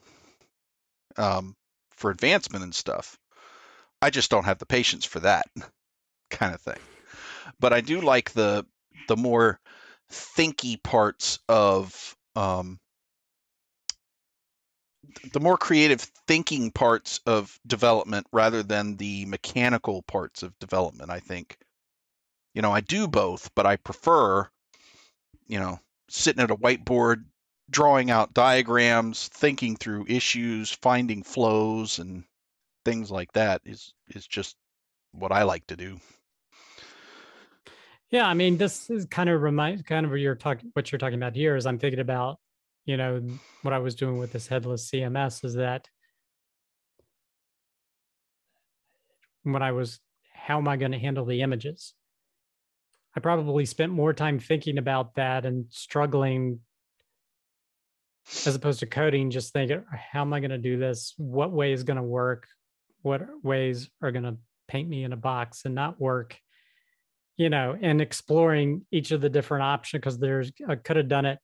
um, 1.17 1.55
for 1.91 2.11
advancement 2.11 2.63
and 2.63 2.73
stuff. 2.75 3.17
I 4.01 4.09
just 4.09 4.29
don't 4.29 4.45
have 4.45 4.59
the 4.59 4.65
patience 4.65 5.05
for 5.05 5.19
that 5.21 5.47
kind 6.29 6.53
of 6.53 6.61
thing. 6.61 6.79
But 7.59 7.73
I 7.73 7.81
do 7.81 8.01
like 8.01 8.31
the 8.31 8.65
the 9.07 9.15
more 9.15 9.59
thinky 10.11 10.81
parts 10.81 11.39
of 11.47 12.15
um, 12.35 12.79
the 15.33 15.39
more 15.39 15.57
creative 15.57 16.01
thinking 16.27 16.71
parts 16.71 17.19
of 17.25 17.59
development 17.65 18.27
rather 18.31 18.63
than 18.63 18.97
the 18.97 19.25
mechanical 19.25 20.01
parts 20.03 20.43
of 20.43 20.57
development. 20.59 21.09
I 21.11 21.19
think, 21.19 21.57
you 22.53 22.61
know, 22.61 22.71
I 22.71 22.81
do 22.81 23.07
both, 23.07 23.53
but 23.55 23.65
I 23.65 23.77
prefer, 23.77 24.49
you 25.47 25.59
know, 25.59 25.79
sitting 26.09 26.43
at 26.43 26.51
a 26.51 26.55
whiteboard, 26.55 27.25
drawing 27.69 28.11
out 28.11 28.33
diagrams, 28.33 29.27
thinking 29.29 29.75
through 29.75 30.05
issues, 30.07 30.71
finding 30.71 31.23
flows, 31.23 31.99
and 31.99 32.23
things 32.83 33.09
like 33.11 33.31
that 33.33 33.61
is 33.65 33.93
is 34.09 34.27
just 34.27 34.55
what 35.11 35.31
I 35.31 35.43
like 35.43 35.65
to 35.67 35.75
do. 35.75 35.99
Yeah, 38.11 38.27
I 38.27 38.33
mean, 38.33 38.57
this 38.57 38.89
is 38.89 39.05
kind 39.05 39.29
of 39.29 39.41
remind 39.41 39.85
kind 39.85 40.05
of 40.05 40.11
what 40.11 40.19
you're 40.19 40.35
talking 40.35 40.69
what 40.73 40.91
you're 40.91 40.99
talking 40.99 41.17
about 41.17 41.35
here 41.35 41.55
is 41.55 41.65
I'm 41.65 41.79
thinking 41.79 41.99
about, 41.99 42.39
you 42.85 42.97
know, 42.97 43.21
what 43.63 43.73
I 43.73 43.79
was 43.79 43.95
doing 43.95 44.17
with 44.19 44.31
this 44.31 44.47
headless 44.47 44.89
CMS 44.89 45.43
is 45.43 45.55
that 45.55 45.89
when 49.43 49.61
I 49.61 49.71
was 49.71 49.99
how 50.33 50.57
am 50.59 50.67
I 50.67 50.77
going 50.77 50.91
to 50.91 50.99
handle 50.99 51.25
the 51.25 51.41
images? 51.41 51.93
I 53.15 53.19
probably 53.19 53.65
spent 53.65 53.91
more 53.91 54.13
time 54.13 54.39
thinking 54.39 54.77
about 54.77 55.15
that 55.15 55.45
and 55.45 55.65
struggling 55.69 56.59
as 58.45 58.55
opposed 58.55 58.79
to 58.79 58.85
coding, 58.85 59.29
just 59.29 59.53
thinking, 59.53 59.83
how 59.91 60.21
am 60.21 60.33
I 60.33 60.39
going 60.39 60.51
to 60.51 60.57
do 60.57 60.77
this? 60.77 61.13
What 61.17 61.51
way 61.51 61.73
is 61.73 61.83
going 61.83 61.97
to 61.97 62.03
work? 62.03 62.47
What 63.01 63.21
ways 63.43 63.89
are 64.01 64.11
going 64.11 64.23
to 64.23 64.37
paint 64.67 64.89
me 64.89 65.03
in 65.03 65.13
a 65.13 65.17
box 65.17 65.65
and 65.65 65.75
not 65.75 65.99
work? 65.99 66.37
You 67.37 67.49
know, 67.49 67.77
and 67.79 68.01
exploring 68.01 68.85
each 68.91 69.11
of 69.11 69.21
the 69.21 69.29
different 69.29 69.63
options 69.63 70.01
because 70.01 70.17
there's, 70.17 70.51
I 70.67 70.75
could 70.75 70.95
have 70.95 71.09
done 71.09 71.25
it 71.25 71.39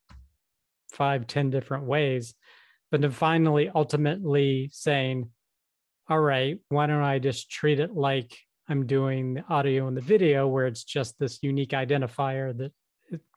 five, 0.92 1.28
ten 1.28 1.50
different 1.50 1.84
ways. 1.86 2.34
But 2.90 3.02
then 3.02 3.12
finally, 3.12 3.70
ultimately 3.74 4.70
saying, 4.74 5.30
all 6.10 6.20
right, 6.20 6.60
why 6.70 6.88
don't 6.88 7.04
I 7.04 7.20
just 7.20 7.50
treat 7.52 7.80
it 7.80 7.94
like 7.94 8.38
I'm 8.68 8.86
doing 8.86 9.36
the 9.36 9.44
audio 9.50 9.88
and 9.88 9.96
the 9.96 10.02
video, 10.02 10.48
where 10.48 10.66
it's 10.66 10.84
just 10.84 11.20
this 11.20 11.40
unique 11.42 11.72
identifier 11.72 12.58
that 12.58 12.72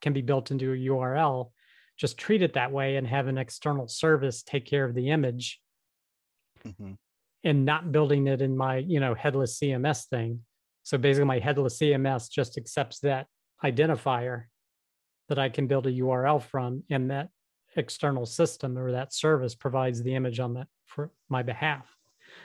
can 0.00 0.12
be 0.12 0.22
built 0.22 0.50
into 0.50 0.72
a 0.72 0.76
URL 0.76 1.50
just 1.96 2.18
treat 2.18 2.42
it 2.42 2.54
that 2.54 2.72
way 2.72 2.96
and 2.96 3.06
have 3.06 3.26
an 3.26 3.38
external 3.38 3.88
service 3.88 4.42
take 4.42 4.66
care 4.66 4.84
of 4.84 4.94
the 4.94 5.10
image 5.10 5.60
mm-hmm. 6.66 6.92
and 7.44 7.64
not 7.64 7.92
building 7.92 8.26
it 8.26 8.40
in 8.40 8.56
my 8.56 8.78
you 8.78 9.00
know 9.00 9.14
headless 9.14 9.58
cms 9.58 10.06
thing 10.06 10.40
so 10.82 10.98
basically 10.98 11.26
my 11.26 11.38
headless 11.38 11.78
cms 11.78 12.30
just 12.30 12.56
accepts 12.56 13.00
that 13.00 13.26
identifier 13.64 14.44
that 15.28 15.38
i 15.38 15.48
can 15.48 15.66
build 15.66 15.86
a 15.86 15.92
url 15.92 16.42
from 16.42 16.82
and 16.90 17.10
that 17.10 17.28
external 17.76 18.26
system 18.26 18.78
or 18.78 18.92
that 18.92 19.12
service 19.12 19.54
provides 19.54 20.02
the 20.02 20.14
image 20.14 20.38
on 20.38 20.54
that 20.54 20.68
for 20.86 21.10
my 21.28 21.42
behalf 21.42 21.96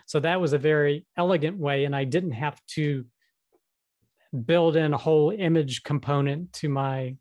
so 0.06 0.20
that 0.20 0.42
was 0.42 0.54
a 0.54 0.58
very 0.58 1.06
elegant 1.18 1.58
way 1.58 1.86
and 1.86 1.96
i 1.96 2.04
didn't 2.04 2.32
have 2.32 2.60
to 2.68 3.06
build 4.46 4.76
in 4.76 4.94
a 4.94 4.98
whole 4.98 5.32
image 5.32 5.84
component 5.84 6.54
to 6.54 6.70
my 6.70 7.16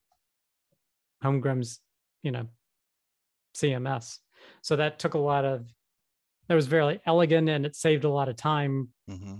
Holmgren's 1.25 1.81
you 2.23 2.31
know 2.31 2.47
cms 3.57 4.19
so 4.63 4.77
that 4.77 4.99
took 4.99 5.15
a 5.15 5.19
lot 5.19 5.45
of 5.45 5.67
that 6.49 6.55
was 6.55 6.67
very 6.67 7.01
elegant 7.05 7.49
and 7.49 7.67
it 7.67 7.77
saved 7.77 8.05
a 8.05 8.09
lot 8.09 8.31
of 8.31 8.37
time. 8.37 8.89
Mm-hmm. 9.09 9.37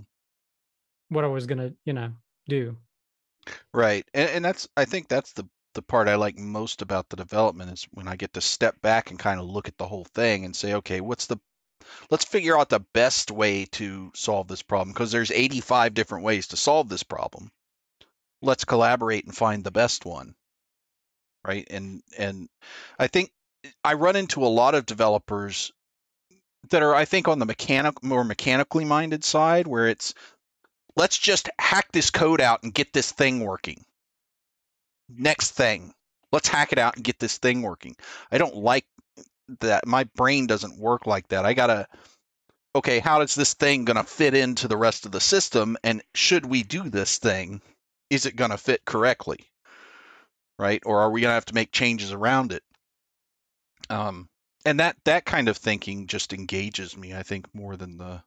what 1.09 1.25
i 1.25 1.27
was 1.27 1.47
going 1.47 1.57
to 1.57 1.73
you 1.85 1.93
know 1.93 2.11
do. 2.47 2.77
Right. 3.73 4.05
And, 4.13 4.29
and 4.29 4.45
that's 4.45 4.67
i 4.77 4.85
think 4.85 5.07
that's 5.07 5.33
the 5.33 5.47
the 5.75 5.81
part 5.81 6.07
i 6.07 6.15
like 6.15 6.37
most 6.37 6.81
about 6.81 7.09
the 7.09 7.15
development 7.15 7.71
is 7.71 7.87
when 7.91 8.07
i 8.07 8.15
get 8.15 8.33
to 8.33 8.41
step 8.41 8.81
back 8.81 9.09
and 9.11 9.19
kind 9.19 9.39
of 9.39 9.45
look 9.45 9.67
at 9.67 9.77
the 9.77 9.87
whole 9.87 10.05
thing 10.15 10.45
and 10.45 10.55
say 10.55 10.73
okay 10.73 10.99
what's 10.99 11.27
the 11.27 11.39
let's 12.09 12.25
figure 12.25 12.57
out 12.57 12.69
the 12.69 12.85
best 12.93 13.31
way 13.31 13.65
to 13.65 14.11
solve 14.15 14.47
this 14.47 14.61
problem. 14.61 14.93
Because 14.93 15.11
there's 15.11 15.31
85 15.31 15.93
different 15.93 16.23
ways 16.23 16.47
to 16.47 16.57
solve 16.57 16.89
this 16.89 17.03
problem. 17.03 17.51
Let's 18.41 18.65
collaborate 18.65 19.25
and 19.25 19.35
find 19.35 19.63
the 19.63 19.71
best 19.71 20.05
one 20.05 20.35
right? 21.45 21.67
And 21.69 22.01
and 22.17 22.49
I 22.97 23.07
think 23.07 23.31
eh, 23.63 23.69
I 23.83 23.93
run 23.93 24.15
into 24.15 24.45
a 24.45 24.47
lot 24.47 24.75
of 24.75 24.85
developers 24.85 25.71
that 26.69 26.83
are 26.83 26.95
I 26.95 27.05
think 27.05 27.27
on 27.27 27.39
the 27.39 27.45
mechanic 27.45 28.03
more 28.03 28.23
mechanically 28.23 28.85
minded 28.85 29.23
side 29.23 29.67
where 29.67 29.87
it's 29.87 30.13
let's 30.95 31.17
just 31.17 31.49
hack 31.59 31.91
this 31.91 32.09
code 32.09 32.41
out 32.41 32.63
and 32.63 32.73
get 32.73 32.93
this 32.93 33.11
thing 33.11 33.39
working. 33.39 33.85
Next 35.09 35.51
thing, 35.51 35.93
let's 36.31 36.47
hack 36.47 36.71
it 36.71 36.77
out 36.77 36.95
and 36.95 37.03
get 37.03 37.19
this 37.19 37.37
thing 37.37 37.61
working. 37.61 37.95
I 38.31 38.37
don't 38.37 38.55
like 38.55 38.85
that. 39.61 39.87
My 39.87 40.03
brain 40.03 40.45
doesn't 40.45 40.77
work 40.77 41.07
like 41.07 41.27
that. 41.29 41.45
I 41.45 41.53
got 41.53 41.67
to 41.67 41.87
okay, 42.75 42.99
how 42.99 43.21
is 43.21 43.33
this 43.33 43.55
thing 43.55 43.85
to 43.97 44.03
fit 44.03 44.35
into 44.35 44.67
the 44.67 44.77
rest 44.77 45.05
of 45.05 45.11
the 45.11 45.19
system 45.19 45.77
and 45.83 46.03
should 46.13 46.45
we 46.45 46.63
do 46.63 46.89
this 46.89 47.17
thing? 47.17 47.61
Is 48.09 48.25
it 48.25 48.37
to 48.51 48.57
fit 48.57 48.85
correctly? 48.85 49.48
Right? 50.59 50.83
Or 50.85 50.99
are 50.99 51.09
we 51.09 51.21
going 51.21 51.29
to 51.29 51.35
have 51.35 51.45
to 51.45 51.55
make 51.55 51.71
changes 51.71 52.11
around 52.11 52.51
it? 52.51 52.61
Um, 53.89 54.29
and 54.65 54.81
that 54.81 54.97
that 55.05 55.25
kind 55.25 55.47
of 55.47 55.57
thinking 55.57 56.05
just 56.05 56.33
engages 56.33 56.95
me, 56.95 57.15
I 57.15 57.23
think, 57.23 57.47
more 57.55 57.77
than 57.77 57.97
the 57.97 58.21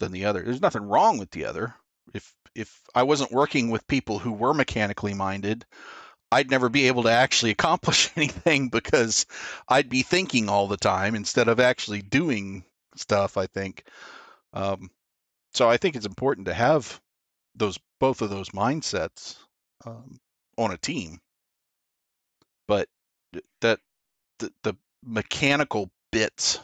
than 0.00 0.10
the 0.10 0.24
other. 0.24 0.42
There's 0.42 0.62
nothing 0.62 0.82
wrong 0.82 1.18
with 1.18 1.30
the 1.30 1.44
other. 1.44 1.74
If 2.14 2.34
if 2.54 2.80
I 2.94 3.02
wasn't 3.02 3.30
working 3.30 3.70
with 3.70 3.86
people 3.86 4.18
who 4.18 4.32
were 4.32 4.54
mechanically 4.54 5.14
minded, 5.14 5.66
I'd 6.32 6.50
never 6.50 6.68
be 6.68 6.88
able 6.88 7.04
to 7.04 7.10
actually 7.10 7.50
accomplish 7.52 8.10
anything 8.16 8.70
because 8.70 9.26
I'd 9.68 9.90
be 9.90 10.02
thinking 10.02 10.48
all 10.48 10.66
the 10.66 10.78
time 10.78 11.14
instead 11.14 11.48
of 11.48 11.60
actually 11.60 12.02
doing 12.02 12.64
stuff. 12.96 13.36
I 13.36 13.46
think. 13.46 13.84
Um, 14.54 14.90
so 15.52 15.68
I 15.68 15.76
think 15.76 15.94
it's 15.94 16.06
important 16.06 16.46
to 16.46 16.54
have 16.54 17.00
those 17.54 17.78
both 18.00 18.22
of 18.22 18.30
those 18.30 18.50
mindsets. 18.50 19.36
Um, 19.84 20.18
on 20.58 20.72
a 20.72 20.76
team. 20.76 21.20
But 22.66 22.88
that 23.62 23.80
the, 24.38 24.52
the 24.62 24.74
mechanical 25.02 25.90
bits 26.12 26.58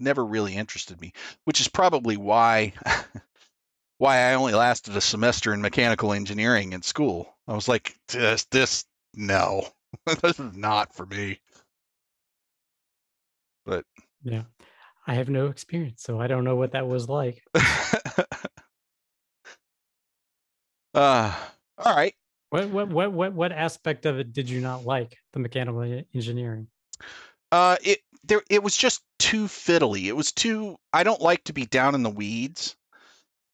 never 0.00 0.24
really 0.24 0.54
interested 0.54 1.00
me, 1.00 1.12
which 1.44 1.60
is 1.60 1.68
probably 1.68 2.16
why 2.16 2.72
why 3.98 4.18
I 4.18 4.34
only 4.34 4.54
lasted 4.54 4.96
a 4.96 5.00
semester 5.00 5.54
in 5.54 5.62
mechanical 5.62 6.12
engineering 6.12 6.72
in 6.72 6.82
school. 6.82 7.32
I 7.46 7.54
was 7.54 7.68
like, 7.68 7.96
this, 8.08 8.44
this 8.46 8.84
no, 9.14 9.68
this 10.22 10.40
is 10.40 10.56
not 10.56 10.94
for 10.94 11.06
me. 11.06 11.40
But 13.64 13.84
yeah, 14.22 14.42
I 15.06 15.14
have 15.14 15.28
no 15.28 15.46
experience, 15.46 16.02
so 16.02 16.20
I 16.20 16.26
don't 16.26 16.44
know 16.44 16.56
what 16.56 16.72
that 16.72 16.86
was 16.86 17.08
like. 17.08 17.42
uh, 20.94 21.34
all 21.78 21.94
right. 21.94 22.14
What 22.50 22.68
what 22.70 22.88
what 22.88 23.12
what 23.12 23.32
what 23.32 23.52
aspect 23.52 24.06
of 24.06 24.18
it 24.18 24.32
did 24.32 24.48
you 24.48 24.60
not 24.60 24.84
like 24.84 25.16
the 25.32 25.40
mechanical 25.40 25.82
engineering? 26.14 26.68
Uh, 27.50 27.76
it 27.82 28.00
there 28.22 28.42
it 28.48 28.62
was 28.62 28.76
just 28.76 29.02
too 29.18 29.44
fiddly. 29.44 30.04
It 30.04 30.16
was 30.16 30.32
too. 30.32 30.76
I 30.92 31.02
don't 31.02 31.20
like 31.20 31.44
to 31.44 31.52
be 31.52 31.66
down 31.66 31.94
in 31.94 32.02
the 32.02 32.10
weeds, 32.10 32.76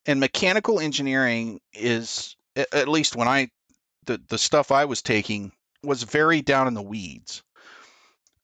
and 0.07 0.21
mechanical 0.21 0.81
engineering 0.81 1.61
is 1.73 2.37
at 2.57 2.89
least 2.89 3.16
when 3.16 3.29
I 3.29 3.51
the 4.05 4.21
the 4.29 4.39
stuff 4.39 4.71
I 4.71 4.85
was 4.85 5.03
taking 5.03 5.53
was 5.83 6.03
very 6.03 6.43
down 6.43 6.68
in 6.68 6.75
the 6.75 6.83
weeds. 6.83 7.43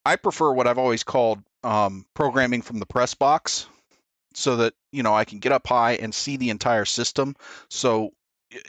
I 0.05 0.17
prefer 0.17 0.53
what 0.53 0.67
I've 0.67 0.79
always 0.79 1.03
called 1.03 1.43
um, 1.65 2.07
programming 2.15 2.63
from 2.63 2.79
the 2.79 2.87
press 2.87 3.15
box, 3.15 3.67
so 4.35 4.57
that 4.57 4.75
you 4.93 5.03
know 5.03 5.15
I 5.15 5.25
can 5.25 5.39
get 5.39 5.53
up 5.53 5.67
high 5.67 5.95
and 5.95 6.15
see 6.15 6.37
the 6.37 6.51
entire 6.51 6.85
system. 6.85 7.35
So 7.69 8.13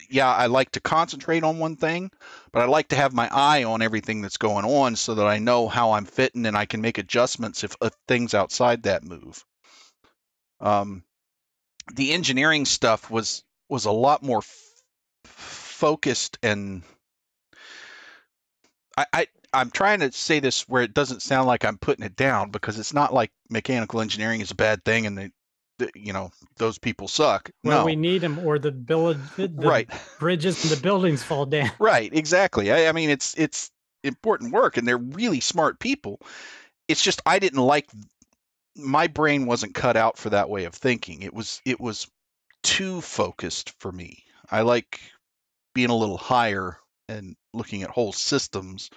yeah, 0.10 0.32
I 0.34 0.48
like 0.48 0.72
to 0.72 0.80
concentrate 0.80 1.44
on 1.44 1.60
one 1.60 1.76
thing, 1.76 2.12
but 2.52 2.62
I 2.62 2.66
like 2.66 2.90
to 2.90 2.96
have 2.96 3.14
my 3.14 3.30
eye 3.32 3.64
on 3.64 3.82
everything 3.82 4.22
that's 4.22 4.38
going 4.38 4.66
on 4.66 4.96
so 4.96 5.16
that 5.16 5.28
I 5.28 5.40
know 5.40 5.68
how 5.68 5.92
I'm 5.92 6.06
fitting 6.06 6.46
and 6.46 6.58
I 6.58 6.66
can 6.66 6.82
make 6.82 6.98
adjustments 6.98 7.64
if, 7.64 7.76
things 8.08 8.34
outside 8.34 8.84
that 8.84 9.04
move. 9.04 9.44
Um, 10.60 11.04
the 11.94 12.14
engineering 12.14 12.66
stuff 12.66 13.10
was 13.10 13.44
was 13.70 13.86
a 13.86 13.92
lot 13.92 14.24
more 14.24 14.40
f- 14.40 14.84
focused 15.26 16.38
and 16.42 16.84
I, 18.98 19.06
I 19.14 19.28
I'm 19.54 19.72
trying 19.72 20.00
to 20.00 20.12
say 20.12 20.40
this 20.40 20.68
where 20.68 20.84
it 20.84 20.94
doesn't 20.94 21.22
sound 21.22 21.48
like 21.48 21.64
I'm 21.64 21.78
putting 21.78 22.06
it 22.06 22.16
down 22.16 22.50
because 22.52 22.80
it's 22.80 22.94
not 22.94 23.14
like 23.14 23.32
mechanical 23.50 24.02
engineering 24.02 24.42
is 24.42 24.52
a 24.52 24.56
bad 24.56 24.84
thing 24.84 25.06
and 25.06 25.32
you 25.96 26.14
know, 26.14 26.32
those 26.58 26.78
people 26.78 27.08
suck. 27.08 27.52
Well, 27.64 27.80
no. 27.80 27.86
we 27.86 27.96
need 27.96 28.20
them, 28.20 28.40
or 28.40 28.60
the, 28.60 28.72
bill- 28.72 29.14
the 29.36 29.52
right. 29.56 29.90
bridges 30.20 30.64
and 30.64 30.72
the 30.72 30.82
buildings 30.82 31.24
fall 31.24 31.46
down. 31.48 31.72
Right, 31.80 32.14
exactly. 32.14 32.72
I, 32.72 32.88
I 32.88 32.92
mean, 32.92 33.10
it's 33.10 33.38
it's 33.38 33.72
important 34.04 34.54
work, 34.54 34.78
and 34.78 34.88
they're 34.88 34.98
really 34.98 35.40
smart 35.40 35.80
people. 35.80 36.20
It's 36.88 37.04
just 37.04 37.22
I 37.26 37.40
didn't 37.40 37.62
like 37.62 37.90
my 38.76 39.08
brain 39.08 39.46
wasn't 39.46 39.76
cut 39.76 39.98
out 39.98 40.18
for 40.18 40.30
that 40.30 40.50
way 40.50 40.66
of 40.66 40.74
thinking. 40.74 41.22
It 41.22 41.34
was 41.34 41.62
it 41.66 41.80
was 41.80 42.08
too 42.64 43.02
focused 43.02 43.74
for 43.80 43.92
me. 43.92 44.24
I 44.50 44.62
like 44.62 45.00
being 45.74 45.90
a 45.90 45.96
little 45.96 46.18
higher 46.18 46.78
and 47.10 47.36
looking 47.54 47.84
at 47.84 47.90
whole 47.90 48.14
systems, 48.14 48.90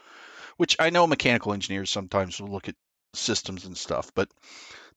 which 0.57 0.77
I 0.79 0.91
know 0.91 1.07
mechanical 1.07 1.53
engineers 1.53 1.91
sometimes 1.91 2.41
will 2.41 2.51
look 2.51 2.69
at 2.69 2.75
systems 3.15 3.65
and 3.65 3.77
stuff, 3.77 4.13
but 4.15 4.29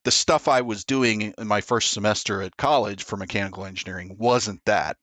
the 0.03 0.11
stuff 0.11 0.47
I 0.47 0.61
was 0.61 0.83
doing 0.83 1.33
in 1.37 1.47
my 1.47 1.61
first 1.61 1.91
semester 1.91 2.41
at 2.41 2.57
college 2.57 3.03
for 3.03 3.17
mechanical 3.17 3.65
engineering 3.65 4.15
wasn't 4.19 4.63
that. 4.65 4.97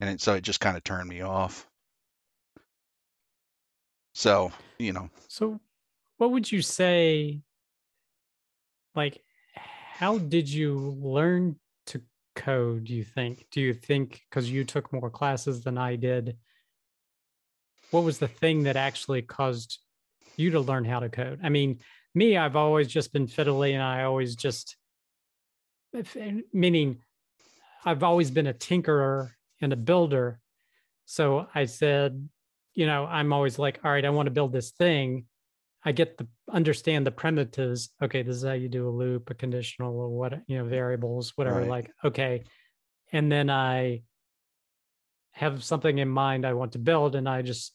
And 0.00 0.20
so 0.20 0.34
it 0.34 0.42
just 0.42 0.60
kind 0.60 0.76
of 0.76 0.84
turned 0.84 1.08
me 1.08 1.22
off. 1.22 1.66
So, 4.14 4.52
you 4.78 4.92
know. 4.92 5.10
So, 5.28 5.60
what 6.18 6.32
would 6.32 6.50
you 6.50 6.62
say? 6.62 7.40
Like, 8.94 9.22
how 9.54 10.18
did 10.18 10.48
you 10.48 10.96
learn 11.00 11.56
to 11.86 12.02
code? 12.34 12.84
Do 12.84 12.94
you 12.94 13.04
think? 13.04 13.46
Do 13.50 13.60
you 13.60 13.72
think 13.72 14.22
because 14.28 14.50
you 14.50 14.64
took 14.64 14.92
more 14.92 15.10
classes 15.10 15.62
than 15.62 15.78
I 15.78 15.96
did? 15.96 16.36
What 17.90 18.04
was 18.04 18.18
the 18.18 18.28
thing 18.28 18.64
that 18.64 18.76
actually 18.76 19.22
caused 19.22 19.78
you 20.36 20.50
to 20.50 20.60
learn 20.60 20.84
how 20.84 21.00
to 21.00 21.08
code? 21.08 21.40
I 21.42 21.48
mean, 21.48 21.80
me, 22.14 22.36
I've 22.36 22.56
always 22.56 22.88
just 22.88 23.12
been 23.12 23.26
fiddly 23.26 23.72
and 23.72 23.82
I 23.82 24.04
always 24.04 24.36
just, 24.36 24.76
meaning 26.52 26.98
I've 27.84 28.02
always 28.02 28.30
been 28.30 28.46
a 28.46 28.54
tinkerer 28.54 29.30
and 29.60 29.72
a 29.72 29.76
builder. 29.76 30.40
So 31.06 31.46
I 31.54 31.64
said, 31.64 32.28
you 32.74 32.86
know, 32.86 33.04
I'm 33.04 33.32
always 33.32 33.58
like, 33.58 33.80
all 33.84 33.90
right, 33.90 34.04
I 34.04 34.10
want 34.10 34.26
to 34.26 34.32
build 34.32 34.52
this 34.52 34.70
thing. 34.70 35.26
I 35.84 35.92
get 35.92 36.18
the 36.18 36.26
understand 36.52 37.06
the 37.06 37.10
primitives. 37.10 37.90
Okay, 38.02 38.22
this 38.22 38.36
is 38.36 38.44
how 38.44 38.52
you 38.52 38.68
do 38.68 38.88
a 38.88 38.90
loop, 38.90 39.30
a 39.30 39.34
conditional, 39.34 39.98
or 39.98 40.08
what 40.10 40.34
you 40.46 40.58
know, 40.58 40.64
variables, 40.64 41.32
whatever. 41.36 41.60
Right. 41.60 41.68
Like, 41.68 41.90
okay, 42.04 42.44
and 43.12 43.32
then 43.32 43.48
I 43.48 44.02
have 45.32 45.64
something 45.64 45.98
in 45.98 46.08
mind 46.08 46.44
I 46.44 46.52
want 46.52 46.72
to 46.72 46.78
build, 46.78 47.14
and 47.14 47.28
I 47.28 47.40
just 47.40 47.72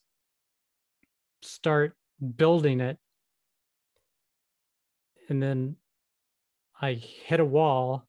start 1.41 1.97
building 2.37 2.79
it, 2.79 2.99
and 5.29 5.41
then 5.41 5.75
I 6.81 6.93
hit 6.93 7.39
a 7.39 7.45
wall, 7.45 8.07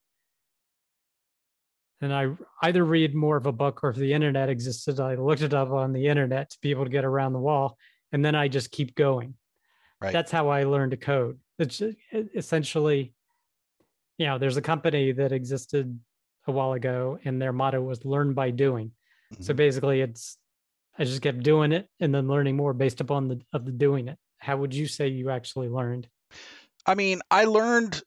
and 2.00 2.12
I 2.12 2.36
either 2.62 2.84
read 2.84 3.14
more 3.14 3.36
of 3.36 3.46
a 3.46 3.52
book 3.52 3.82
or 3.82 3.90
if 3.90 3.96
the 3.96 4.12
internet 4.12 4.48
existed, 4.48 5.00
I 5.00 5.14
looked 5.14 5.42
it 5.42 5.54
up 5.54 5.70
on 5.70 5.92
the 5.92 6.06
internet 6.08 6.50
to 6.50 6.58
be 6.60 6.70
able 6.70 6.84
to 6.84 6.90
get 6.90 7.04
around 7.04 7.32
the 7.32 7.38
wall, 7.38 7.78
and 8.12 8.24
then 8.24 8.34
I 8.34 8.48
just 8.48 8.70
keep 8.70 8.94
going. 8.94 9.34
Right. 10.00 10.12
That's 10.12 10.30
how 10.30 10.48
I 10.48 10.64
learned 10.64 10.90
to 10.90 10.96
code. 10.98 11.40
It's 11.58 11.80
essentially, 12.12 13.14
you 14.18 14.26
know, 14.26 14.38
there's 14.38 14.58
a 14.58 14.62
company 14.62 15.12
that 15.12 15.32
existed 15.32 15.98
a 16.46 16.52
while 16.52 16.74
ago, 16.74 17.18
and 17.24 17.40
their 17.40 17.52
motto 17.52 17.80
was 17.80 18.04
"learn 18.04 18.34
by 18.34 18.50
doing." 18.50 18.92
So 19.40 19.52
Mhm. 19.52 19.56
basically, 19.56 20.00
it's 20.02 20.38
I 20.98 21.04
just 21.04 21.22
kept 21.22 21.40
doing 21.42 21.72
it 21.72 21.90
and 22.00 22.14
then 22.14 22.28
learning 22.28 22.56
more 22.56 22.72
based 22.72 23.00
upon 23.00 23.28
the 23.28 23.40
of 23.52 23.64
the 23.64 23.72
doing 23.72 24.08
it. 24.08 24.18
How 24.38 24.56
would 24.58 24.74
you 24.74 24.86
say 24.86 25.08
you 25.08 25.30
actually 25.30 25.68
learned? 25.68 26.08
I 26.86 26.94
mean, 26.94 27.20
I 27.30 27.44
learned 27.44 28.02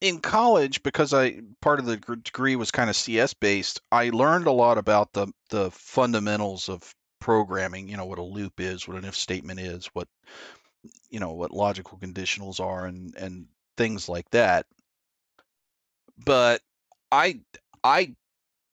in 0.00 0.20
college 0.20 0.82
because 0.82 1.14
I 1.14 1.40
part 1.62 1.78
of 1.78 1.86
the 1.86 1.96
degree 1.96 2.56
was 2.56 2.70
kind 2.70 2.90
of 2.90 2.96
CS 2.96 3.34
based. 3.34 3.80
I 3.90 4.10
learned 4.10 4.46
a 4.46 4.52
lot 4.52 4.78
about 4.78 5.12
the 5.12 5.28
the 5.50 5.70
fundamentals 5.70 6.68
of 6.68 6.94
programming. 7.20 7.88
You 7.88 7.96
know 7.96 8.04
what 8.04 8.18
a 8.18 8.22
loop 8.22 8.60
is, 8.60 8.86
what 8.86 8.98
an 8.98 9.04
if 9.04 9.16
statement 9.16 9.60
is, 9.60 9.86
what 9.94 10.08
you 11.10 11.20
know 11.20 11.32
what 11.32 11.52
logical 11.52 11.98
conditionals 11.98 12.60
are, 12.60 12.86
and 12.86 13.14
and 13.16 13.46
things 13.76 14.08
like 14.08 14.28
that. 14.30 14.66
But 16.24 16.60
I 17.10 17.40
I 17.82 18.14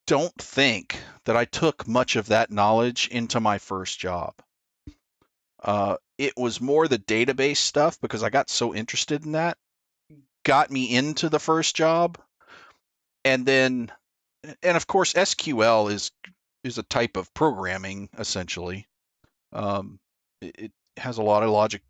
don't 0.05 0.35
think 0.37 0.97
that 1.25 1.37
I 1.37 1.45
took 1.45 1.87
much 1.87 2.17
of 2.17 2.27
that 2.27 2.51
knowledge 2.51 3.07
into 3.07 3.39
my 3.39 3.57
first 3.57 3.99
job. 3.99 4.33
Uh, 5.63 5.95
it 6.23 6.37
was 6.37 6.61
more 6.61 6.87
the 6.87 6.99
database 6.99 7.57
stuff 7.57 7.99
because 7.99 8.23
I 8.23 8.29
got 8.29 8.49
so 8.49 8.73
interested 8.73 9.25
in 9.25 9.33
that, 9.33 9.57
got 10.43 10.71
me 10.71 10.95
into 10.95 11.29
the 11.29 11.39
first 11.39 11.75
job, 11.75 12.17
and 13.25 13.45
then, 13.45 13.91
and 14.61 14.77
of 14.77 14.87
course, 14.87 15.13
SQL 15.13 15.91
is 15.91 16.11
is 16.63 16.77
a 16.77 16.83
type 16.83 17.17
of 17.17 17.33
programming 17.33 18.09
essentially. 18.17 18.87
Um, 19.51 19.99
it, 20.41 20.55
it 20.57 20.71
has 20.97 21.17
a 21.17 21.23
lot 21.23 21.43
of 21.43 21.49
logic 21.49 21.81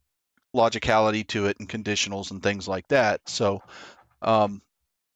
logicality 0.55 1.27
to 1.27 1.47
it 1.47 1.57
and 1.59 1.69
conditionals 1.69 2.31
and 2.31 2.41
things 2.41 2.67
like 2.67 2.88
that. 2.88 3.21
So, 3.27 3.61
um, 4.21 4.61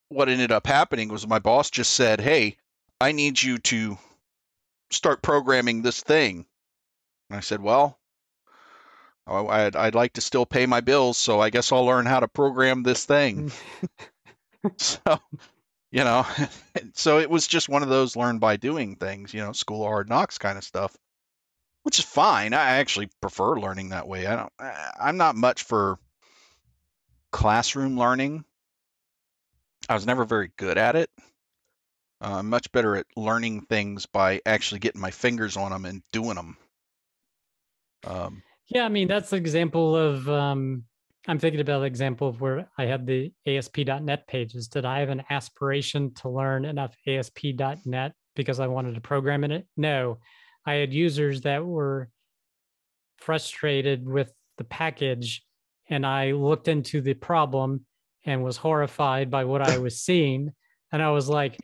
what 0.10 0.30
ended 0.30 0.52
up 0.52 0.68
happening 0.68 1.10
was 1.10 1.28
my 1.28 1.40
boss 1.40 1.70
just 1.72 1.94
said, 1.94 2.22
"Hey, 2.22 2.58
I 3.02 3.12
need 3.12 3.42
you 3.42 3.58
to 3.60 3.98
start 4.92 5.22
programming 5.22 5.82
this 5.82 6.02
thing." 6.02 6.46
And 7.30 7.38
I 7.38 7.42
said, 7.42 7.62
"Well, 7.62 7.97
I'd, 9.28 9.76
I'd 9.76 9.96
like 9.96 10.14
to 10.14 10.22
still 10.22 10.46
pay 10.46 10.66
my 10.66 10.82
bills, 10.82 11.18
so 11.18 11.40
I 11.40 11.50
guess 11.50 11.72
I'll 11.72 11.86
learn 11.86 12.06
how 12.06 12.20
to 12.20 12.28
program 12.28 12.84
this 12.84 13.06
thing." 13.06 13.52
so, 14.78 15.20
you 15.92 16.04
know, 16.04 16.26
so 16.94 17.20
it 17.20 17.30
was 17.30 17.48
just 17.48 17.70
one 17.70 17.84
of 17.84 17.90
those 17.90 18.16
learn 18.16 18.40
by 18.40 18.58
doing 18.58 18.96
things, 18.96 19.34
you 19.34 19.42
know, 19.42 19.52
school 19.52 19.84
of 19.84 19.90
hard 19.90 20.10
knocks 20.10 20.38
kind 20.38 20.58
of 20.58 20.64
stuff, 20.64 20.96
which 21.84 22.00
is 22.00 22.06
fine. 22.06 22.54
I 22.54 22.78
actually 22.78 23.10
prefer 23.22 23.60
learning 23.60 23.90
that 23.90 24.08
way. 24.08 24.26
I 24.28 24.36
don't, 24.36 24.54
I'm 25.00 25.18
not 25.18 25.36
much 25.36 25.64
for 25.64 26.00
classroom 27.32 27.98
learning. 27.98 28.44
I 29.90 29.94
was 29.94 30.06
never 30.06 30.26
very 30.26 30.52
good 30.58 30.78
at 30.78 30.96
it. 30.96 31.10
Uh, 32.20 32.38
I'm 32.38 32.50
much 32.50 32.72
better 32.72 32.96
at 32.96 33.06
learning 33.16 33.62
things 33.62 34.06
by 34.06 34.42
actually 34.46 34.80
getting 34.80 35.02
my 35.02 35.12
fingers 35.12 35.56
on 35.56 35.72
them 35.72 35.86
and 35.86 36.02
doing 36.12 36.36
them. 36.36 36.58
Um, 38.06 38.44
Yeah, 38.70 38.86
I 38.86 38.90
mean 38.90 39.08
that's 39.08 39.32
an 39.32 39.40
example 39.40 39.96
of 39.96 40.28
um 40.30 40.84
I'm 41.28 41.40
thinking 41.40 41.60
about 41.60 41.82
an 41.82 41.88
example 41.88 42.30
of 42.30 42.40
where 42.40 42.70
I 42.78 42.86
had 42.86 43.06
the 43.06 43.34
ASP.NET 43.46 44.28
pages. 44.28 44.70
Did 44.70 44.86
I 44.86 45.00
have 45.00 45.10
an 45.10 45.24
aspiration 45.30 46.14
to 46.16 46.30
learn 46.30 46.64
enough 46.64 46.96
ASP.NET 47.06 48.14
because 48.36 48.62
I 48.62 48.68
wanted 48.68 48.96
to 48.96 49.02
program 49.02 49.44
in 49.44 49.52
it? 49.52 49.68
No. 49.76 50.20
I 50.66 50.76
had 50.76 50.94
users 50.94 51.42
that 51.42 51.66
were 51.66 52.10
frustrated 53.18 54.08
with 54.08 54.32
the 54.58 54.64
package 54.64 55.44
and 55.90 56.06
I 56.06 56.32
looked 56.32 56.70
into 56.70 57.02
the 57.02 57.14
problem 57.14 57.86
and 58.26 58.44
was 58.44 58.58
horrified 58.58 59.30
by 59.30 59.44
what 59.44 59.62
I 59.62 59.80
was 59.80 60.00
seeing. 60.02 60.52
And 60.94 61.02
I 61.02 61.12
was 61.12 61.28
like, 61.28 61.58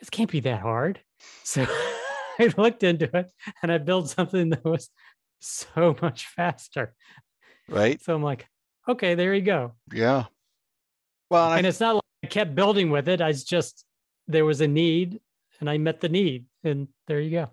this 0.00 0.10
can't 0.10 0.30
be 0.30 0.40
that 0.40 0.60
hard. 0.60 0.98
So 1.44 1.66
I 2.38 2.52
looked 2.56 2.84
into 2.84 3.14
it 3.14 3.30
and 3.62 3.70
I 3.70 3.78
built 3.78 4.08
something 4.08 4.48
that 4.50 4.64
was 4.64 4.88
so 5.42 5.96
much 6.02 6.26
faster. 6.26 6.94
right? 7.68 8.00
So 8.02 8.14
I'm 8.14 8.22
like, 8.22 8.48
okay, 8.88 9.14
there 9.14 9.34
you 9.34 9.42
go. 9.42 9.72
Yeah. 9.92 10.24
Well, 11.30 11.52
and 11.52 11.66
I 11.66 11.68
it's 11.68 11.80
not 11.80 11.96
like 11.96 12.04
I 12.24 12.26
kept 12.26 12.54
building 12.54 12.90
with 12.90 13.08
it. 13.08 13.20
I 13.20 13.32
just 13.32 13.84
there 14.28 14.44
was 14.44 14.60
a 14.60 14.68
need 14.68 15.20
and 15.60 15.70
I 15.70 15.78
met 15.78 16.00
the 16.00 16.08
need. 16.08 16.46
And 16.64 16.88
there 17.06 17.20
you 17.20 17.30
go. 17.30 17.50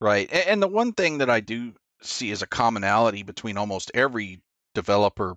Right. 0.00 0.30
And 0.32 0.62
the 0.62 0.68
one 0.68 0.92
thing 0.92 1.18
that 1.18 1.30
I 1.30 1.40
do 1.40 1.72
see 2.02 2.30
as 2.30 2.42
a 2.42 2.46
commonality 2.46 3.22
between 3.22 3.56
almost 3.56 3.90
every 3.94 4.40
developer, 4.74 5.36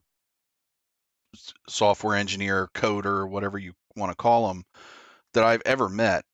software 1.67 2.15
engineer, 2.15 2.69
coder, 2.73 3.27
whatever 3.27 3.57
you 3.57 3.73
want 3.95 4.11
to 4.11 4.15
call 4.15 4.47
them, 4.47 4.65
that 5.33 5.43
I've 5.43 5.61
ever 5.65 5.89
met 5.89 6.25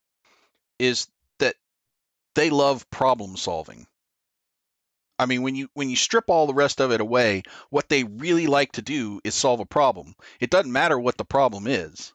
is 0.80 1.08
that 1.40 1.56
they 2.36 2.50
love 2.50 2.90
problem 2.90 3.38
solving. 3.38 3.88
I 5.22 5.28
mean, 5.28 5.44
when 5.44 5.56
you 5.56 5.70
when 5.76 5.90
you 5.90 5.96
strip 5.96 6.30
all 6.32 6.48
the 6.48 6.54
rest 6.54 6.82
of 6.82 6.92
it 6.92 7.00
away, 7.00 7.44
what 7.70 7.90
they 7.90 8.04
really 8.04 8.48
like 8.48 8.72
to 8.74 8.82
do 8.82 9.22
is 9.24 9.36
solve 9.36 9.60
a 9.60 9.66
problem. 9.66 10.16
It 10.40 10.50
doesn't 10.50 10.72
matter 10.72 10.98
what 11.00 11.18
the 11.18 11.26
problem 11.26 11.68
is. 11.68 12.12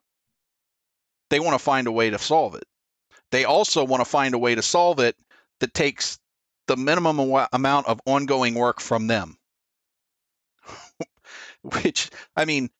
They 1.31 1.39
want 1.39 1.55
to 1.55 1.65
find 1.65 1.87
a 1.87 1.93
way 1.93 2.11
to 2.11 2.19
solve 2.19 2.57
it. 2.57 2.65
They 3.31 3.45
also 3.45 3.85
want 3.85 4.01
to 4.01 4.11
find 4.11 4.35
a 4.35 4.39
way 4.39 4.57
to 4.57 4.63
solve 4.63 4.99
it 4.99 5.17
that 5.61 5.73
takes 5.73 6.19
the 6.67 6.77
minimum 6.77 7.21
amount 7.53 7.87
of 7.87 8.01
ongoing 8.07 8.55
work 8.55 8.81
from 8.81 9.07
them. 9.07 9.39
Which, 11.63 12.11
I 12.35 12.45
mean, 12.45 12.71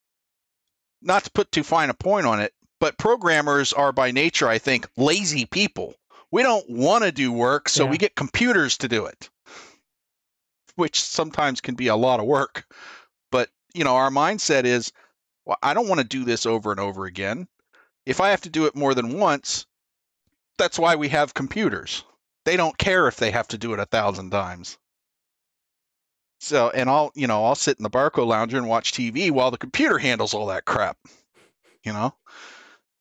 not 1.03 1.25
to 1.25 1.31
put 1.31 1.53
too 1.53 1.63
fine 1.63 1.91
a 1.91 1.95
point 1.95 2.27
on 2.27 2.41
it, 2.41 2.53
but 2.81 2.99
programmers 2.99 3.73
are 3.73 3.93
by 3.93 4.11
nature, 4.11 4.49
I 4.49 4.59
think, 4.59 4.89
lazy 4.97 5.47
people. 5.47 5.95
We 6.33 6.43
don't 6.43 6.69
want 6.69 7.05
to 7.05 7.13
do 7.13 7.31
work, 7.33 7.69
so 7.69 7.85
Yeah. 7.85 7.91
we 7.91 7.99
get 7.99 8.17
computers 8.17 8.79
to 8.79 8.89
do 8.89 9.07
it. 9.07 9.31
Which 10.77 11.01
sometimes 11.03 11.61
can 11.61 11.75
be 11.75 11.89
a 11.89 11.97
lot 11.97 12.21
of 12.21 12.27
work. 12.27 12.65
But, 13.31 13.51
you 13.75 13.85
know, 13.85 13.97
our 13.97 14.11
mindset 14.11 14.65
is, 14.65 14.93
well, 15.45 15.59
I 15.63 15.75
don't 15.75 15.89
want 15.89 16.01
to 16.01 16.07
do 16.07 16.25
this 16.25 16.47
over 16.47 16.71
and 16.71 16.81
over 16.81 17.05
again. 17.07 17.49
If 18.05 18.21
I 18.21 18.31
have 18.31 18.43
to 18.43 18.51
do 18.51 18.67
it 18.67 18.77
more 18.77 18.95
than 18.95 19.19
once, 19.19 19.67
that's 20.59 20.79
why 20.79 20.97
we 20.97 21.09
have 21.09 21.35
computers. 21.35 22.05
They 22.45 22.57
don't 22.57 22.79
care 22.79 23.09
if 23.09 23.17
they 23.17 23.33
have 23.33 23.49
to 23.49 23.59
do 23.59 23.73
it 23.73 23.81
a 23.81 23.87
thousand 23.87 24.31
times. 24.31 24.79
So, 26.39 26.71
and 26.71 26.89
I'll, 26.89 27.11
you 27.15 27.27
know, 27.27 27.45
I'll 27.45 27.55
sit 27.55 27.79
in 27.79 27.83
the 27.83 27.91
Barcalounger 27.91 28.57
and 28.57 28.69
watch 28.69 28.93
TV 28.93 29.31
while 29.31 29.51
the 29.51 29.59
computer 29.59 29.99
handles 29.99 30.35
all 30.35 30.47
that 30.47 30.65
crap. 30.65 30.99
You 31.83 31.93
know? 31.93 32.15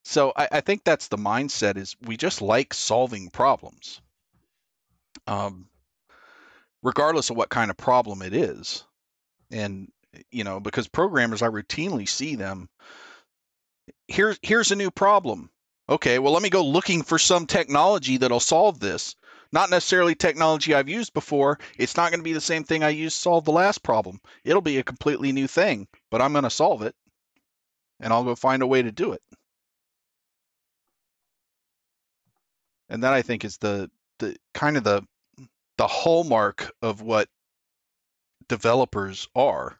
So 0.04 0.32
I, 0.36 0.48
I 0.52 0.60
think 0.60 0.84
that's 0.84 1.08
the 1.08 1.16
mindset 1.16 1.76
is 1.76 1.96
we 2.02 2.16
just 2.16 2.40
like 2.40 2.72
solving 2.72 3.28
problems. 3.30 4.00
Um, 5.26 5.68
regardless 6.86 7.30
of 7.30 7.36
what 7.36 7.48
kind 7.48 7.70
of 7.70 7.76
problem 7.76 8.22
it 8.22 8.32
is. 8.32 8.84
And 9.50 9.90
eh, 10.14 10.20
you 10.30 10.44
know, 10.44 10.60
because 10.60 10.86
programmers 10.86 11.42
I 11.42 11.48
routinely 11.48 12.08
see 12.08 12.36
them 12.36 12.68
here's 14.08 14.38
here's 14.42 14.70
a 14.70 14.76
new 14.76 14.90
problem. 14.90 15.50
Okay, 15.88 16.18
well 16.18 16.32
let 16.32 16.42
me 16.42 16.50
go 16.50 16.64
looking 16.64 17.02
for 17.02 17.18
some 17.18 17.46
technology 17.46 18.18
that'll 18.18 18.40
solve 18.40 18.78
this. 18.78 19.16
Not 19.52 19.70
necessarily 19.70 20.14
technology 20.14 20.74
I've 20.74 20.88
used 20.88 21.12
before. 21.12 21.58
It's 21.76 21.96
not 21.96 22.10
going 22.10 22.20
to 22.20 22.24
be 22.24 22.32
the 22.32 22.40
same 22.40 22.64
thing 22.64 22.82
I 22.82 22.90
used 22.90 23.16
to 23.16 23.22
solve 23.22 23.44
the 23.44 23.52
last 23.52 23.82
problem. 23.82 24.20
It'll 24.44 24.60
be 24.60 24.78
a 24.78 24.82
completely 24.84 25.32
new 25.32 25.46
thing, 25.46 25.86
but 26.10 26.20
I'm 26.20 26.32
going 26.32 26.44
to 26.44 26.50
solve 26.50 26.82
it. 26.82 26.94
And 28.00 28.12
I'll 28.12 28.24
go 28.24 28.34
find 28.34 28.62
a 28.62 28.66
way 28.66 28.82
to 28.82 28.92
do 28.92 29.12
it. 29.12 29.22
And 32.88 33.02
that 33.02 33.12
I 33.12 33.22
think 33.22 33.44
is 33.44 33.56
the 33.58 33.90
the 34.18 34.36
kind 34.54 34.76
of 34.76 34.84
the 34.84 35.02
the 35.78 35.86
hallmark 35.86 36.72
of 36.82 37.00
what 37.02 37.28
developers 38.48 39.28
are 39.34 39.78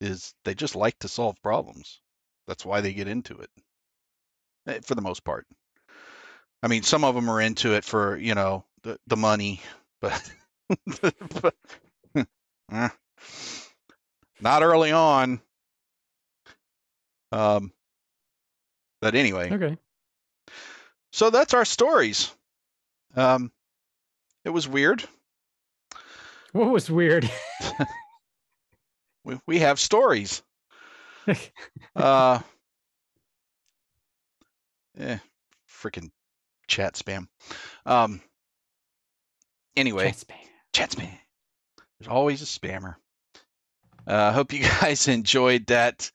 is 0.00 0.34
they 0.44 0.54
just 0.54 0.76
like 0.76 0.98
to 1.00 1.08
solve 1.08 1.40
problems. 1.42 2.00
That's 2.46 2.64
why 2.64 2.80
they 2.80 2.92
get 2.92 3.08
into 3.08 3.38
it. 3.38 3.50
Eh, 4.66 4.80
for 4.82 4.94
the 4.94 5.02
most 5.02 5.24
part. 5.24 5.46
I 6.62 6.68
mean, 6.68 6.82
some 6.82 7.04
of 7.04 7.14
them 7.14 7.28
are 7.28 7.40
into 7.40 7.74
it 7.74 7.84
for, 7.84 8.16
you 8.16 8.34
know, 8.34 8.64
the 8.82 8.98
the 9.06 9.16
money, 9.16 9.60
but, 10.00 10.32
but 11.40 11.54
eh, 12.70 12.88
not 14.40 14.62
early 14.62 14.92
on. 14.92 15.40
Um 17.32 17.72
but 19.00 19.14
anyway. 19.14 19.52
Okay. 19.52 19.76
So 21.12 21.30
that's 21.30 21.54
our 21.54 21.64
stories. 21.64 22.34
Um 23.14 23.50
it 24.46 24.50
was 24.52 24.68
weird. 24.68 25.02
What 26.52 26.70
was 26.70 26.88
weird? 26.88 27.28
we, 29.24 29.38
we 29.46 29.58
have 29.58 29.80
stories. 29.80 30.40
uh, 31.96 32.38
eh, 34.98 35.18
freaking 35.68 36.10
chat 36.68 36.94
spam. 36.94 37.26
Um, 37.84 38.20
anyway, 39.76 40.06
Chat 40.06 40.16
spam. 40.16 40.48
chat 40.72 40.90
spam. 40.90 41.10
There's 41.98 42.08
always 42.08 42.40
a 42.40 42.44
spammer. 42.44 42.94
I 44.06 44.12
uh, 44.12 44.32
hope 44.32 44.52
you 44.52 44.60
guys 44.80 45.08
enjoyed 45.08 45.66
that. 45.66 46.12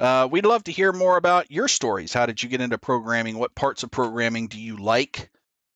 Uh, 0.00 0.26
we'd 0.30 0.46
love 0.46 0.64
to 0.64 0.72
hear 0.72 0.90
more 0.92 1.18
about 1.18 1.50
your 1.50 1.68
stories. 1.68 2.14
How 2.14 2.24
did 2.24 2.42
you 2.42 2.48
get 2.48 2.62
into 2.62 2.78
programming? 2.78 3.36
What 3.38 3.54
parts 3.54 3.82
of 3.82 3.90
programming 3.90 4.48
do 4.48 4.58
you 4.58 4.78
like? 4.78 5.30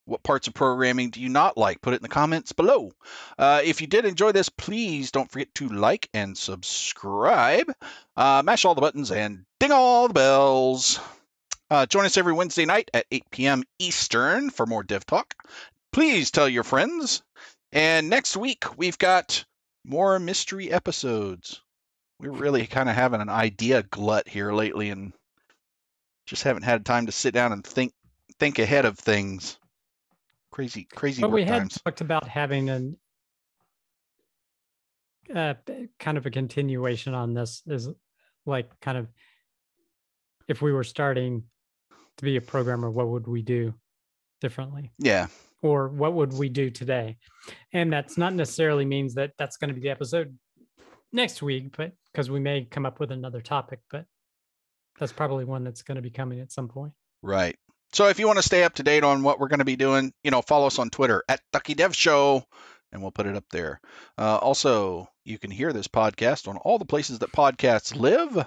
What 0.09 0.23
parts 0.23 0.49
of 0.49 0.55
programming 0.55 1.11
do 1.11 1.21
you 1.21 1.29
not 1.29 1.59
like? 1.59 1.83
Put 1.83 1.93
it 1.93 1.99
in 1.99 2.03
the 2.03 2.09
comments 2.09 2.53
below. 2.53 2.93
Uh, 3.37 3.61
if 3.63 3.83
you 3.83 3.87
did 3.87 4.07
enjoy 4.07 4.33
this, 4.33 4.49
please 4.49 5.11
don't 5.11 5.31
forget 5.31 5.55
to 5.57 5.69
like 5.69 6.09
and 6.15 6.37
subscribe. 6.37 7.71
Uh, 8.17 8.43
mash 8.43 8.65
all 8.65 8.75
the 8.75 8.81
buttons 8.81 9.11
and 9.11 9.45
ding 9.61 9.71
all 9.71 10.09
the 10.09 10.15
bells. 10.15 10.99
Uh, 11.71 11.85
join 11.85 12.07
us 12.07 12.17
every 12.17 12.33
Wednesday 12.33 12.65
night 12.65 12.91
at 12.95 13.05
8 13.13 13.25
p.m. 13.31 13.63
Eastern 13.79 14.49
for 14.49 14.65
more 14.65 14.83
Dev 14.83 15.05
Talk. 15.05 15.35
Please 15.93 16.31
tell 16.31 16.49
your 16.49 16.65
friends. 16.65 17.23
And 17.71 18.09
next 18.09 18.35
week, 18.35 18.79
we've 18.79 18.97
got 18.97 19.45
more 19.85 20.19
mystery 20.19 20.73
episodes. 20.73 21.61
We're 22.19 22.31
really 22.31 22.67
kind 22.67 22.89
of 22.89 22.95
having 22.95 23.21
an 23.21 23.29
idea 23.29 23.83
glut 23.83 24.27
here 24.27 24.55
lately 24.55 24.89
and 24.89 25.13
just 26.25 26.45
haven't 26.45 26.63
had 26.63 26.87
time 26.87 27.05
to 27.07 27.13
sit 27.13 27.35
down 27.35 27.53
and 27.53 27.63
think 27.63 27.93
think 28.39 28.59
ahead 28.59 28.87
of 28.87 28.99
things 28.99 29.58
crazy 30.51 30.87
crazy 30.95 31.21
But 31.21 31.31
we 31.31 31.45
had 31.45 31.59
times 31.59 31.81
talked 31.85 32.01
about 32.01 32.27
having 32.27 32.71
an 32.71 32.97
uh, 35.35 35.55
kind 35.99 36.17
of 36.17 36.27
a 36.27 36.31
continuation 36.31 37.15
on 37.15 37.35
this 37.35 37.63
is 37.67 37.89
like 38.47 38.69
kind 38.81 38.97
of 38.99 39.09
if 40.49 40.63
we 40.63 40.73
were 40.73 40.85
starting 40.85 41.43
to 42.17 42.25
be 42.25 42.37
a 42.37 42.41
programmer, 42.41 42.91
what 42.91 43.09
would 43.09 43.27
we 43.27 43.43
do 43.43 43.75
differently? 44.41 44.93
yeah 44.99 45.27
Or 45.63 45.89
what 45.89 46.15
would 46.15 46.33
we 46.33 46.49
do 46.49 46.71
today? 46.71 47.19
And 47.73 47.93
that's 47.93 48.17
not 48.17 48.35
necessarily 48.35 48.85
means 48.85 49.15
that 49.15 49.33
that's 49.39 49.57
going 49.57 49.69
to 49.69 49.75
be 49.75 49.81
the 49.81 49.91
episode 49.91 50.37
next 51.13 51.43
week, 51.43 51.77
but 51.77 51.93
because 52.13 52.31
we 52.31 52.41
may 52.41 52.65
come 52.65 52.87
up 52.87 53.01
with 53.01 53.13
another 53.13 53.41
topic, 53.41 53.81
but 53.91 54.07
that's 54.99 55.13
probably 55.13 55.45
one 55.45 55.65
that's 55.65 55.83
going 55.83 55.97
to 55.97 56.03
be 56.03 56.11
coming 56.11 56.41
at 56.41 56.53
some 56.53 56.69
point. 56.69 56.93
right 57.23 57.57
so 57.93 58.09
if 58.09 58.19
you 58.19 58.27
want 58.27 58.39
to 58.39 58.43
stay 58.43 58.65
up 58.65 58.75
to 58.75 58.83
date 58.83 59.05
on 59.05 59.23
what 59.23 59.39
we're 59.39 59.49
going 59.49 59.59
to 59.59 59.65
be 59.65 59.77
doing 59.77 60.13
you 60.23 60.31
know 60.31 60.43
follow 60.43 60.67
us 60.67 60.79
on 60.79 60.91
twitter 60.91 61.23
at 61.29 61.41
ducky 61.53 61.75
dev 61.75 61.95
show 61.95 62.45
and 62.93 63.03
we'll 63.03 63.11
put 63.11 63.27
it 63.27 63.37
up 63.37 63.45
there. 63.51 63.81
Uh, 64.17 64.37
also 64.37 65.09
you 65.25 65.39
can 65.39 65.51
hear 65.51 65.73
this 65.73 65.89
podcast 65.89 66.49
on 66.49 66.57
all 66.59 66.79
the 66.79 66.85
places 66.85 67.19
that 67.19 67.33
podcasts 67.33 67.95
live 67.95 68.47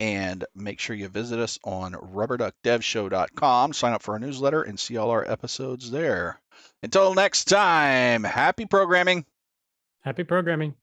and 0.00 0.44
make 0.54 0.80
sure 0.80 0.96
you 0.96 1.08
visit 1.08 1.38
us 1.38 1.58
on 1.64 1.92
rubberduckdevshow.com 1.92 3.72
sign 3.72 3.92
up 3.92 4.02
for 4.02 4.14
our 4.14 4.18
newsletter 4.18 4.62
and 4.62 4.78
see 4.78 4.96
all 4.96 5.10
our 5.10 5.28
episodes 5.28 5.90
there. 5.90 6.40
Until 6.82 7.14
next 7.14 7.44
time 7.46 8.24
happy 8.24 8.66
programming. 8.66 9.26
Happy 10.00 10.24
programming. 10.24 10.74